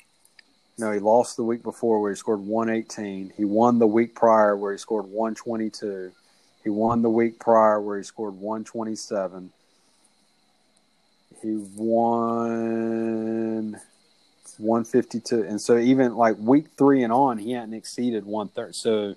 [0.80, 3.34] no, he lost the week before where he scored 118.
[3.36, 6.12] He won the week prior where he scored 122.
[6.64, 9.52] He won the week prior where he scored 127.
[11.42, 13.80] He won
[14.58, 15.44] 152.
[15.44, 19.16] And so even like week 3 and on, he hadn't exceeded one third So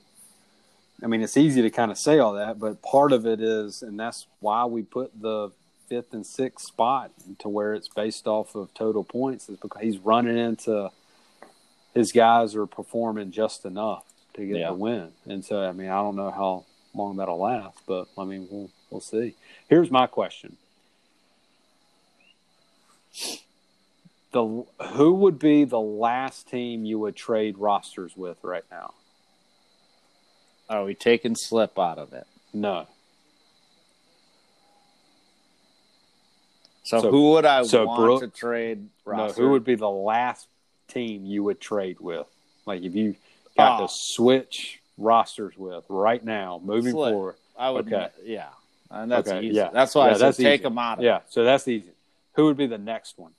[1.03, 3.83] I mean, it's easy to kind of say all that, but part of it is,
[3.83, 5.51] and that's why we put the
[5.89, 9.99] fifth and sixth spot to where it's based off of total points, is because he's
[9.99, 10.91] running into
[11.95, 14.69] his guys are performing just enough to get Yeah.
[14.69, 15.13] the win.
[15.25, 18.71] And so, I mean, I don't know how long that'll last, but I mean, we'll
[18.91, 19.35] we'll see.
[19.69, 20.57] Here's my question:
[24.33, 28.95] the who would be the last team you would trade rosters with right now?
[30.69, 32.27] Are we taking slip out of it?
[32.55, 32.87] No.
[36.85, 38.89] So, So- who would I so want Brooke- to trade?
[39.07, 40.47] No, who would be the last
[40.89, 42.27] team you would trade with?
[42.67, 43.17] Like if you
[43.57, 43.87] got Oh.
[43.87, 47.13] to switch rosters with right now, moving Slip.
[47.13, 47.37] forward.
[47.59, 47.87] I would.
[47.93, 48.09] Okay.
[48.25, 48.49] Yeah,
[48.91, 49.57] and that's okay, easy.
[49.57, 50.63] yeah, That's why yeah, I said that's take easy.
[50.65, 51.91] them out of Yeah, so that's easy.
[52.41, 53.33] Who would be the next one?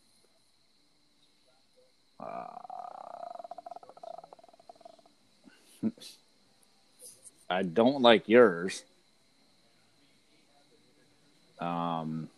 [2.20, 2.46] Uh,
[7.50, 8.84] I don't like yours.
[11.60, 12.30] Um.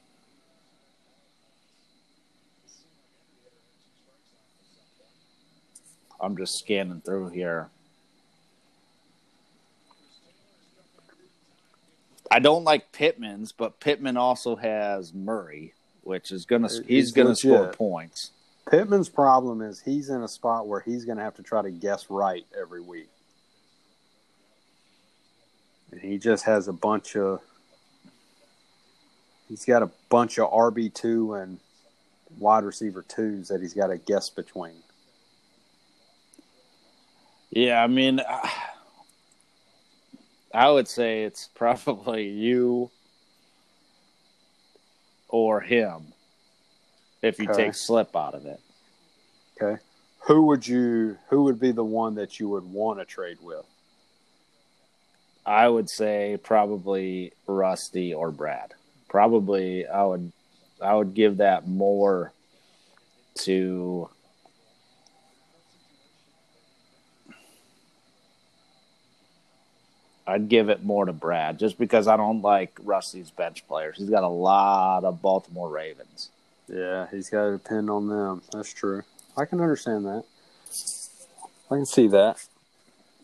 [6.22, 7.72] I'm just scanning through here.
[12.32, 15.74] I don't like Pittman's, but Pittman also has Murray,
[16.04, 18.32] which is gonna he's, He's gonna score points.
[18.70, 21.72] Pittman's problem is he's in a spot where he's going to have to try to
[21.72, 23.10] guess right every week.
[25.92, 27.42] And he just has a bunch of
[29.50, 31.60] he's got a bunch of RB2 and
[32.40, 34.76] wide receiver twos that he's got to guess between.
[37.52, 38.22] Yeah, I mean,
[40.54, 42.90] I would say it's probably you
[45.34, 46.14] or him
[47.24, 47.66] if you Okay.
[47.66, 48.60] take slip out of it.
[49.60, 49.82] Okay.
[50.28, 53.66] Who would you who would be the one that you would want to trade with?
[55.46, 58.74] I would say probably Rusty or Brad.
[59.10, 60.32] Probably I would
[60.82, 62.32] I would give that more
[63.40, 64.10] to
[70.26, 73.98] I'd give it more to Brad just because I don't like Rusty's bench players.
[73.98, 76.30] He's got a lot of Baltimore Ravens.
[76.68, 78.42] Yeah, he's got to depend on them.
[78.54, 79.04] That's true.
[79.36, 80.24] I can understand that.
[81.70, 82.46] I can see that.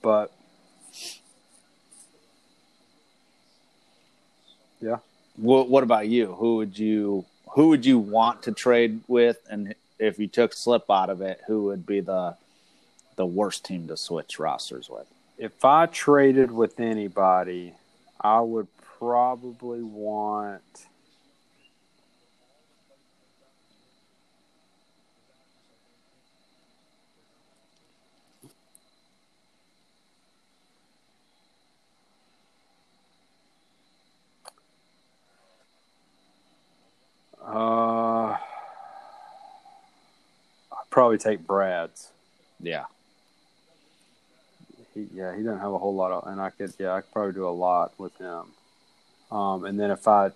[0.01, 0.31] But
[4.81, 4.97] Yeah.
[5.35, 6.33] What, what about you?
[6.33, 10.89] Who would you who would you want to trade with and if you took slip
[10.89, 12.35] out of it, who would be the
[13.15, 15.07] the worst team to switch rosters with?
[15.39, 17.73] If I traded with anybody,
[18.19, 18.67] I would
[18.99, 20.61] probably want.
[37.41, 38.39] Uh, I'd
[40.89, 42.11] probably take Brad's.
[42.59, 42.83] Yeah,
[44.99, 47.11] He, yeah, he doesn't have a whole lot of, and I could, yeah, I could
[47.13, 48.43] probably do a lot with him.
[49.31, 50.31] Um, and then if I,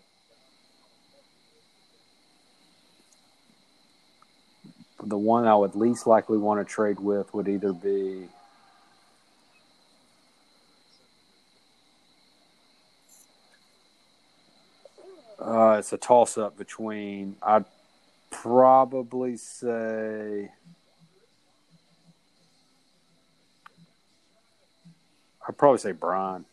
[5.03, 8.29] the one I would least likely want to trade with would either be,
[15.39, 17.65] uh, it's a toss up between, I'd
[18.31, 20.51] probably say,
[25.47, 26.45] I'd probably say Brian.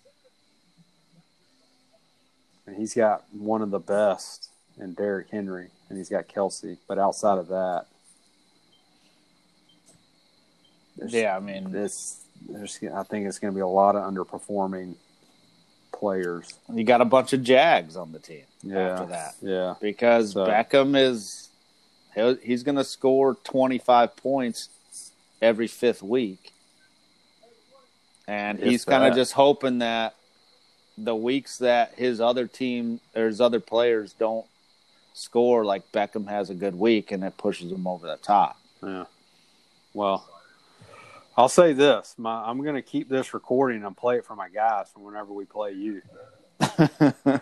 [2.66, 4.48] And he's got one of the best
[4.78, 6.78] in Derrick Henry, and he's got Kelce.
[6.86, 7.86] But outside of that,
[11.06, 11.36] yeah.
[11.36, 14.94] I mean, this there's I think it's going to be a lot of underperforming
[15.92, 16.54] players.
[16.72, 20.46] you got a bunch of Jags on the team Yeah, after that yeah, because So-
[20.46, 21.48] Beckham is
[22.42, 24.68] he's going to score twenty five points
[25.42, 26.52] every fifth week,
[28.30, 30.14] and he's kind of just hoping that
[30.96, 34.46] the weeks that his other team or his other players don't
[35.14, 38.56] score, like Beckham has a good week, and it pushes him over the top.
[38.82, 39.06] yeah.
[39.92, 40.28] Well,
[41.36, 44.48] I'll say this: my, I'm going to keep this recording and play it for my
[44.48, 46.02] guys for whenever we play you.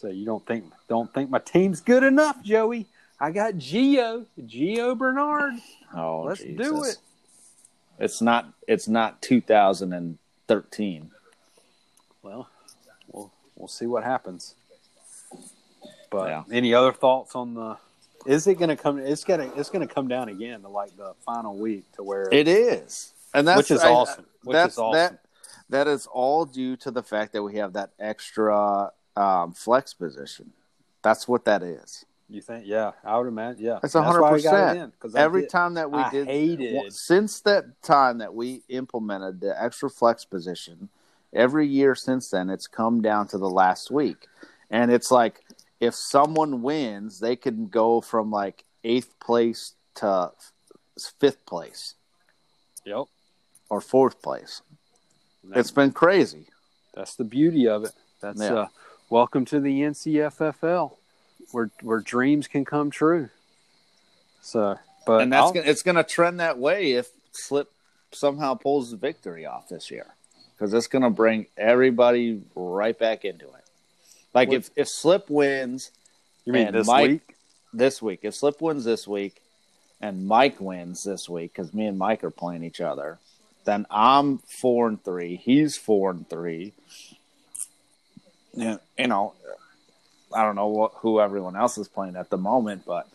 [0.00, 2.86] So you don't think don't think my team's good enough, Joey?
[3.20, 5.52] I got Gio, Gio Bernard.
[5.94, 6.96] Oh, Let's do it.
[8.00, 8.46] It's not.
[8.66, 11.10] It's not 2013.
[12.22, 12.48] Well,
[13.12, 14.54] we'll we'll see what happens.
[16.10, 16.42] But Yeah.
[16.50, 17.76] any other thoughts on the?
[18.26, 18.98] Is it going to come?
[18.98, 22.28] It's gonna it's going to come down again to like the final week to where
[22.32, 24.26] It is, and that's which is I- awesome.
[24.44, 24.92] Which that's is awesome.
[24.92, 25.20] that.
[25.68, 30.52] That is all due to the fact that we have that extra um, flex position.
[31.02, 32.04] That's what that is.
[32.30, 32.66] You think?
[32.66, 33.64] Yeah, I would imagine.
[33.64, 34.78] Yeah, That's hundred I got it percent.
[34.78, 38.34] in, 'cause I Every did- time that we I did, hated- since that time that
[38.34, 40.88] we implemented the extra flex position,
[41.32, 44.26] every year since then, it's come down to the last week,
[44.70, 45.44] and it's like
[45.80, 50.30] if someone wins, they can go from like eighth place to
[51.18, 51.94] fifth place
[52.84, 53.06] Yep,
[53.70, 54.62] or fourth place.
[55.42, 56.46] That's, It's been crazy.
[56.94, 57.92] that's the beauty of it.
[58.20, 58.54] That's Yeah.
[58.54, 58.68] uh,
[59.08, 60.98] welcome to the NCFFL,
[61.52, 63.28] where where dreams can come true.
[64.42, 67.70] So, but and that's I'll- gonna, it's going to trend that way if Slip
[68.12, 70.06] somehow pulls the victory off this year,
[70.54, 73.64] because it's going to bring everybody right back into it.
[74.34, 75.90] Like What- if if Slip wins
[76.44, 77.36] you mean this Mike- week?
[77.72, 79.40] this week, if Slip wins this week,
[80.00, 83.18] and Mike wins this week, because me and Mike are playing each other,
[83.64, 85.36] then I'm four and three.
[85.36, 86.72] He's four and three.
[88.54, 89.34] Yeah, you know,
[90.34, 93.08] I don't know what who everyone else is playing at the moment, but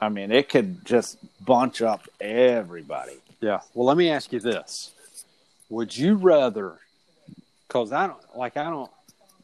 [0.00, 3.16] I mean, it could just bunch up everybody.
[3.40, 3.60] Yeah.
[3.74, 4.92] Well, let me ask you this:
[5.70, 6.78] Would you rather?
[7.66, 8.90] Because I don't like I don't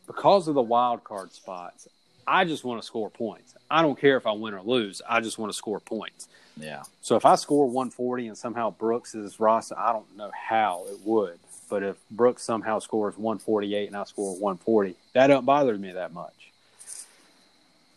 [0.06, 1.88] because of the wild card spots.
[2.26, 3.54] I just want to score points.
[3.70, 5.02] I don't care if I win or lose.
[5.08, 6.28] I just want to score points.
[6.56, 10.84] Yeah, So if I score 140 and somehow Brooks is roster, I don't know how
[10.90, 11.38] it would.
[11.70, 16.12] But if Brooks somehow scores 148 and I score 140, that don't bother me that
[16.12, 16.41] much.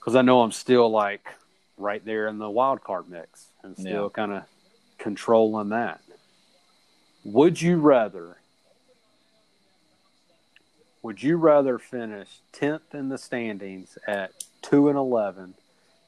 [0.05, 1.27] Because I know I'm still like
[1.77, 4.09] right there in the wild card mix and still Yeah.
[4.13, 4.43] kind of
[4.99, 5.99] controlling that.
[7.23, 8.37] Would you rather?
[11.01, 15.55] Would you rather finish 10th in the standings at 2 and 11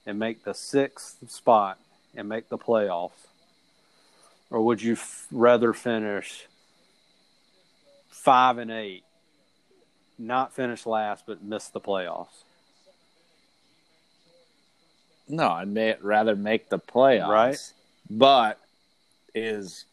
[0.05, 1.79] and make the sixth spot
[2.15, 3.25] and make the playoffs?
[4.51, 6.45] Or would you f- rather finish
[8.09, 9.03] 5 and 8,
[10.19, 12.43] not finish last, but miss the playoffs?
[15.27, 17.73] No, I'd ma- rather make the playoffs, Right.
[18.09, 18.59] But
[19.35, 19.85] is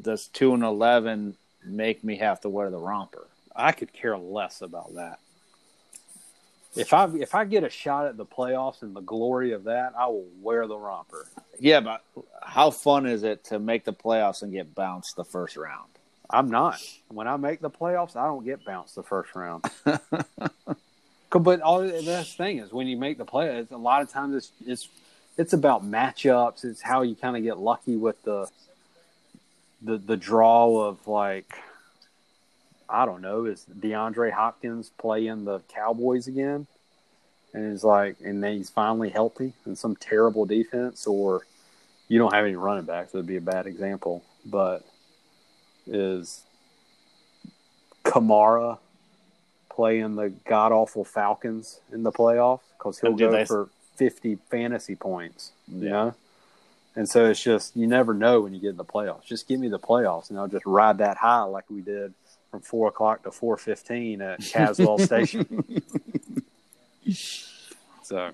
[0.00, 3.28] does two and eleven make me have to wear the romper?
[3.54, 5.20] I could care less about that.
[6.74, 9.92] If I if I get a shot at the playoffs and the glory of that,
[9.96, 11.28] I will wear the romper.
[11.60, 12.02] Yeah, but
[12.42, 15.90] how fun is it to make the playoffs and get bounced the first round?
[16.30, 16.80] I'm not.
[17.08, 19.64] When I make the playoffs, I don't get bounced the first round.
[21.40, 24.34] but all the best thing is when you make the play, a lot of times
[24.34, 24.88] it's it's
[25.38, 26.64] it's about matchups.
[26.64, 28.48] It's how you kind of get lucky with the
[29.80, 31.54] the the draw of like
[32.88, 36.66] I don't know, is DeAndre Hopkins playing the Cowboys again?
[37.54, 41.46] And it's like and then he's finally healthy in some terrible defense or
[42.08, 44.22] you don't have any running backs, so it'd be a bad example.
[44.44, 44.84] But
[45.86, 46.42] is
[48.04, 48.78] Kamara
[49.74, 53.68] playing the god awful Falcons in the playoffs because he'll oh, And go they- for
[53.96, 55.52] fifty fantasy points.
[55.68, 55.90] You Yeah.
[55.90, 56.14] know,
[56.96, 59.24] and so it's just you never know when you get in the playoffs.
[59.24, 62.12] Just give me the playoffs, and I'll just ride that high like we did
[62.50, 65.46] from four o'clock to four fifteen at Caswell Station.
[68.02, 68.32] So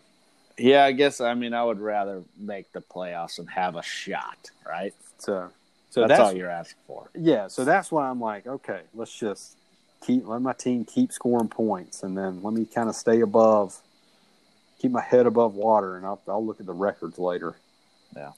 [0.57, 1.21] Yeah, I guess.
[1.21, 4.95] I mean, I would rather make the playoffs and have a shot, right?
[5.19, 5.51] so
[5.91, 7.11] so that's, that's, all you're asking for.
[7.15, 9.58] Yeah, so that's why I'm like, okay, let's just
[10.01, 13.81] keep let my team keep scoring points, and then let me kind of stay above,
[14.79, 17.57] keep my head above water, and I'll I'll look at the records later.
[18.17, 18.33] Yeah.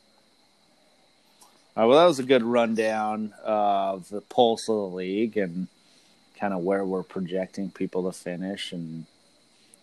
[1.76, 5.68] All right, well, that was a good rundown of the pulse of the league and
[6.38, 9.06] kind of where we're projecting people to finish and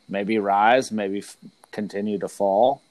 [0.10, 1.38] maybe rise, maybe f-
[1.72, 2.82] continue to fall.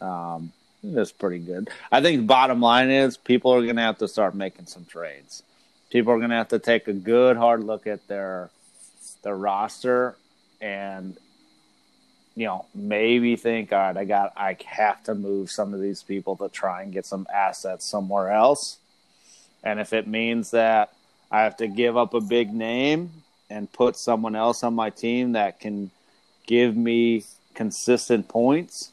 [0.00, 0.52] Um,
[0.82, 1.68] that's pretty good.
[1.90, 4.84] I think the bottom line is people are going to have to start making some
[4.84, 5.42] trades.
[5.90, 8.50] People are going to have to take a good hard look at their
[9.22, 10.16] their roster
[10.60, 11.16] and
[12.34, 16.02] you know maybe think all right i got i have to move some of these
[16.02, 18.78] people to try and get some assets somewhere else.
[19.64, 20.92] And if it means that
[21.30, 23.10] i have to give up a big name
[23.50, 25.90] and put someone else on my team that can
[26.46, 27.24] give me
[27.54, 28.92] consistent points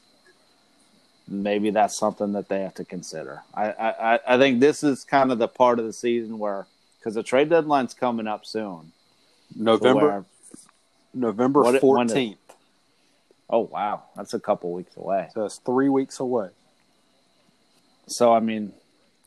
[1.28, 3.42] maybe that's something that they have to consider.
[3.54, 6.66] I i, I think this is kind of the part of the season where
[7.06, 8.90] because the trade deadline's coming up soon
[9.54, 10.24] November where-
[11.14, 12.38] November What it- when it- fourteenth,
[13.48, 16.48] oh wow that's a couple weeks away so it's three weeks away.
[18.08, 18.72] So I mean,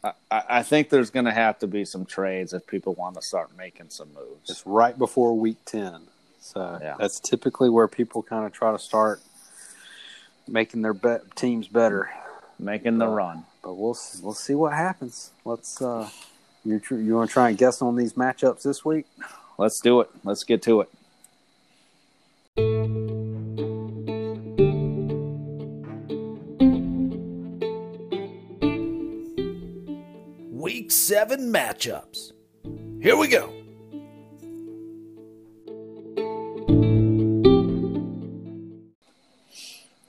[0.04, 3.16] I, I I think there's going to have to be some trades if people want
[3.16, 4.50] to start making some moves.
[4.50, 6.08] It's right before week ten,
[6.40, 6.96] so Yeah.
[6.98, 9.22] that's typically where people kind of try to start
[10.48, 12.10] making their be- teams better.
[12.58, 13.46] Making the run.
[13.64, 15.32] But we'll we'll see what happens.
[15.46, 16.10] Let's uh,
[16.65, 19.06] you tr- you want to try and guess on these matchups this week?
[19.57, 20.10] Let's do it.
[20.23, 20.90] Let's get to it.
[30.52, 32.31] Week 7 matchups.
[33.02, 33.53] Here we go.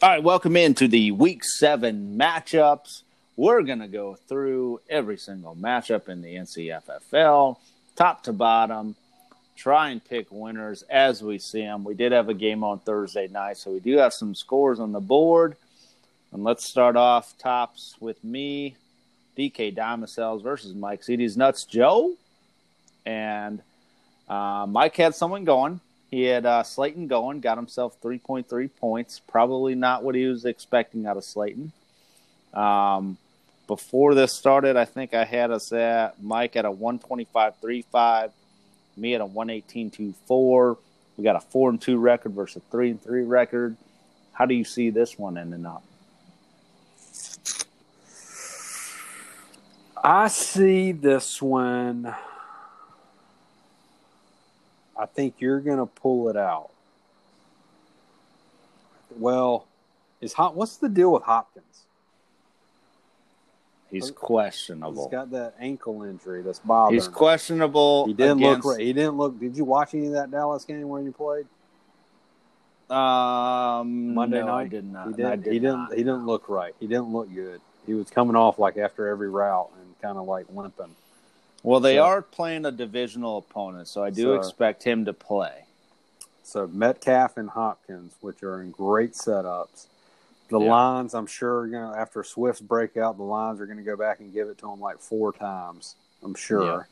[0.02, 3.02] All right, welcome into the week seven matchups.
[3.40, 7.56] We're going to go through every single matchup in the NCFFL,
[7.96, 8.96] top to bottom,
[9.56, 11.82] try and pick winners as we see them.
[11.82, 14.92] We did have a game on Thursday night, so we do have some scores on
[14.92, 15.56] the board.
[16.32, 18.76] And let's start off tops with me,
[19.38, 20.12] DK Diamond
[20.42, 22.12] versus Mike CD's Nuts Joe.
[23.06, 23.62] And
[24.28, 25.80] uh, Mike had someone going.
[26.10, 29.18] He had uh, Slayton going, got himself 3.3 points.
[29.18, 31.72] Probably not what he was expecting out of Slayton.
[32.52, 33.16] Um,
[33.70, 38.32] before this started, I think I had us at Mike at a 125.35,
[38.96, 40.76] me at a 118.24.
[41.16, 43.76] We got a four and two record versus a three and three record.
[44.32, 45.84] How do you see this one ending up?
[50.02, 52.12] I see this one.
[54.98, 56.70] I think you're going to pull it out.
[59.16, 59.68] Well,
[60.20, 60.56] is Hop?
[60.56, 61.69] What's the deal with Hopkins?
[63.90, 65.02] He's questionable.
[65.04, 66.94] He's got that ankle injury that's bothering.
[66.94, 67.12] He's him.
[67.12, 68.06] questionable.
[68.06, 68.76] He didn't against, look.
[68.76, 68.86] right.
[68.86, 69.38] He didn't look.
[69.40, 71.46] Did you watch any of that Dallas game where you played
[72.88, 74.62] Um, Monday no, night?
[74.62, 75.08] I did not.
[75.08, 75.42] He I didn't.
[75.44, 75.76] did he didn't.
[75.78, 75.90] not.
[75.92, 76.74] He didn't look right.
[76.80, 77.60] He didn't look good.
[77.86, 80.94] He was coming off like after every route and kind of like limping.
[81.62, 85.12] Well, they So- are playing a divisional opponent, so I do So- expect him to
[85.12, 85.64] play.
[86.42, 89.86] So Metcalf and Hopkins, which are in great setups.
[90.50, 90.70] The Yeah.
[90.70, 94.20] lines, I'm sure, you know, after Swift's breakout, the lines are going to go back
[94.20, 95.94] and give it to him like four times.
[96.22, 96.88] I'm sure.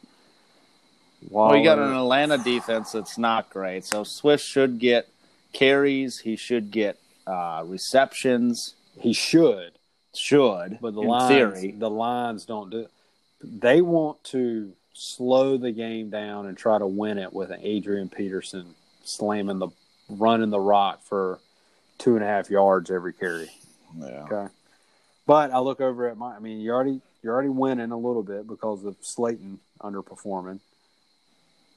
[1.29, 5.09] Well, you got an Atlanta defense that's not great, so Swift should get
[5.53, 6.21] carries.
[6.21, 8.75] He should get uh, receptions.
[9.01, 9.73] he should,
[10.15, 12.87] Should, but the in lines, theory, the lines don't do.
[13.43, 18.09] They want to slow the game down and try to win it with an Adrian
[18.09, 18.75] Peterson
[19.05, 19.69] slamming the
[20.09, 21.39] running the rock for
[21.99, 23.51] two and a half yards every carry.
[23.99, 24.25] yeah.
[24.31, 24.53] Okay.
[25.27, 28.23] But I look over at my I mean, you already you're already winning a little
[28.23, 30.61] bit because of Slayton underperforming.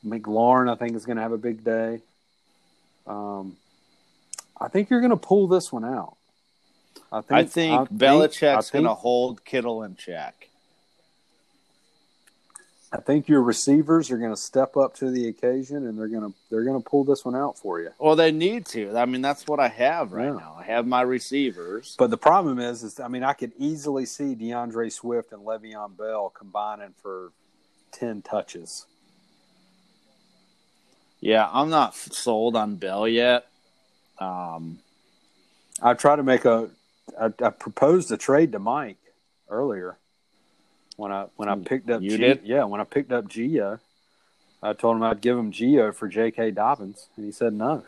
[0.06, 2.00] McLaurin, I think, is going to have a big day.
[3.06, 3.58] Um,
[4.60, 6.16] I think you're going to pull this one out.
[7.12, 10.50] I think, I think I Belichick's I going to hold Kittle in check.
[12.94, 16.30] I think your receivers are going to step up to the occasion, and they're going
[16.30, 17.92] to they're going to pull this one out for you.
[18.00, 18.98] Well, they need to.
[18.98, 20.34] I mean, that's what I have right Yeah.
[20.34, 20.58] now.
[20.60, 21.96] I have my receivers.
[21.98, 25.96] But the problem is, is I mean, I could easily see D'Andre Swift and Le'Veon
[25.96, 27.32] Bell combining for
[27.94, 28.86] ten touches.
[31.22, 33.46] Yeah, I'm not sold on Bell yet.
[34.20, 34.80] Um,
[35.82, 36.70] I tried to make a.
[37.20, 38.98] I, I proposed a trade to Mike
[39.50, 39.98] earlier
[41.02, 42.02] when I when I picked up.
[42.02, 42.42] You G- did?
[42.44, 43.80] Yeah, when I picked up Gio,
[44.62, 46.52] I told him I'd give him Gio for J.K.
[46.52, 47.84] Dobbins, and he said no.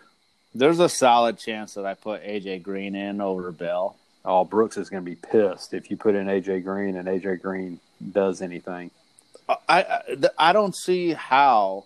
[0.55, 3.97] there's a solid chance that I put AJ Green in over Bell.
[4.25, 7.41] Oh, Brooks is going to be pissed if you put in AJ Green and AJ
[7.41, 7.79] Green
[8.11, 8.89] does anything.
[9.47, 11.85] I I, I don't see how.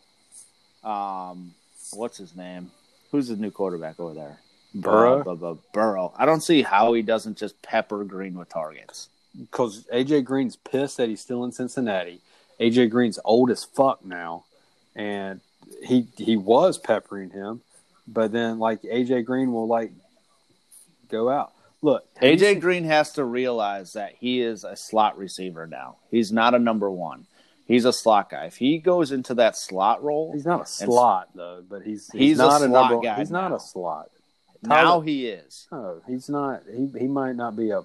[0.84, 1.54] Um,
[1.92, 2.72] what's his name?
[3.12, 4.40] Who's the new quarterback over there?
[4.74, 5.20] Burrow?
[5.20, 6.14] Uh, bu- bu- Burrow.
[6.18, 9.10] I don't see how he doesn't just pepper Green with targets.
[9.40, 12.22] Because AJ Green's pissed that he's still in Cincinnati.
[12.60, 14.46] AJ Green's old as fuck now,
[14.96, 15.42] and
[15.84, 17.62] he he was peppering him,
[18.08, 19.92] but then like AJ Green will like
[21.10, 21.54] go out.
[21.82, 25.98] Look, AJ Green has to realize that he is a slot receiver now.
[26.10, 27.28] He's not a number one.
[27.68, 28.46] He's a slot guy.
[28.46, 32.22] If he goes into that slot role, he's not a slot though, but he's he's,
[32.22, 33.04] He's not a, slot number.
[33.06, 34.10] guy he's not a slot.
[34.64, 35.68] now he is.
[35.72, 36.64] No, he's not.
[36.74, 37.84] He he might not be a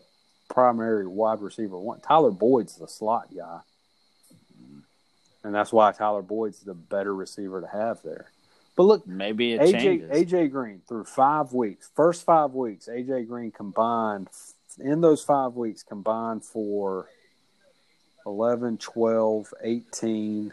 [0.52, 2.00] primary wide receiver one.
[2.00, 3.60] Tyler Boyd's the slot guy,
[5.42, 8.30] and that's why Tyler Boyd's the better receiver to have there.
[8.76, 10.10] But look, Maybe it AJ changes.
[10.10, 14.28] AJ Green through five weeks, first five weeks, AJ Green combined
[14.78, 17.08] in those five weeks combined for
[18.26, 20.52] 11, 12, 18,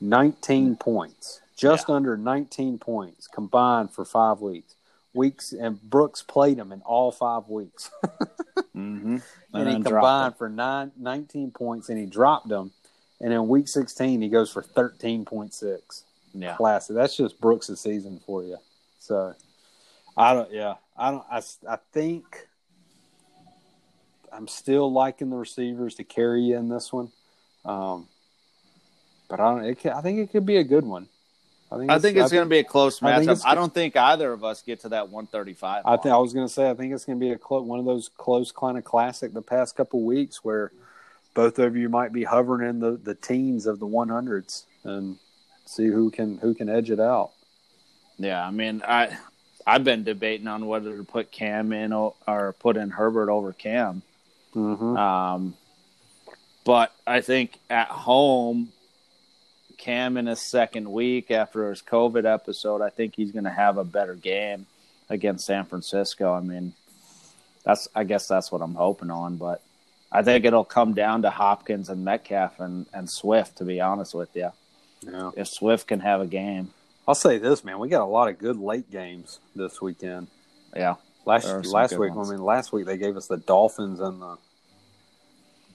[0.00, 0.80] 19 mm.
[0.80, 4.74] points, just under 19 points combined for five weeks.
[5.14, 7.90] Weeks and Brooks played him in all five weeks,
[8.72, 9.18] hmm
[9.54, 12.72] and, he combined for nine, 19 points, and he dropped them.
[13.20, 16.04] And in week 16, he goes for 13.6
[16.34, 16.56] Yeah.
[16.56, 16.94] classic.
[16.94, 18.58] That's just Brooks' season for you.
[18.98, 19.34] So
[20.16, 20.52] I don't.
[20.52, 21.24] Yeah, I don't.
[21.30, 22.48] I, I think
[24.32, 27.10] I'm still liking the receivers to carry you in this one.
[27.64, 28.08] Um,
[29.28, 29.64] but I don't.
[29.64, 31.08] It I think it could be a good one.
[31.70, 31.90] I think.
[31.90, 33.22] I think it's going to be a close I matchup.
[33.22, 35.82] it's- I don't think either of us get to that 135.
[35.84, 37.62] I think I was going to say I think it's going to be a clo-
[37.62, 40.72] one of those close kind of classic the past couple weeks where
[41.34, 45.18] both of you might be hovering in the, the teens of the 100s and
[45.66, 47.32] see who can who can edge it out.
[48.16, 49.16] Yeah, I mean, I
[49.66, 54.02] I've been debating on whether to put Cam in or put in Herbert over Cam.
[54.54, 54.96] Mm-hmm.
[54.96, 55.54] Um,
[56.64, 58.72] but I think at home,
[59.78, 63.78] Cam in his second week after his COVID episode, I think he's going to have
[63.78, 64.66] a better game
[65.08, 66.32] against San Francisco.
[66.34, 66.74] I mean,
[67.64, 69.62] that's I guess that's what I'm hoping on, but
[70.10, 73.58] I think it'll come down to Hopkins and Metcalf and, and Swift.
[73.58, 74.50] To be honest with you,
[75.02, 75.30] Yeah.
[75.36, 76.70] if Swift can have a game,
[77.06, 77.78] I'll say this, man.
[77.78, 80.26] We got a lot of good late games this weekend.
[80.76, 82.30] yeah, Last last week, ones.
[82.30, 84.36] I mean, last week they gave us the Dolphins and the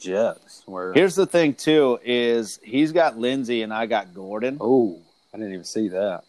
[0.04, 0.64] Jets.
[0.66, 5.00] Where Here's the thing too: is he's got Lindsay and I got Gordon, oh,
[5.34, 6.24] I didn't even see that.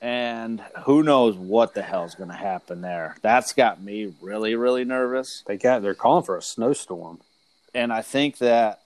[0.00, 3.16] and who knows what the hell's going to happen there.
[3.22, 5.42] That's got me really, really nervous.
[5.46, 7.20] They got they're calling for a snowstorm.
[7.74, 8.80] And I think that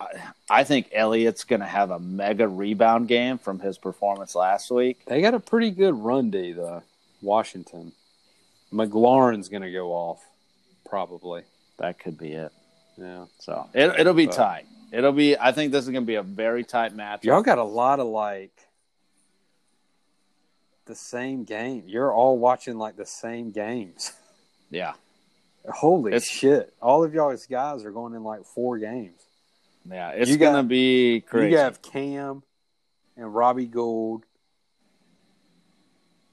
[0.00, 0.06] I,
[0.48, 5.04] I think Elliott's going to have a mega rebound game from his performance last week.
[5.06, 6.82] They got a pretty good run day, though.
[7.22, 7.92] Washington,
[8.72, 10.24] McLaurin's going to go off
[10.88, 11.42] probably.
[11.78, 12.52] That could be it.
[13.00, 14.66] Yeah, So it, it'll be But- tight.
[14.92, 15.36] It'll be.
[15.38, 17.24] I think this is going to be a very tight match.
[17.24, 18.50] y'all got a lot of like
[20.86, 21.84] the same game.
[21.86, 24.12] You're all watching like the same games.
[24.72, 24.92] Yeah,
[25.68, 26.72] Holy It's- shit!
[26.80, 29.20] All of y'all's guys are going in like four games.
[29.84, 30.10] yeah.
[30.10, 31.50] It's You going to be crazy.
[31.50, 32.44] You have Cam
[33.16, 34.22] and Robbie Gould.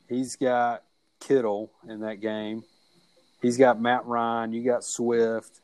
[0.08, 0.84] He's got
[1.20, 2.64] Kittle in that game.
[3.42, 4.54] He's got Matt Ryan.
[4.54, 5.60] You got Swift.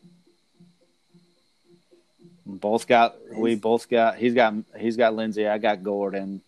[2.45, 3.15] Both got.
[3.35, 4.17] We both got.
[4.17, 4.53] He's got.
[4.77, 5.47] He's got Lindsay.
[5.47, 6.41] I got Gordon.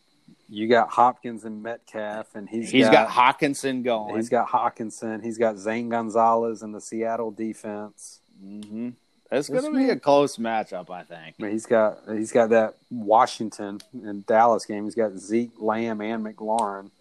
[0.47, 4.15] You got Hopkins and Metcalf, and he's he's got, got, Hockenson going.
[4.15, 5.23] he's got Hockenson.
[5.23, 8.19] He's got Zane Gonzalez in the Seattle defense.
[8.39, 8.89] hmm
[9.31, 11.35] It's going to be a close matchup, I think.
[11.37, 14.83] He's got he's got that Washington and Dallas game.
[14.83, 16.91] He's got Zeke, Lamb, and McLaurin.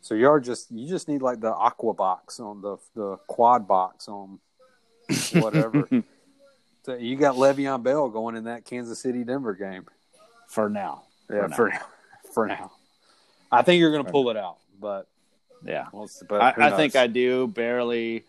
[0.00, 4.08] So you're just you just need like the aqua box on the the quad box
[4.08, 4.38] on
[5.32, 5.86] whatever.
[6.88, 9.84] so you got Le'Veon Bell going in that Kansas City Denver game.
[10.48, 11.02] For now.
[11.30, 11.54] Yeah, now.
[11.56, 11.70] for
[12.32, 12.72] for now.
[13.52, 15.06] I think you're going to pull it out, but
[15.62, 15.88] Yeah.
[15.92, 16.08] we'll.
[16.26, 16.96] But I, I think?
[16.96, 18.24] I do barely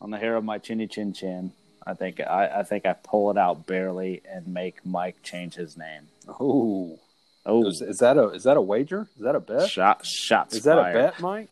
[0.00, 1.52] on the hair of my chinny chin chin.
[1.86, 5.76] I think I, I think I pull it out barely and make Mike change his
[5.76, 6.08] name.
[6.40, 6.98] Ooh.
[7.46, 9.06] Oh, Is, is that a is that a wager?
[9.16, 9.68] Is that a bet?
[9.70, 10.96] shot shots Is that fired.
[10.96, 11.48] a bet, Mike?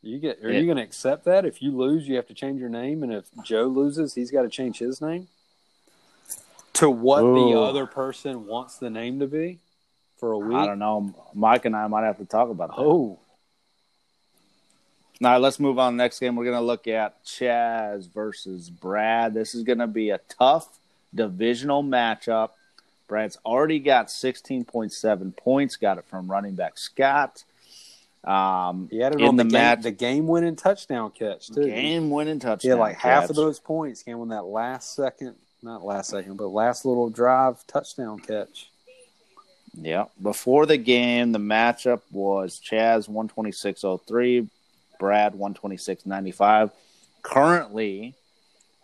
[0.00, 0.60] You get are Yeah.
[0.60, 1.44] you going to accept that?
[1.44, 4.42] If you lose, you have to change your name, and if Joe loses, he's got
[4.42, 5.26] to change his name
[6.82, 9.58] to what the other person wants the name to be
[10.18, 10.56] for a week.
[10.56, 11.14] I don't know.
[11.32, 12.82] Mike and I might have to talk about that.
[12.82, 13.18] Oh,
[15.20, 15.92] Now let's move on.
[15.92, 19.32] To next game, we're going to look at Chaz versus Brad.
[19.32, 20.78] This is going to be a tough
[21.14, 22.50] divisional matchup.
[23.06, 25.76] Brad's already got 16.7 points.
[25.76, 27.44] Got it from running back Scott.
[28.24, 31.64] Um, he had it on the, the game, match, the game-winning touchdown catch too.
[31.64, 32.68] game winning touchdown.
[32.68, 36.48] Yeah, like half of those points came on that last second, not last second, but
[36.48, 38.68] last little drive touchdown catch.
[39.74, 40.06] Yeah.
[40.20, 44.48] Before the game, the matchup was Chaz 126.03,
[44.98, 46.70] Brad 126.95.
[47.22, 48.14] Currently,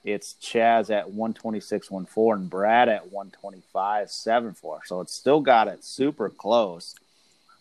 [0.05, 4.81] it's Chaz at 126.14 and Brad at 125.74.
[4.87, 6.95] So it's still got it super close.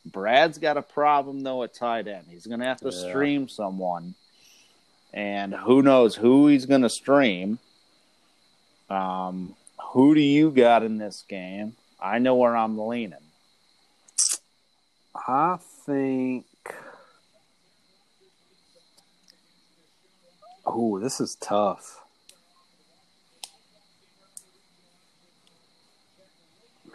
[0.06, 2.26] Brad's got a problem though at tight end.
[2.30, 3.10] He's going to have to Yeah.
[3.10, 4.16] stream someone,
[5.14, 7.60] and who knows who he's going to stream.
[8.90, 9.56] Um,
[9.92, 11.76] who do you got in this game?
[12.00, 13.18] I know where I'm leaning.
[15.16, 16.46] I think.
[20.66, 22.04] Oh, this is tough.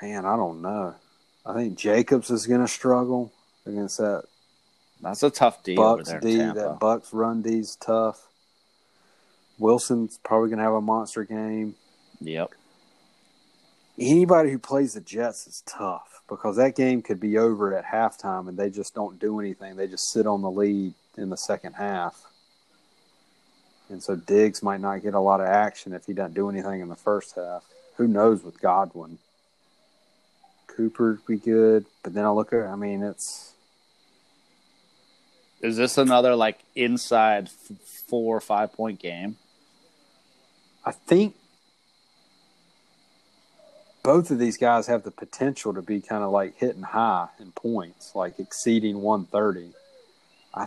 [0.01, 0.95] Man, I don't know.
[1.47, 3.33] I think Jacobs is going to struggle
[3.67, 4.25] against that
[5.01, 6.39] That's a tough D Bucks there, D.
[6.39, 6.61] Tampa.
[6.61, 8.29] That Bucks run D's tough.
[9.59, 11.77] Wilson's probably going to have a monster game.
[12.27, 12.53] Yep.
[13.99, 18.49] anybody who plays the Jets is tough because that game could be over at halftime
[18.49, 19.77] and they just don't do anything.
[19.77, 22.23] They just sit on the lead in the second half.
[23.91, 26.81] And so Diggs might not get a lot of action if he doesn't do anything
[26.81, 27.65] in the first half.
[27.97, 29.19] Who knows with Godwin?
[30.67, 33.53] Cooper would be good, but then I look at I mean it's
[35.61, 37.51] Is this another like inside
[38.09, 39.37] four or five point game?
[40.85, 41.37] I think
[44.03, 47.53] both of these guys have the potential to be kind of like hitting high in
[47.53, 49.73] points, like exceeding 130.
[50.55, 50.67] I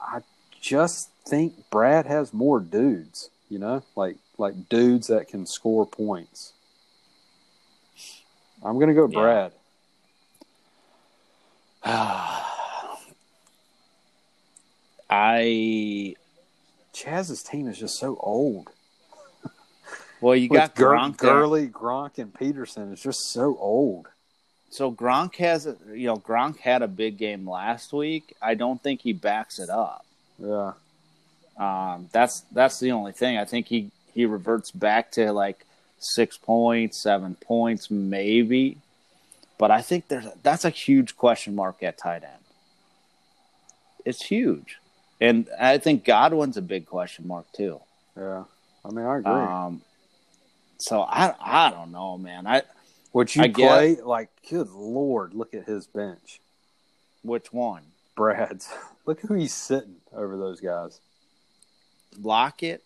[0.00, 0.20] I
[0.60, 6.52] just think Brad has more dudes, you know, like like dudes that can score points.
[8.62, 9.20] I'm gonna go Yeah.
[9.20, 9.52] Brad.
[15.12, 16.14] I
[16.92, 18.70] Chaz's team is just so old.
[20.20, 21.16] Well, you got Gronk.
[21.16, 24.06] Gurley, Gronk, and Peterson is just so old.
[24.70, 28.36] So Gronk has, a- you know, Gronk had a big game last week.
[28.40, 30.04] I don't think he backs it up.
[30.38, 30.72] Yeah.
[31.58, 33.36] Um, that's that's the only thing.
[33.36, 35.66] I think he he reverts back to like
[35.98, 38.78] six points, seven points, maybe.
[39.58, 42.42] But I think there's that's a huge question mark at tight end.
[44.06, 44.78] It's huge,
[45.20, 47.80] and I think Godwin's a big question mark too.
[48.16, 48.44] Yeah.
[48.82, 49.30] I mean, I agree.
[49.32, 49.82] Um,
[50.80, 52.46] so I I don't know, man.
[52.46, 52.62] I
[53.12, 54.28] Would you I play like?
[54.48, 56.40] Good lord, look at his bench.
[57.22, 57.82] which one?
[58.16, 58.68] Brad's.
[59.06, 61.00] Look who he's sitting over those guys.
[62.20, 62.82] Lockett,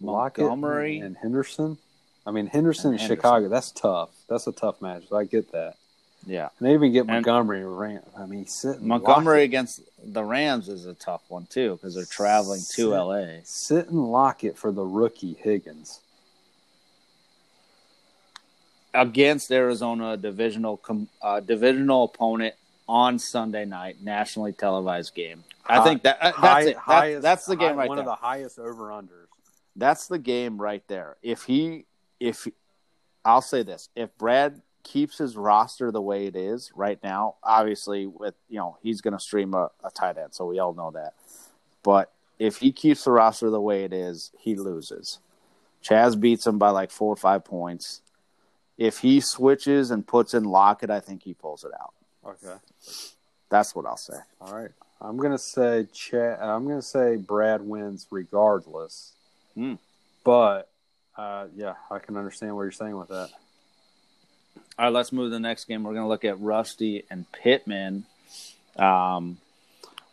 [0.00, 0.98] Lockett Montgomery.
[1.00, 1.78] and Henderson.
[2.26, 3.48] I mean, Henderson And and Chicago.
[3.48, 4.10] That's tough.
[4.28, 5.04] That's a tough match.
[5.12, 5.74] I get that.
[6.26, 6.48] yeah.
[6.58, 8.02] And they even get Montgomery and Rand.
[8.16, 11.94] I mean, he's sitting Montgomery Lockett, against the Rams is a tough one too because
[11.94, 13.26] they're traveling to Sit- LA.
[13.44, 16.00] sitting Lockett for the rookie Higgins.
[18.94, 22.54] Against Arizona, divisional com- uh, divisional opponent
[22.88, 25.44] on Sunday night, nationally televised game.
[25.66, 26.74] I Hi- think that uh, that's High- it.
[26.74, 28.02] That- highest- that's the game high- right One there.
[28.04, 29.26] of the highest over unders.
[29.76, 31.16] That's the game right there.
[31.22, 31.84] If he,
[32.18, 32.48] if
[33.24, 38.06] I'll say this, if Brad keeps his roster the way it is right now, obviously
[38.06, 40.90] with you know he's going to stream a, a tight end, so we all know
[40.92, 41.12] that.
[41.82, 45.18] But if he keeps the roster the way it is, he loses.
[45.84, 48.00] Chaz beats him by like four or five points.
[48.78, 51.92] If he switches and puts in Lockett, I think he pulls it out.
[52.24, 52.56] Okay.
[53.50, 54.18] That's what I'll say.
[54.40, 54.70] All right.
[55.00, 56.40] I'm gonna say Chad.
[56.40, 59.12] I'm gonna say Brad wins regardless.
[59.54, 59.74] Hmm.
[60.24, 60.70] But
[61.16, 63.30] uh, yeah, I can understand what you're saying with that.
[64.78, 65.82] All right, let's move to the next game.
[65.82, 68.04] We're going to look at Rusty and Pittman.
[68.76, 69.38] Um,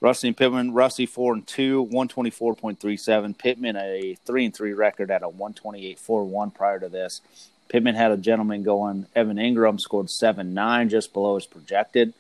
[0.02, 3.36] Rusty and Pittman, Rusty four and two, one twenty four point three seven.
[3.36, 6.90] Pittman a three and three record at a one twenty eight four one prior to
[6.90, 7.22] this.
[7.70, 9.08] Pittman had a gentleman going.
[9.16, 12.14] Evan Engram scored seven nine, just below his projected.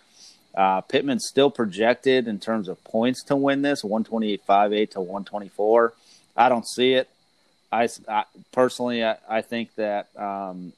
[0.55, 5.93] Uh, Pittman's still projected in terms of points to win this 128.58 to 124.
[6.37, 7.09] I don't see it.
[7.71, 8.23] I, I
[8.53, 10.71] personally, I, I think that um,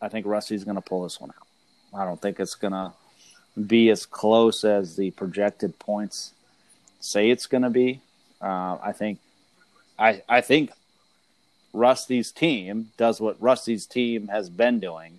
[0.00, 2.00] I think Rusty's going to pull this one out.
[2.00, 2.92] I don't think it's going to
[3.66, 6.32] be as close as the projected points
[7.00, 8.00] say it's going to be.
[8.40, 9.18] Uh, I think,
[9.98, 10.70] I I think
[11.72, 15.18] Rusty's team does what Rusty's team has been doing.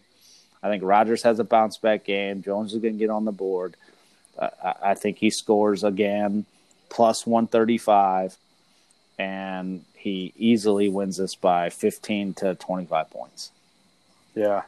[0.62, 2.42] I think Rodgers has a bounce back game.
[2.42, 3.76] Jones is going to get on the board.
[4.38, 4.50] Uh,
[4.82, 6.46] I, think he scores again,
[6.90, 8.38] plus 135,
[9.18, 13.52] and he easily wins this by 15 to 25 points.
[14.36, 14.64] Yeah.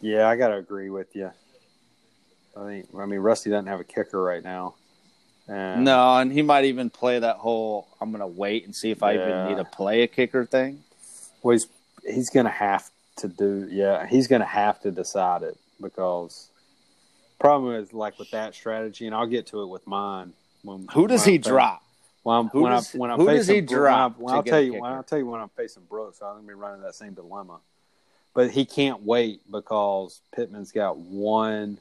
[0.00, 1.30] Yeah, I got to agree with you.
[2.56, 4.74] I think, I mean, Rusty doesn't have a kicker right now.
[5.48, 8.90] And No, and he might even play that whole I'm going to wait and see
[8.90, 10.82] if I even need to play a kicker thing.
[11.42, 11.66] Well, he's,
[12.04, 16.50] he's going to have to do, yeah, he's going to have to decide it because
[17.38, 20.32] problem is like with that strategy, and I'll get to it with mine.
[20.62, 21.82] When, Who does he drop?
[22.22, 24.44] When I'm, Who when, does- I, when I'm who does he drop When, I, will
[24.44, 24.92] tell you when?
[24.92, 27.60] I'll tell you when I'm facing Brooks, I'm going to be running that same dilemma.
[28.34, 31.78] But he can't wait because Pittman's got one.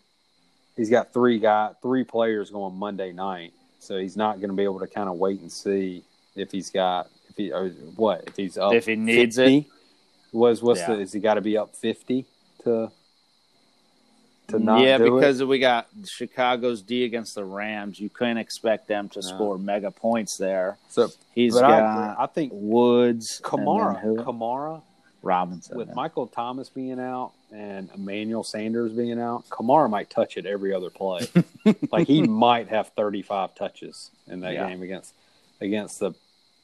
[0.78, 4.64] He's got three guy, three players going Monday night, so he's not going to be
[4.64, 6.04] able to kind of wait and see
[6.36, 9.58] if he's got if he or what if he's up If he needs 50?
[9.58, 9.66] it.
[10.32, 10.94] Was what's Yeah.
[10.96, 12.26] the is he got to be up fifty
[12.64, 12.92] to
[14.50, 15.22] to mm, not yeah, do it?
[15.22, 18.00] because we got Chicago's D against the Rams.
[18.00, 19.28] You couldn't expect them to No.
[19.28, 20.78] score mega points there.
[20.90, 24.16] so He's but I, got I think Woods, Kamara?
[24.18, 24.82] Kamara
[25.24, 25.76] Robinson.
[25.78, 30.74] with Michael Thomas being out and Emmanuel Sanders being out, Kamara might touch it every
[30.74, 31.28] other play.
[31.92, 34.68] like he might have 35 touches in that Yeah.
[34.70, 35.14] game against
[35.62, 36.12] against the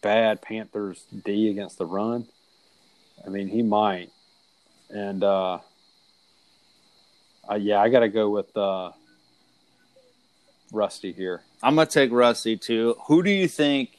[0.02, 2.28] bad Panthers D against the run.
[3.26, 4.12] I mean, he might.
[4.90, 5.60] And uh,
[7.50, 8.92] uh yeah, I got to go with uh
[10.72, 11.44] Rusty here.
[11.62, 12.96] I'm gonna take Rusty too.
[13.08, 13.92] Who do you think,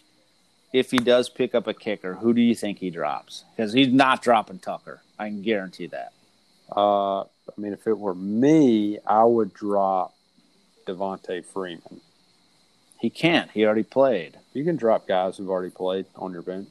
[0.72, 3.44] if he does pick up a kicker, who do you think he drops?
[3.56, 5.00] Because he's not dropping Tucker.
[5.18, 6.12] I can guarantee that.
[6.76, 7.26] Uh, I
[7.56, 10.14] mean, if it were me, I would drop
[10.86, 12.00] Devonta Freeman.
[13.00, 13.50] He can't.
[13.50, 14.38] He already played.
[14.54, 16.68] You can drop guys who've already played on your bench.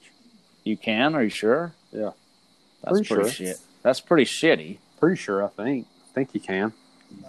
[0.64, 1.14] You can?
[1.16, 1.74] Are you sure?
[1.92, 2.12] Yeah.
[2.84, 3.48] That's Pretty pretty, sure.
[3.48, 3.58] shit.
[3.82, 4.78] That's pretty shitty.
[5.00, 5.88] Pretty sure, I think.
[6.10, 6.74] I think you can.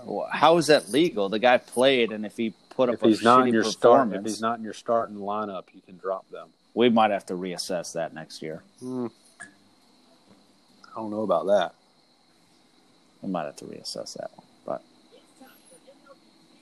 [0.05, 1.29] Well, How is that legal?
[1.29, 4.13] The guy played, and if he put up If a he's not in your start,
[4.13, 6.49] if he's not in your starting lineup, you can drop them.
[6.75, 8.63] we might have to reassess that next year.
[8.81, 9.07] Hmm.
[9.43, 11.75] I don't know about that.
[13.25, 14.47] We might have to reassess that one.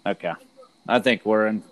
[0.04, 0.32] But okay,
[0.88, 1.62] I think we're in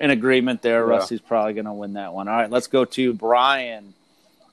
[0.00, 0.86] in agreement there.
[0.86, 0.96] Yeah.
[0.96, 2.28] Rusty's probably going to win that one.
[2.28, 3.94] All right, let's go to Brian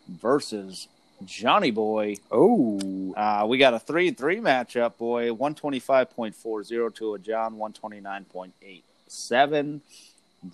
[0.07, 0.87] versus
[1.25, 2.17] Johnny Boy.
[2.31, 5.33] Oh, Uh, we got a three three matchup, boy.
[5.33, 7.57] One twenty five point four zero to a John.
[7.57, 9.81] One twenty nine point eight seven.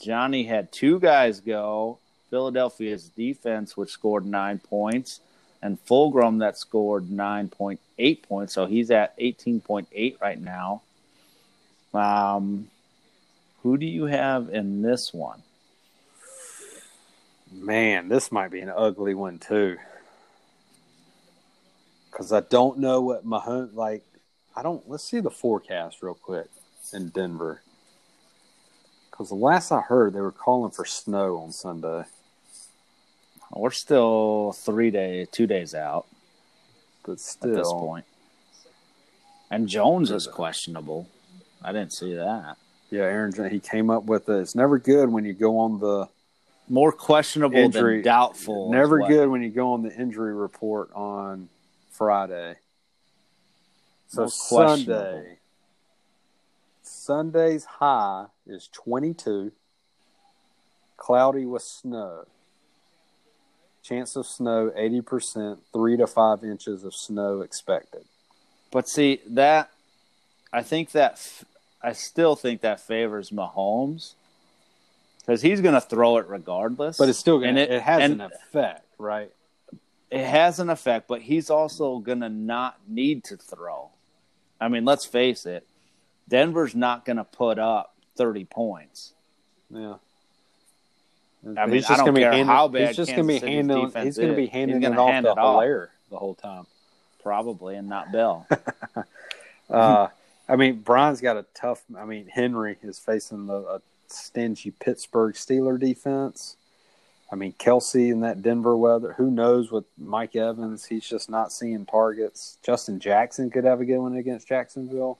[0.01, 1.99] Johnny had two guys go.
[2.31, 5.21] Philadelphia's defense, which scored nine points,
[5.61, 8.53] and Fulgham that scored nine point eight points.
[8.53, 10.81] So he's at eighteen point eight right now.
[11.93, 12.69] Um,
[13.63, 15.41] who do you have in this one?
[17.51, 19.77] man, this might be an ugly one too.
[22.11, 24.03] Because I don't know what Mahomes like.
[24.55, 24.87] I don't.
[24.87, 26.47] Let's see the forecast real quick
[26.93, 27.61] in Denver.
[29.09, 32.03] Because the last I heard, they were calling for snow on Sunday.
[33.55, 36.05] We're still three day, two days out
[37.03, 38.05] But at this point.
[39.49, 41.07] And Jones is questionable.
[41.63, 42.57] I didn't see that.
[42.91, 44.39] yeah, Aaron, he came up with it.
[44.39, 46.07] It's never good when you go on the
[46.67, 48.71] More questionable Injury- than doubtful.
[48.71, 51.49] Never what- good when you go on the injury report on
[51.91, 52.55] Friday.
[54.07, 54.27] So.
[54.27, 55.39] Sunday,
[56.81, 59.51] Sunday's high is 22,
[60.97, 62.25] cloudy with snow.
[63.85, 68.03] Chance of snow 80%, three to five inches of snow expected.
[68.71, 69.69] But see that,
[70.51, 71.21] I think that
[71.83, 74.13] I still think that favors Mahomes
[75.19, 76.97] because he's going to throw it regardless.
[76.97, 79.31] But it's still going to, it, has and an effect, right?
[80.09, 83.91] It has an effect, but he's also going to not need to throw.
[84.59, 85.67] I mean, let's face it,
[86.27, 89.13] Denver's not going to put up thirty points.
[89.69, 89.95] Yeah.
[91.45, 93.55] I mean, I don't gonna be care how bad He's just going to be City's
[93.55, 93.91] handing.
[94.03, 95.35] He's going to be handing it gonna off hand to.
[95.35, 96.65] Helaire the whole time.
[97.21, 98.47] Probably, and not Bell.
[99.67, 100.09] Uh,
[100.47, 101.81] I mean, Brian's got a tough.
[101.97, 106.55] I mean, Henry is facing the a stingy Pittsburgh Steeler defense.
[107.31, 109.13] I mean, Kelce in that Denver weather.
[109.13, 110.85] Who knows with Mike Evans?
[110.85, 112.59] He's just not seeing targets.
[112.63, 115.17] Justin Jackson could have a good one against Jacksonville.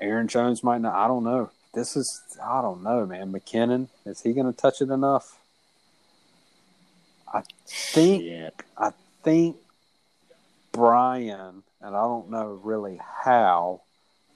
[0.00, 0.94] Aaron Jones might not.
[0.94, 1.50] I don't know.
[1.74, 3.32] This is I don't know, man.
[3.32, 5.38] McKinnon is he going to touch it enough?
[7.32, 8.62] I think Shit.
[8.76, 8.92] I
[9.22, 9.56] think
[10.70, 13.82] Brian, and I don't know really how,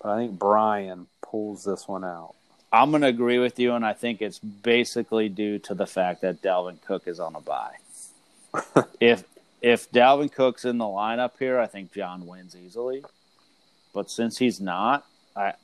[0.01, 2.35] but I think Brian pulls this one out.
[2.73, 6.23] I'm going to agree with you, and I think it's basically due to the fact
[6.23, 7.77] that Dalvin Cook is on a bye.
[9.01, 9.25] if
[9.61, 13.05] if Dalvin Cook's in the lineup here, I think John wins easily.
[13.93, 15.55] But since he's not, I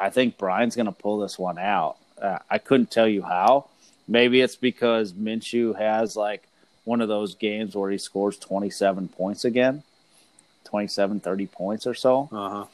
[0.00, 1.96] I think Brian's going to pull this one out.
[2.20, 3.66] Uh, I couldn't tell you how.
[4.08, 6.42] Maybe it's because Minshew has like
[6.84, 9.82] one of those games where he scores 27 points again,
[10.64, 12.64] 27, 30 points or so Uh huh.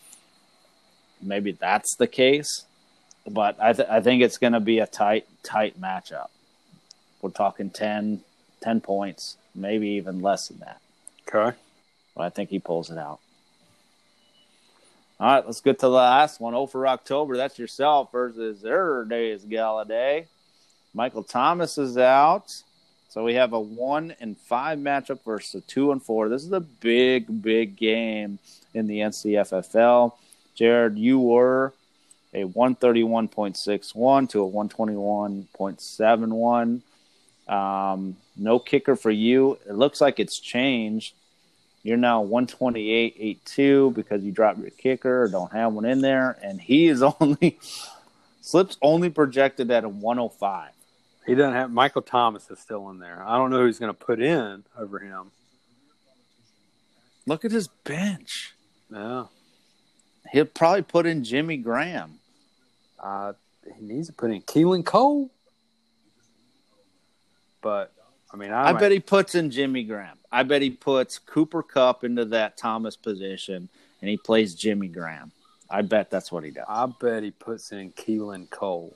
[1.20, 2.64] maybe that's the case.
[3.28, 6.28] But I, th- I think it's going to be a tight, tight matchup.
[7.20, 8.20] We're talking 10,
[8.60, 10.80] 10 points, maybe even less than that.
[11.28, 11.56] Okay.
[12.14, 13.18] But I think he pulls it out.
[15.18, 16.54] All right, let's get to the last one.
[16.54, 20.26] Oh, for October, that's yourself versus Erday's Golladay.
[20.92, 22.54] Michael Thomas is out.
[23.08, 26.28] So we have a one and five matchup versus a two and four.
[26.28, 28.38] This is a big, big game
[28.74, 30.12] in the NCFFL.
[30.54, 31.72] Jared, you were
[32.34, 36.82] a 131.61 to a 121.71.
[37.50, 39.58] Um, no kicker for you.
[39.66, 41.14] It looks like it's changed.
[41.86, 46.36] You're now 128.82 because you dropped your kicker or don't have one in there.
[46.42, 47.60] And he is only,
[48.40, 50.72] Slip's only projected at a 105.
[51.26, 53.22] He doesn't have Michael Thomas is still in there.
[53.24, 55.30] I don't know who's going to put in over him.
[57.24, 58.54] Look at his bench.
[58.92, 59.26] Yeah.
[60.32, 62.18] He'll probably put in Jimmy Graham.
[62.98, 63.34] Uh,
[63.76, 65.30] he needs to put in Keelan Cole.
[67.62, 67.92] But
[68.32, 70.18] I mean, I, I might- bet he puts in Jimmy Graham.
[70.36, 73.70] I bet he puts Cooper Kupp into that Thomas position
[74.02, 75.32] and he plays Jimmy Graham.
[75.70, 76.66] I bet that's what he does.
[76.68, 78.94] I bet he puts in Keelan Cole.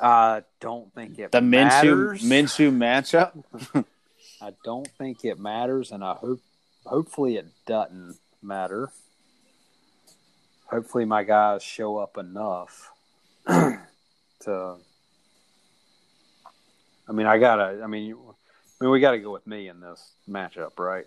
[0.00, 2.22] I don't think it The Minshew matters.
[2.24, 3.84] Minshew matchup.
[4.42, 6.40] I don't think it matters, and I hope
[6.84, 8.90] hopefully it doesn't matter.
[10.66, 12.90] Hopefully my guys show up enough
[13.46, 14.76] to.
[17.08, 17.80] I mean, I gotta.
[17.84, 18.16] I mean,
[18.82, 21.06] I mean, we got to go with me in this matchup, right?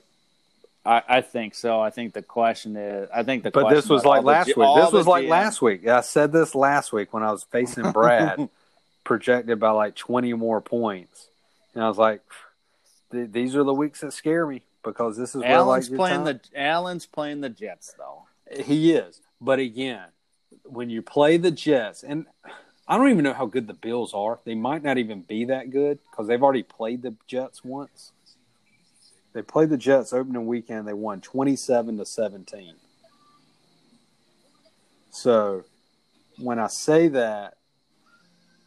[0.85, 1.81] I, I think so.
[1.81, 3.10] I think the question is.
[3.14, 3.52] I think the.
[3.52, 4.76] Question But this was like all the last week.
[4.77, 5.88] This was like GMs last week.
[5.88, 8.47] I said this last week when I was facing Brad,
[9.03, 11.27] projected by like 20 more points.
[11.73, 12.22] And I was like,
[13.11, 16.39] these are the weeks that scare me because this is where Allen's like playing time-
[16.53, 18.23] the Allen's playing the Jets though.
[18.64, 19.19] He is.
[19.41, 20.06] But again,
[20.64, 22.26] when you play the Jets, and
[22.88, 24.40] I don't even know how good the Bills are.
[24.45, 28.12] They might not even be that good because they've already played the Jets once.
[29.34, 30.88] They played the Jets opening weekend.
[30.88, 32.76] They won 27 to 17.
[35.10, 35.64] So
[36.38, 37.56] when I say that,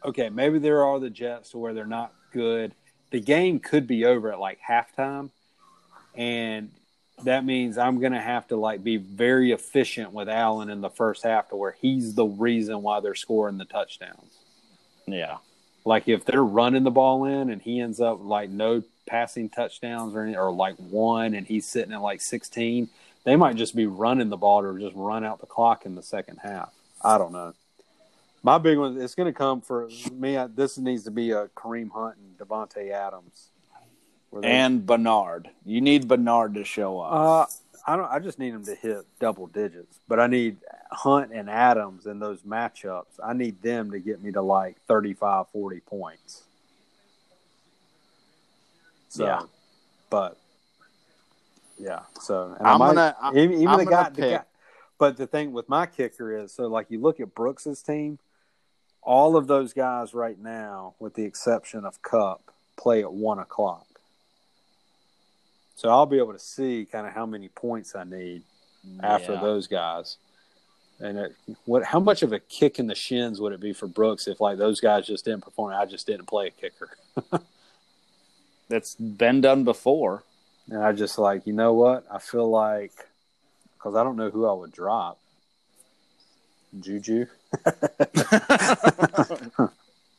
[0.03, 2.73] okay, maybe there are the Jets to where they're not good.
[3.11, 5.31] The game could be over at like halftime.
[6.13, 6.71] And
[7.23, 10.89] that means I'm going to have to like be very efficient with Allen in the
[10.89, 14.37] first half to where he's the reason why they're scoring the touchdowns.
[15.07, 15.37] Yeah.
[15.85, 20.13] Like if they're running the ball in and he ends up like no passing touchdowns
[20.13, 22.89] or any, or like one and he's sitting at like 16,
[23.23, 26.03] they might just be running the ball or just run out the clock in the
[26.03, 26.71] second half.
[27.01, 27.53] I don't know.
[28.43, 30.37] My big one, it's going to come for me.
[30.37, 33.49] I- This needs to be a Kareem Hunt and Davante Adams.
[34.43, 35.49] And Bernard.
[35.65, 37.11] You need Bernard to show up.
[37.13, 37.45] uh,
[37.87, 38.11] I don't.
[38.11, 40.57] I just need him to hit double digits, but I need
[40.91, 43.05] Hunt and Adams in those matchups.
[43.23, 46.43] I need them to get me to like 35, 40 points.
[49.09, 49.41] So, Yeah.
[50.11, 50.37] but
[51.79, 52.01] yeah.
[52.21, 54.43] So and I I'm might- gonna- even, even I'm the gonna guy, the guy.
[54.99, 58.19] But the thing with my kicker is, so like you look at Brooks's team,
[59.01, 63.85] all of those guys right now, with the exception of Kupp, play at one o'clock.
[65.79, 68.43] So I'll be able to see kind of how many points I need
[69.01, 69.39] after Yeah.
[69.39, 70.17] those guys.
[70.99, 71.33] And it,
[71.63, 71.85] what?
[71.85, 74.57] How much of a kick in the shins would it be for Brooks if like
[74.57, 75.73] those guys just didn't perform?
[75.73, 76.89] I just didn't play a kicker,
[78.67, 80.23] That's been done before.
[80.69, 82.05] and I just like you know what?
[82.11, 82.91] I feel like
[83.77, 85.17] because I don't know who I would drop.
[86.77, 87.25] Juju.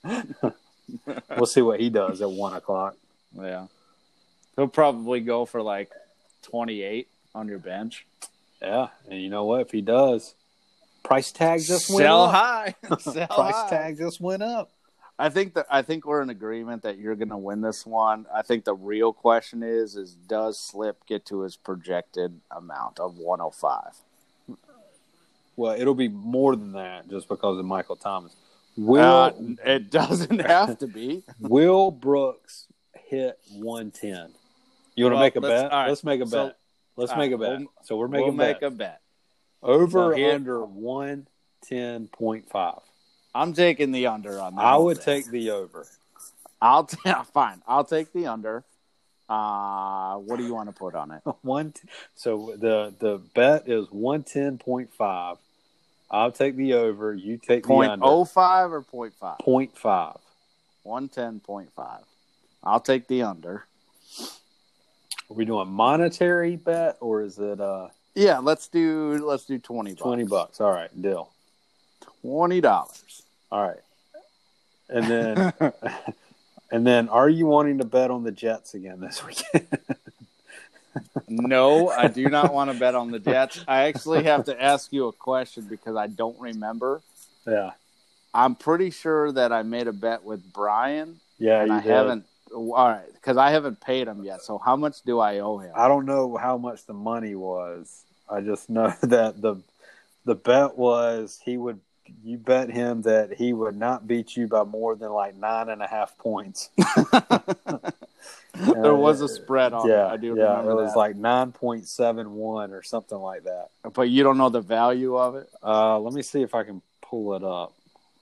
[1.37, 2.97] we'll see what he does at one o'clock.
[3.39, 3.67] Yeah.
[4.61, 5.91] He'll probably go for like
[6.43, 8.05] 28 on your bench.
[8.61, 9.63] Yeah, and you know what?
[9.63, 10.35] If he does,
[11.03, 12.35] price tag just went Sell up.
[12.35, 12.75] high.
[12.99, 13.71] Sell Price high.
[13.71, 14.71] tag just went up.
[15.19, 18.27] I think that I think we're in agreement that you're going to win this one.
[18.35, 23.17] I think the real question is is does Slip get to his projected amount of
[23.17, 23.95] 105?
[25.57, 28.37] Well, it'll be more than that just because of Michael Thomas.
[28.77, 29.33] Will Uh,
[29.65, 31.23] it doesn't have to be.
[31.41, 34.35] Will Brooks hit 110?
[35.01, 35.73] You want to Well, make a bet?
[35.73, 36.59] right, Let's make a so- bet.
[36.97, 37.59] Let's make a bet.
[37.61, 39.01] we'll- so we're making We'll make a bet.
[39.63, 42.83] over so here- under 110.5.
[43.35, 44.61] I'm taking the under on that.
[44.61, 45.87] I would take the over.
[46.61, 46.99] I'll t-
[47.33, 47.63] fine.
[47.67, 48.63] I'll take the under.
[49.27, 51.23] Uh, what do you want to put on it?
[51.41, 51.73] One.
[52.15, 55.39] So the the bet is 110.5.
[56.11, 57.15] I'll take the over.
[57.15, 58.05] You take the Point under.
[58.05, 59.39] oh five or point five?
[59.39, 60.19] Point five.
[60.83, 62.03] One ten point five.
[62.63, 63.65] I'll take the under.
[65.31, 69.93] Are we doing monetary bet or is it uh Yeah, let's do let's do twenty
[69.93, 70.03] bucks.
[70.03, 70.61] twenty bucks?
[70.61, 71.31] All right, deal.
[72.23, 73.23] Twenty dollars.
[73.53, 73.81] All right,
[74.89, 75.53] and then
[76.73, 79.69] and then are you wanting to bet on the Jets again this weekend?
[81.29, 83.65] no, I do not want to bet on the Jets.
[83.69, 87.03] I actually have to ask you a question because I don't remember.
[87.47, 87.73] yeah,
[88.35, 91.91] I'm pretty sure that I made a bet with Brian, yeah, and I did.
[91.91, 92.25] haven't.
[92.55, 94.43] All right, because I haven't paid him yet.
[94.43, 95.73] So how much do I owe him?
[95.77, 98.05] I don't know how much the money was.
[98.29, 99.57] I just know that the
[100.25, 101.81] the bet was he would.
[102.25, 105.81] You bet him that he would not beat you by more than like nine and
[105.81, 106.71] a half points.
[108.55, 110.13] there was a spread on yeah, it.
[110.13, 110.99] I do yeah, remember it was that.
[110.99, 113.69] like nine point seven one or something like that.
[113.95, 115.49] but you don't know the value of it.
[115.63, 117.75] Uh, let me see if I can pull it up.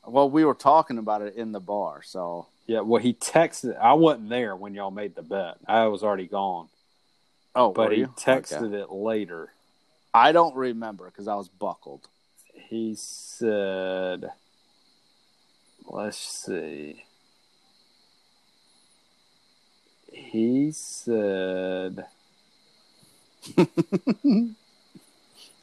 [0.06, 3.76] Well, we were talking about it in the bar, so Yeah, well, he texted.
[3.78, 5.56] I wasn't there when y'all made the bet.
[5.66, 6.68] I was already gone.
[7.56, 8.08] oh, But he you?
[8.08, 8.76] texted Okay.
[8.82, 9.48] it later.
[10.12, 12.06] I don't remember because I was buckled.
[12.52, 14.30] He said,
[15.86, 17.04] "Let's see."
[20.12, 22.04] He said,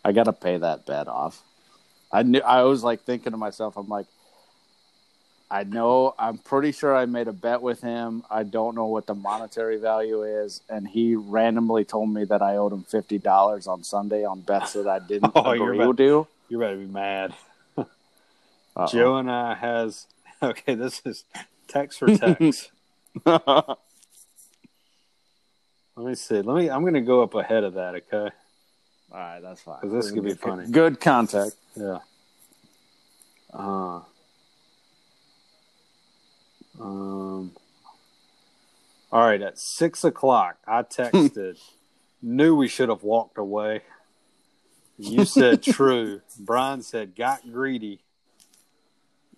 [0.04, 1.44] I got to pay that bet off.
[2.12, 2.40] I knew.
[2.40, 4.08] I was like thinking to myself, I'm like,
[5.50, 6.16] I know.
[6.18, 8.24] I'm pretty sure I made a bet with him.
[8.32, 12.58] I don't know what the monetary value is, and he randomly told me that I
[12.58, 15.98] owed him fifty dollars on Sunday on bets that I didn't Oh, you're agree about-
[15.98, 16.28] to.
[16.50, 17.34] "You better be mad."
[18.90, 20.08] Joe and I has
[20.44, 20.74] okay.
[20.76, 21.24] This is
[21.68, 22.72] text for text.
[23.26, 23.78] Let
[25.98, 26.42] me see.
[26.42, 26.70] Let me.
[26.70, 27.96] I'm going to go up ahead of that.
[27.96, 28.30] Okay.
[29.12, 29.78] All right, that's fine.
[29.90, 30.70] this could be funny.
[30.70, 31.54] Good contact.
[31.76, 32.00] Yeah.
[33.54, 34.02] Uh,
[36.80, 37.52] um.
[39.12, 41.60] All right, at six o'clock, I texted.
[42.26, 43.82] knew we should have walked away.
[44.98, 46.22] You said true.
[46.40, 48.02] Brian said got greedy,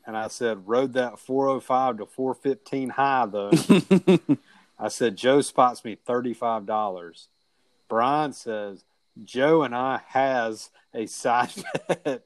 [0.06, 3.52] and I said rode that four hundred five to four fifteen high though.
[4.80, 7.28] I said Joe spots me thirty five dollars.
[7.90, 8.84] Brian says
[9.24, 11.52] Joe and I has a side
[11.88, 12.26] bet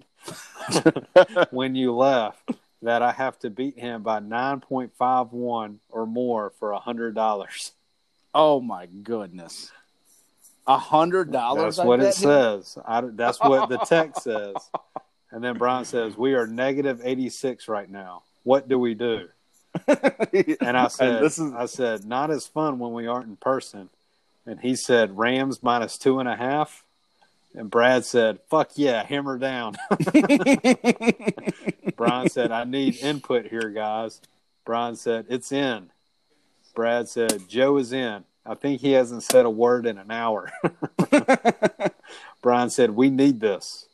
[1.50, 2.52] when you left
[2.82, 6.80] that I have to beat him by nine point five one or more for a
[6.80, 7.72] hundred dollars.
[8.34, 9.72] Oh my goodness.
[10.68, 11.78] A hundred dollars.
[11.78, 12.78] That's what it says.
[12.86, 14.56] I, that's what the text says.
[15.32, 18.24] And then Brian says we are negative eighty six right now.
[18.44, 19.28] What do we do?
[20.62, 23.90] And I said, this is I said, not as fun when we aren't in person.
[24.46, 26.84] And he said, Rams minus two and a half.
[27.54, 29.76] And Brad said, fuck yeah, hammer down.
[31.98, 34.22] Brian said, I need input here, guys.
[34.66, 35.90] Brian said, it's in.
[36.74, 38.24] Brad said, Joe is in.
[38.46, 40.52] I think he hasn't said a word in an hour.
[42.42, 43.88] Brian said, we need this.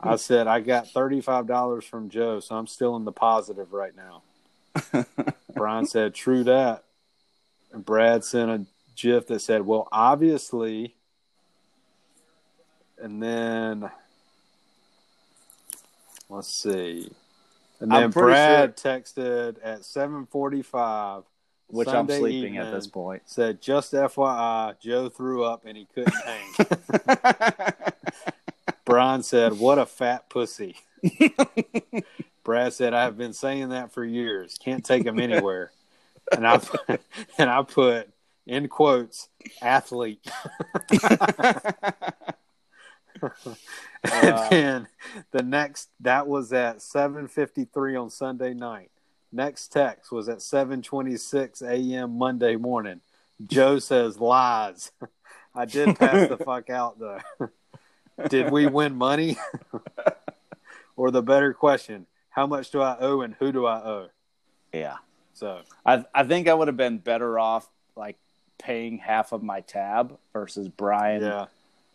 [0.00, 4.22] I said, I got $35 from Joe, so I'm still in the positive right now.
[5.54, 6.84] Brian said, true that.
[7.72, 8.66] And Brad sent a
[8.96, 10.94] gif that said, well, obviously.
[13.00, 13.90] And then,
[16.28, 17.10] let's see.
[17.80, 21.22] And then Brad texted at 745,
[21.68, 23.22] which Sunday I'm sleeping at this point.
[23.26, 27.74] said, just FYI, Joe threw up and he couldn't hang.
[28.88, 30.76] Brian said, "What a fat pussy."
[32.44, 34.56] Brad said, "I have been saying that for years.
[34.58, 35.72] Can't take him anywhere."
[36.32, 36.58] And I
[37.38, 38.08] and I put
[38.46, 39.28] in quotes,
[39.60, 40.26] "athlete."
[44.12, 44.88] and then
[45.30, 48.90] the next that was at 7:53 on Sunday night.
[49.32, 52.18] Next text was at 7:26 a.m.
[52.18, 53.00] Monday morning.
[53.46, 54.92] Joe says lies.
[55.54, 57.48] I did pass the fuck out though.
[58.28, 59.36] Did we win money?
[60.96, 64.08] or the better question, how much do I owe and who do I owe?
[64.72, 64.96] yeah.
[65.34, 68.16] So I I think I would have been better off like
[68.58, 71.46] paying half of my tab versus Brian yeah,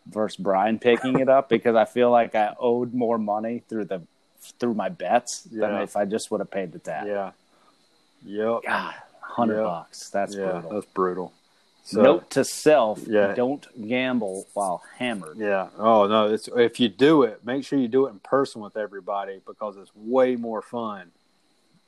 [0.06, 4.02] versus Brian picking it up because I feel like I owed more money through the
[4.60, 7.06] through my bets than if I just would have paid the tab.
[7.06, 7.30] Yeah.
[8.26, 8.62] Yep.
[8.66, 9.62] God, hundred Yeah.
[9.64, 10.10] bucks.
[10.10, 10.70] That's yeah, brutal.
[10.70, 11.32] that's brutal.
[11.86, 13.34] So, Note to self: Yeah.
[13.34, 15.36] don't gamble while hammered.
[15.38, 15.68] Yeah.
[15.78, 18.76] Oh no, it's if you do it, make sure you do it in person with
[18.76, 21.10] everybody because it's way more fun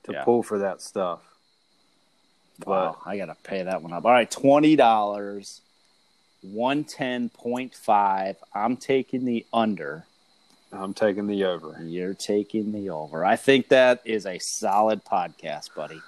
[0.04, 0.24] to Yeah.
[0.24, 1.20] pull for that stuff.
[2.66, 4.04] Wow, I gotta pay that one up.
[4.04, 5.60] All right, twenty dollars,
[6.52, 8.36] one ten point five.
[8.54, 10.04] I'm taking the under.
[10.72, 11.80] I'm taking the over.
[11.82, 13.24] You're taking the over.
[13.24, 16.00] I think that is a solid podcast, buddy.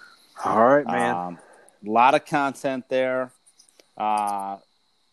[0.45, 1.15] All right, man.
[1.15, 1.39] Um,
[1.87, 3.31] a lot of content there.
[3.97, 4.59] Uh,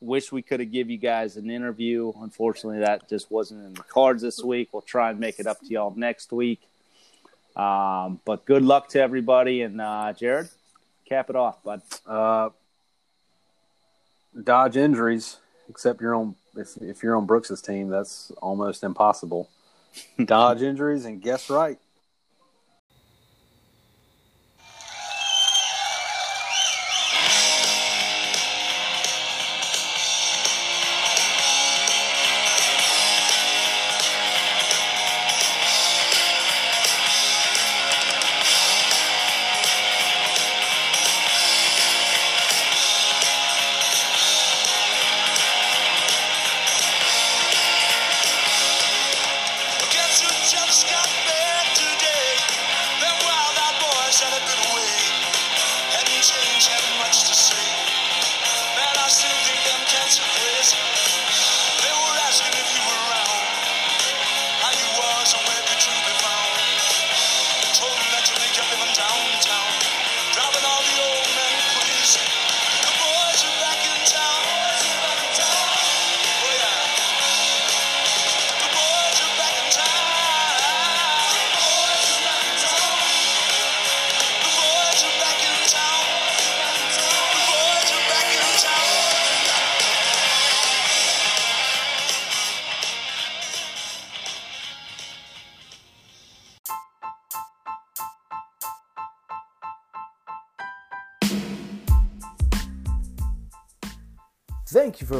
[0.02, 2.12] wish we could have give you guys an interview.
[2.22, 4.70] Unfortunately, that just wasn't in the cards this week.
[4.72, 6.62] We'll try and make it up to y'all next week.
[7.56, 9.62] Um, but good luck to everybody.
[9.62, 10.50] And uh, Jared,
[11.08, 11.82] cap it off, bud.
[12.06, 12.50] Uh,
[14.44, 15.38] dodge injuries,
[15.70, 19.50] except you're on if if you're on Brooks's team, that's almost impossible.
[20.26, 21.80] dodge injuries and guess right.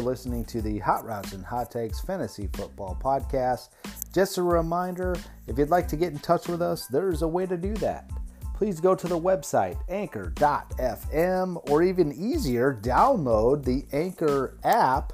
[0.06, 3.70] Listening to the Hot Routes and Hot Takes Fantasy Football Podcast.
[4.14, 5.16] Just a reminder
[5.48, 8.12] if you'd like to get in touch with us, there's a way to do that.
[8.54, 15.12] Please go to the website anchor.fm or even easier, download the Anchor app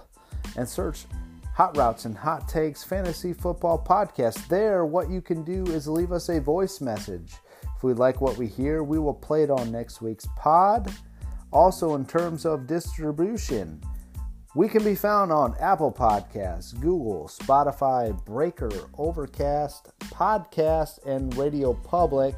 [0.57, 1.05] and search
[1.55, 4.45] Hot Routes and Hot Takes Fantasy Football Podcast.
[4.49, 7.35] There, what you can do is leave us a voice message.
[7.77, 10.93] If we like what we hear, we will play it on next week's pod.
[11.51, 13.81] Also, in terms of distribution,
[14.53, 22.35] we can be found on Apple Podcasts, Google, Spotify, Breaker, Overcast, Podcast, and Radio Public.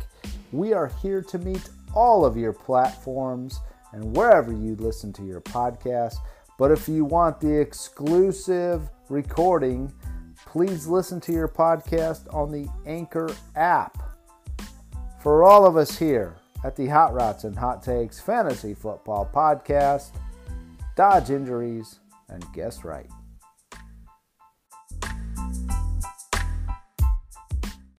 [0.51, 3.59] We are here to meet all of your platforms
[3.93, 6.17] and wherever you listen to your podcast.
[6.59, 9.91] But if you want the exclusive recording,
[10.45, 13.97] please listen to your podcast on the Anchor app.
[15.19, 20.11] For all of us here at the Hot Routes and Hot Takes Fantasy Football Podcast,
[20.95, 23.09] dodge injuries and guess right.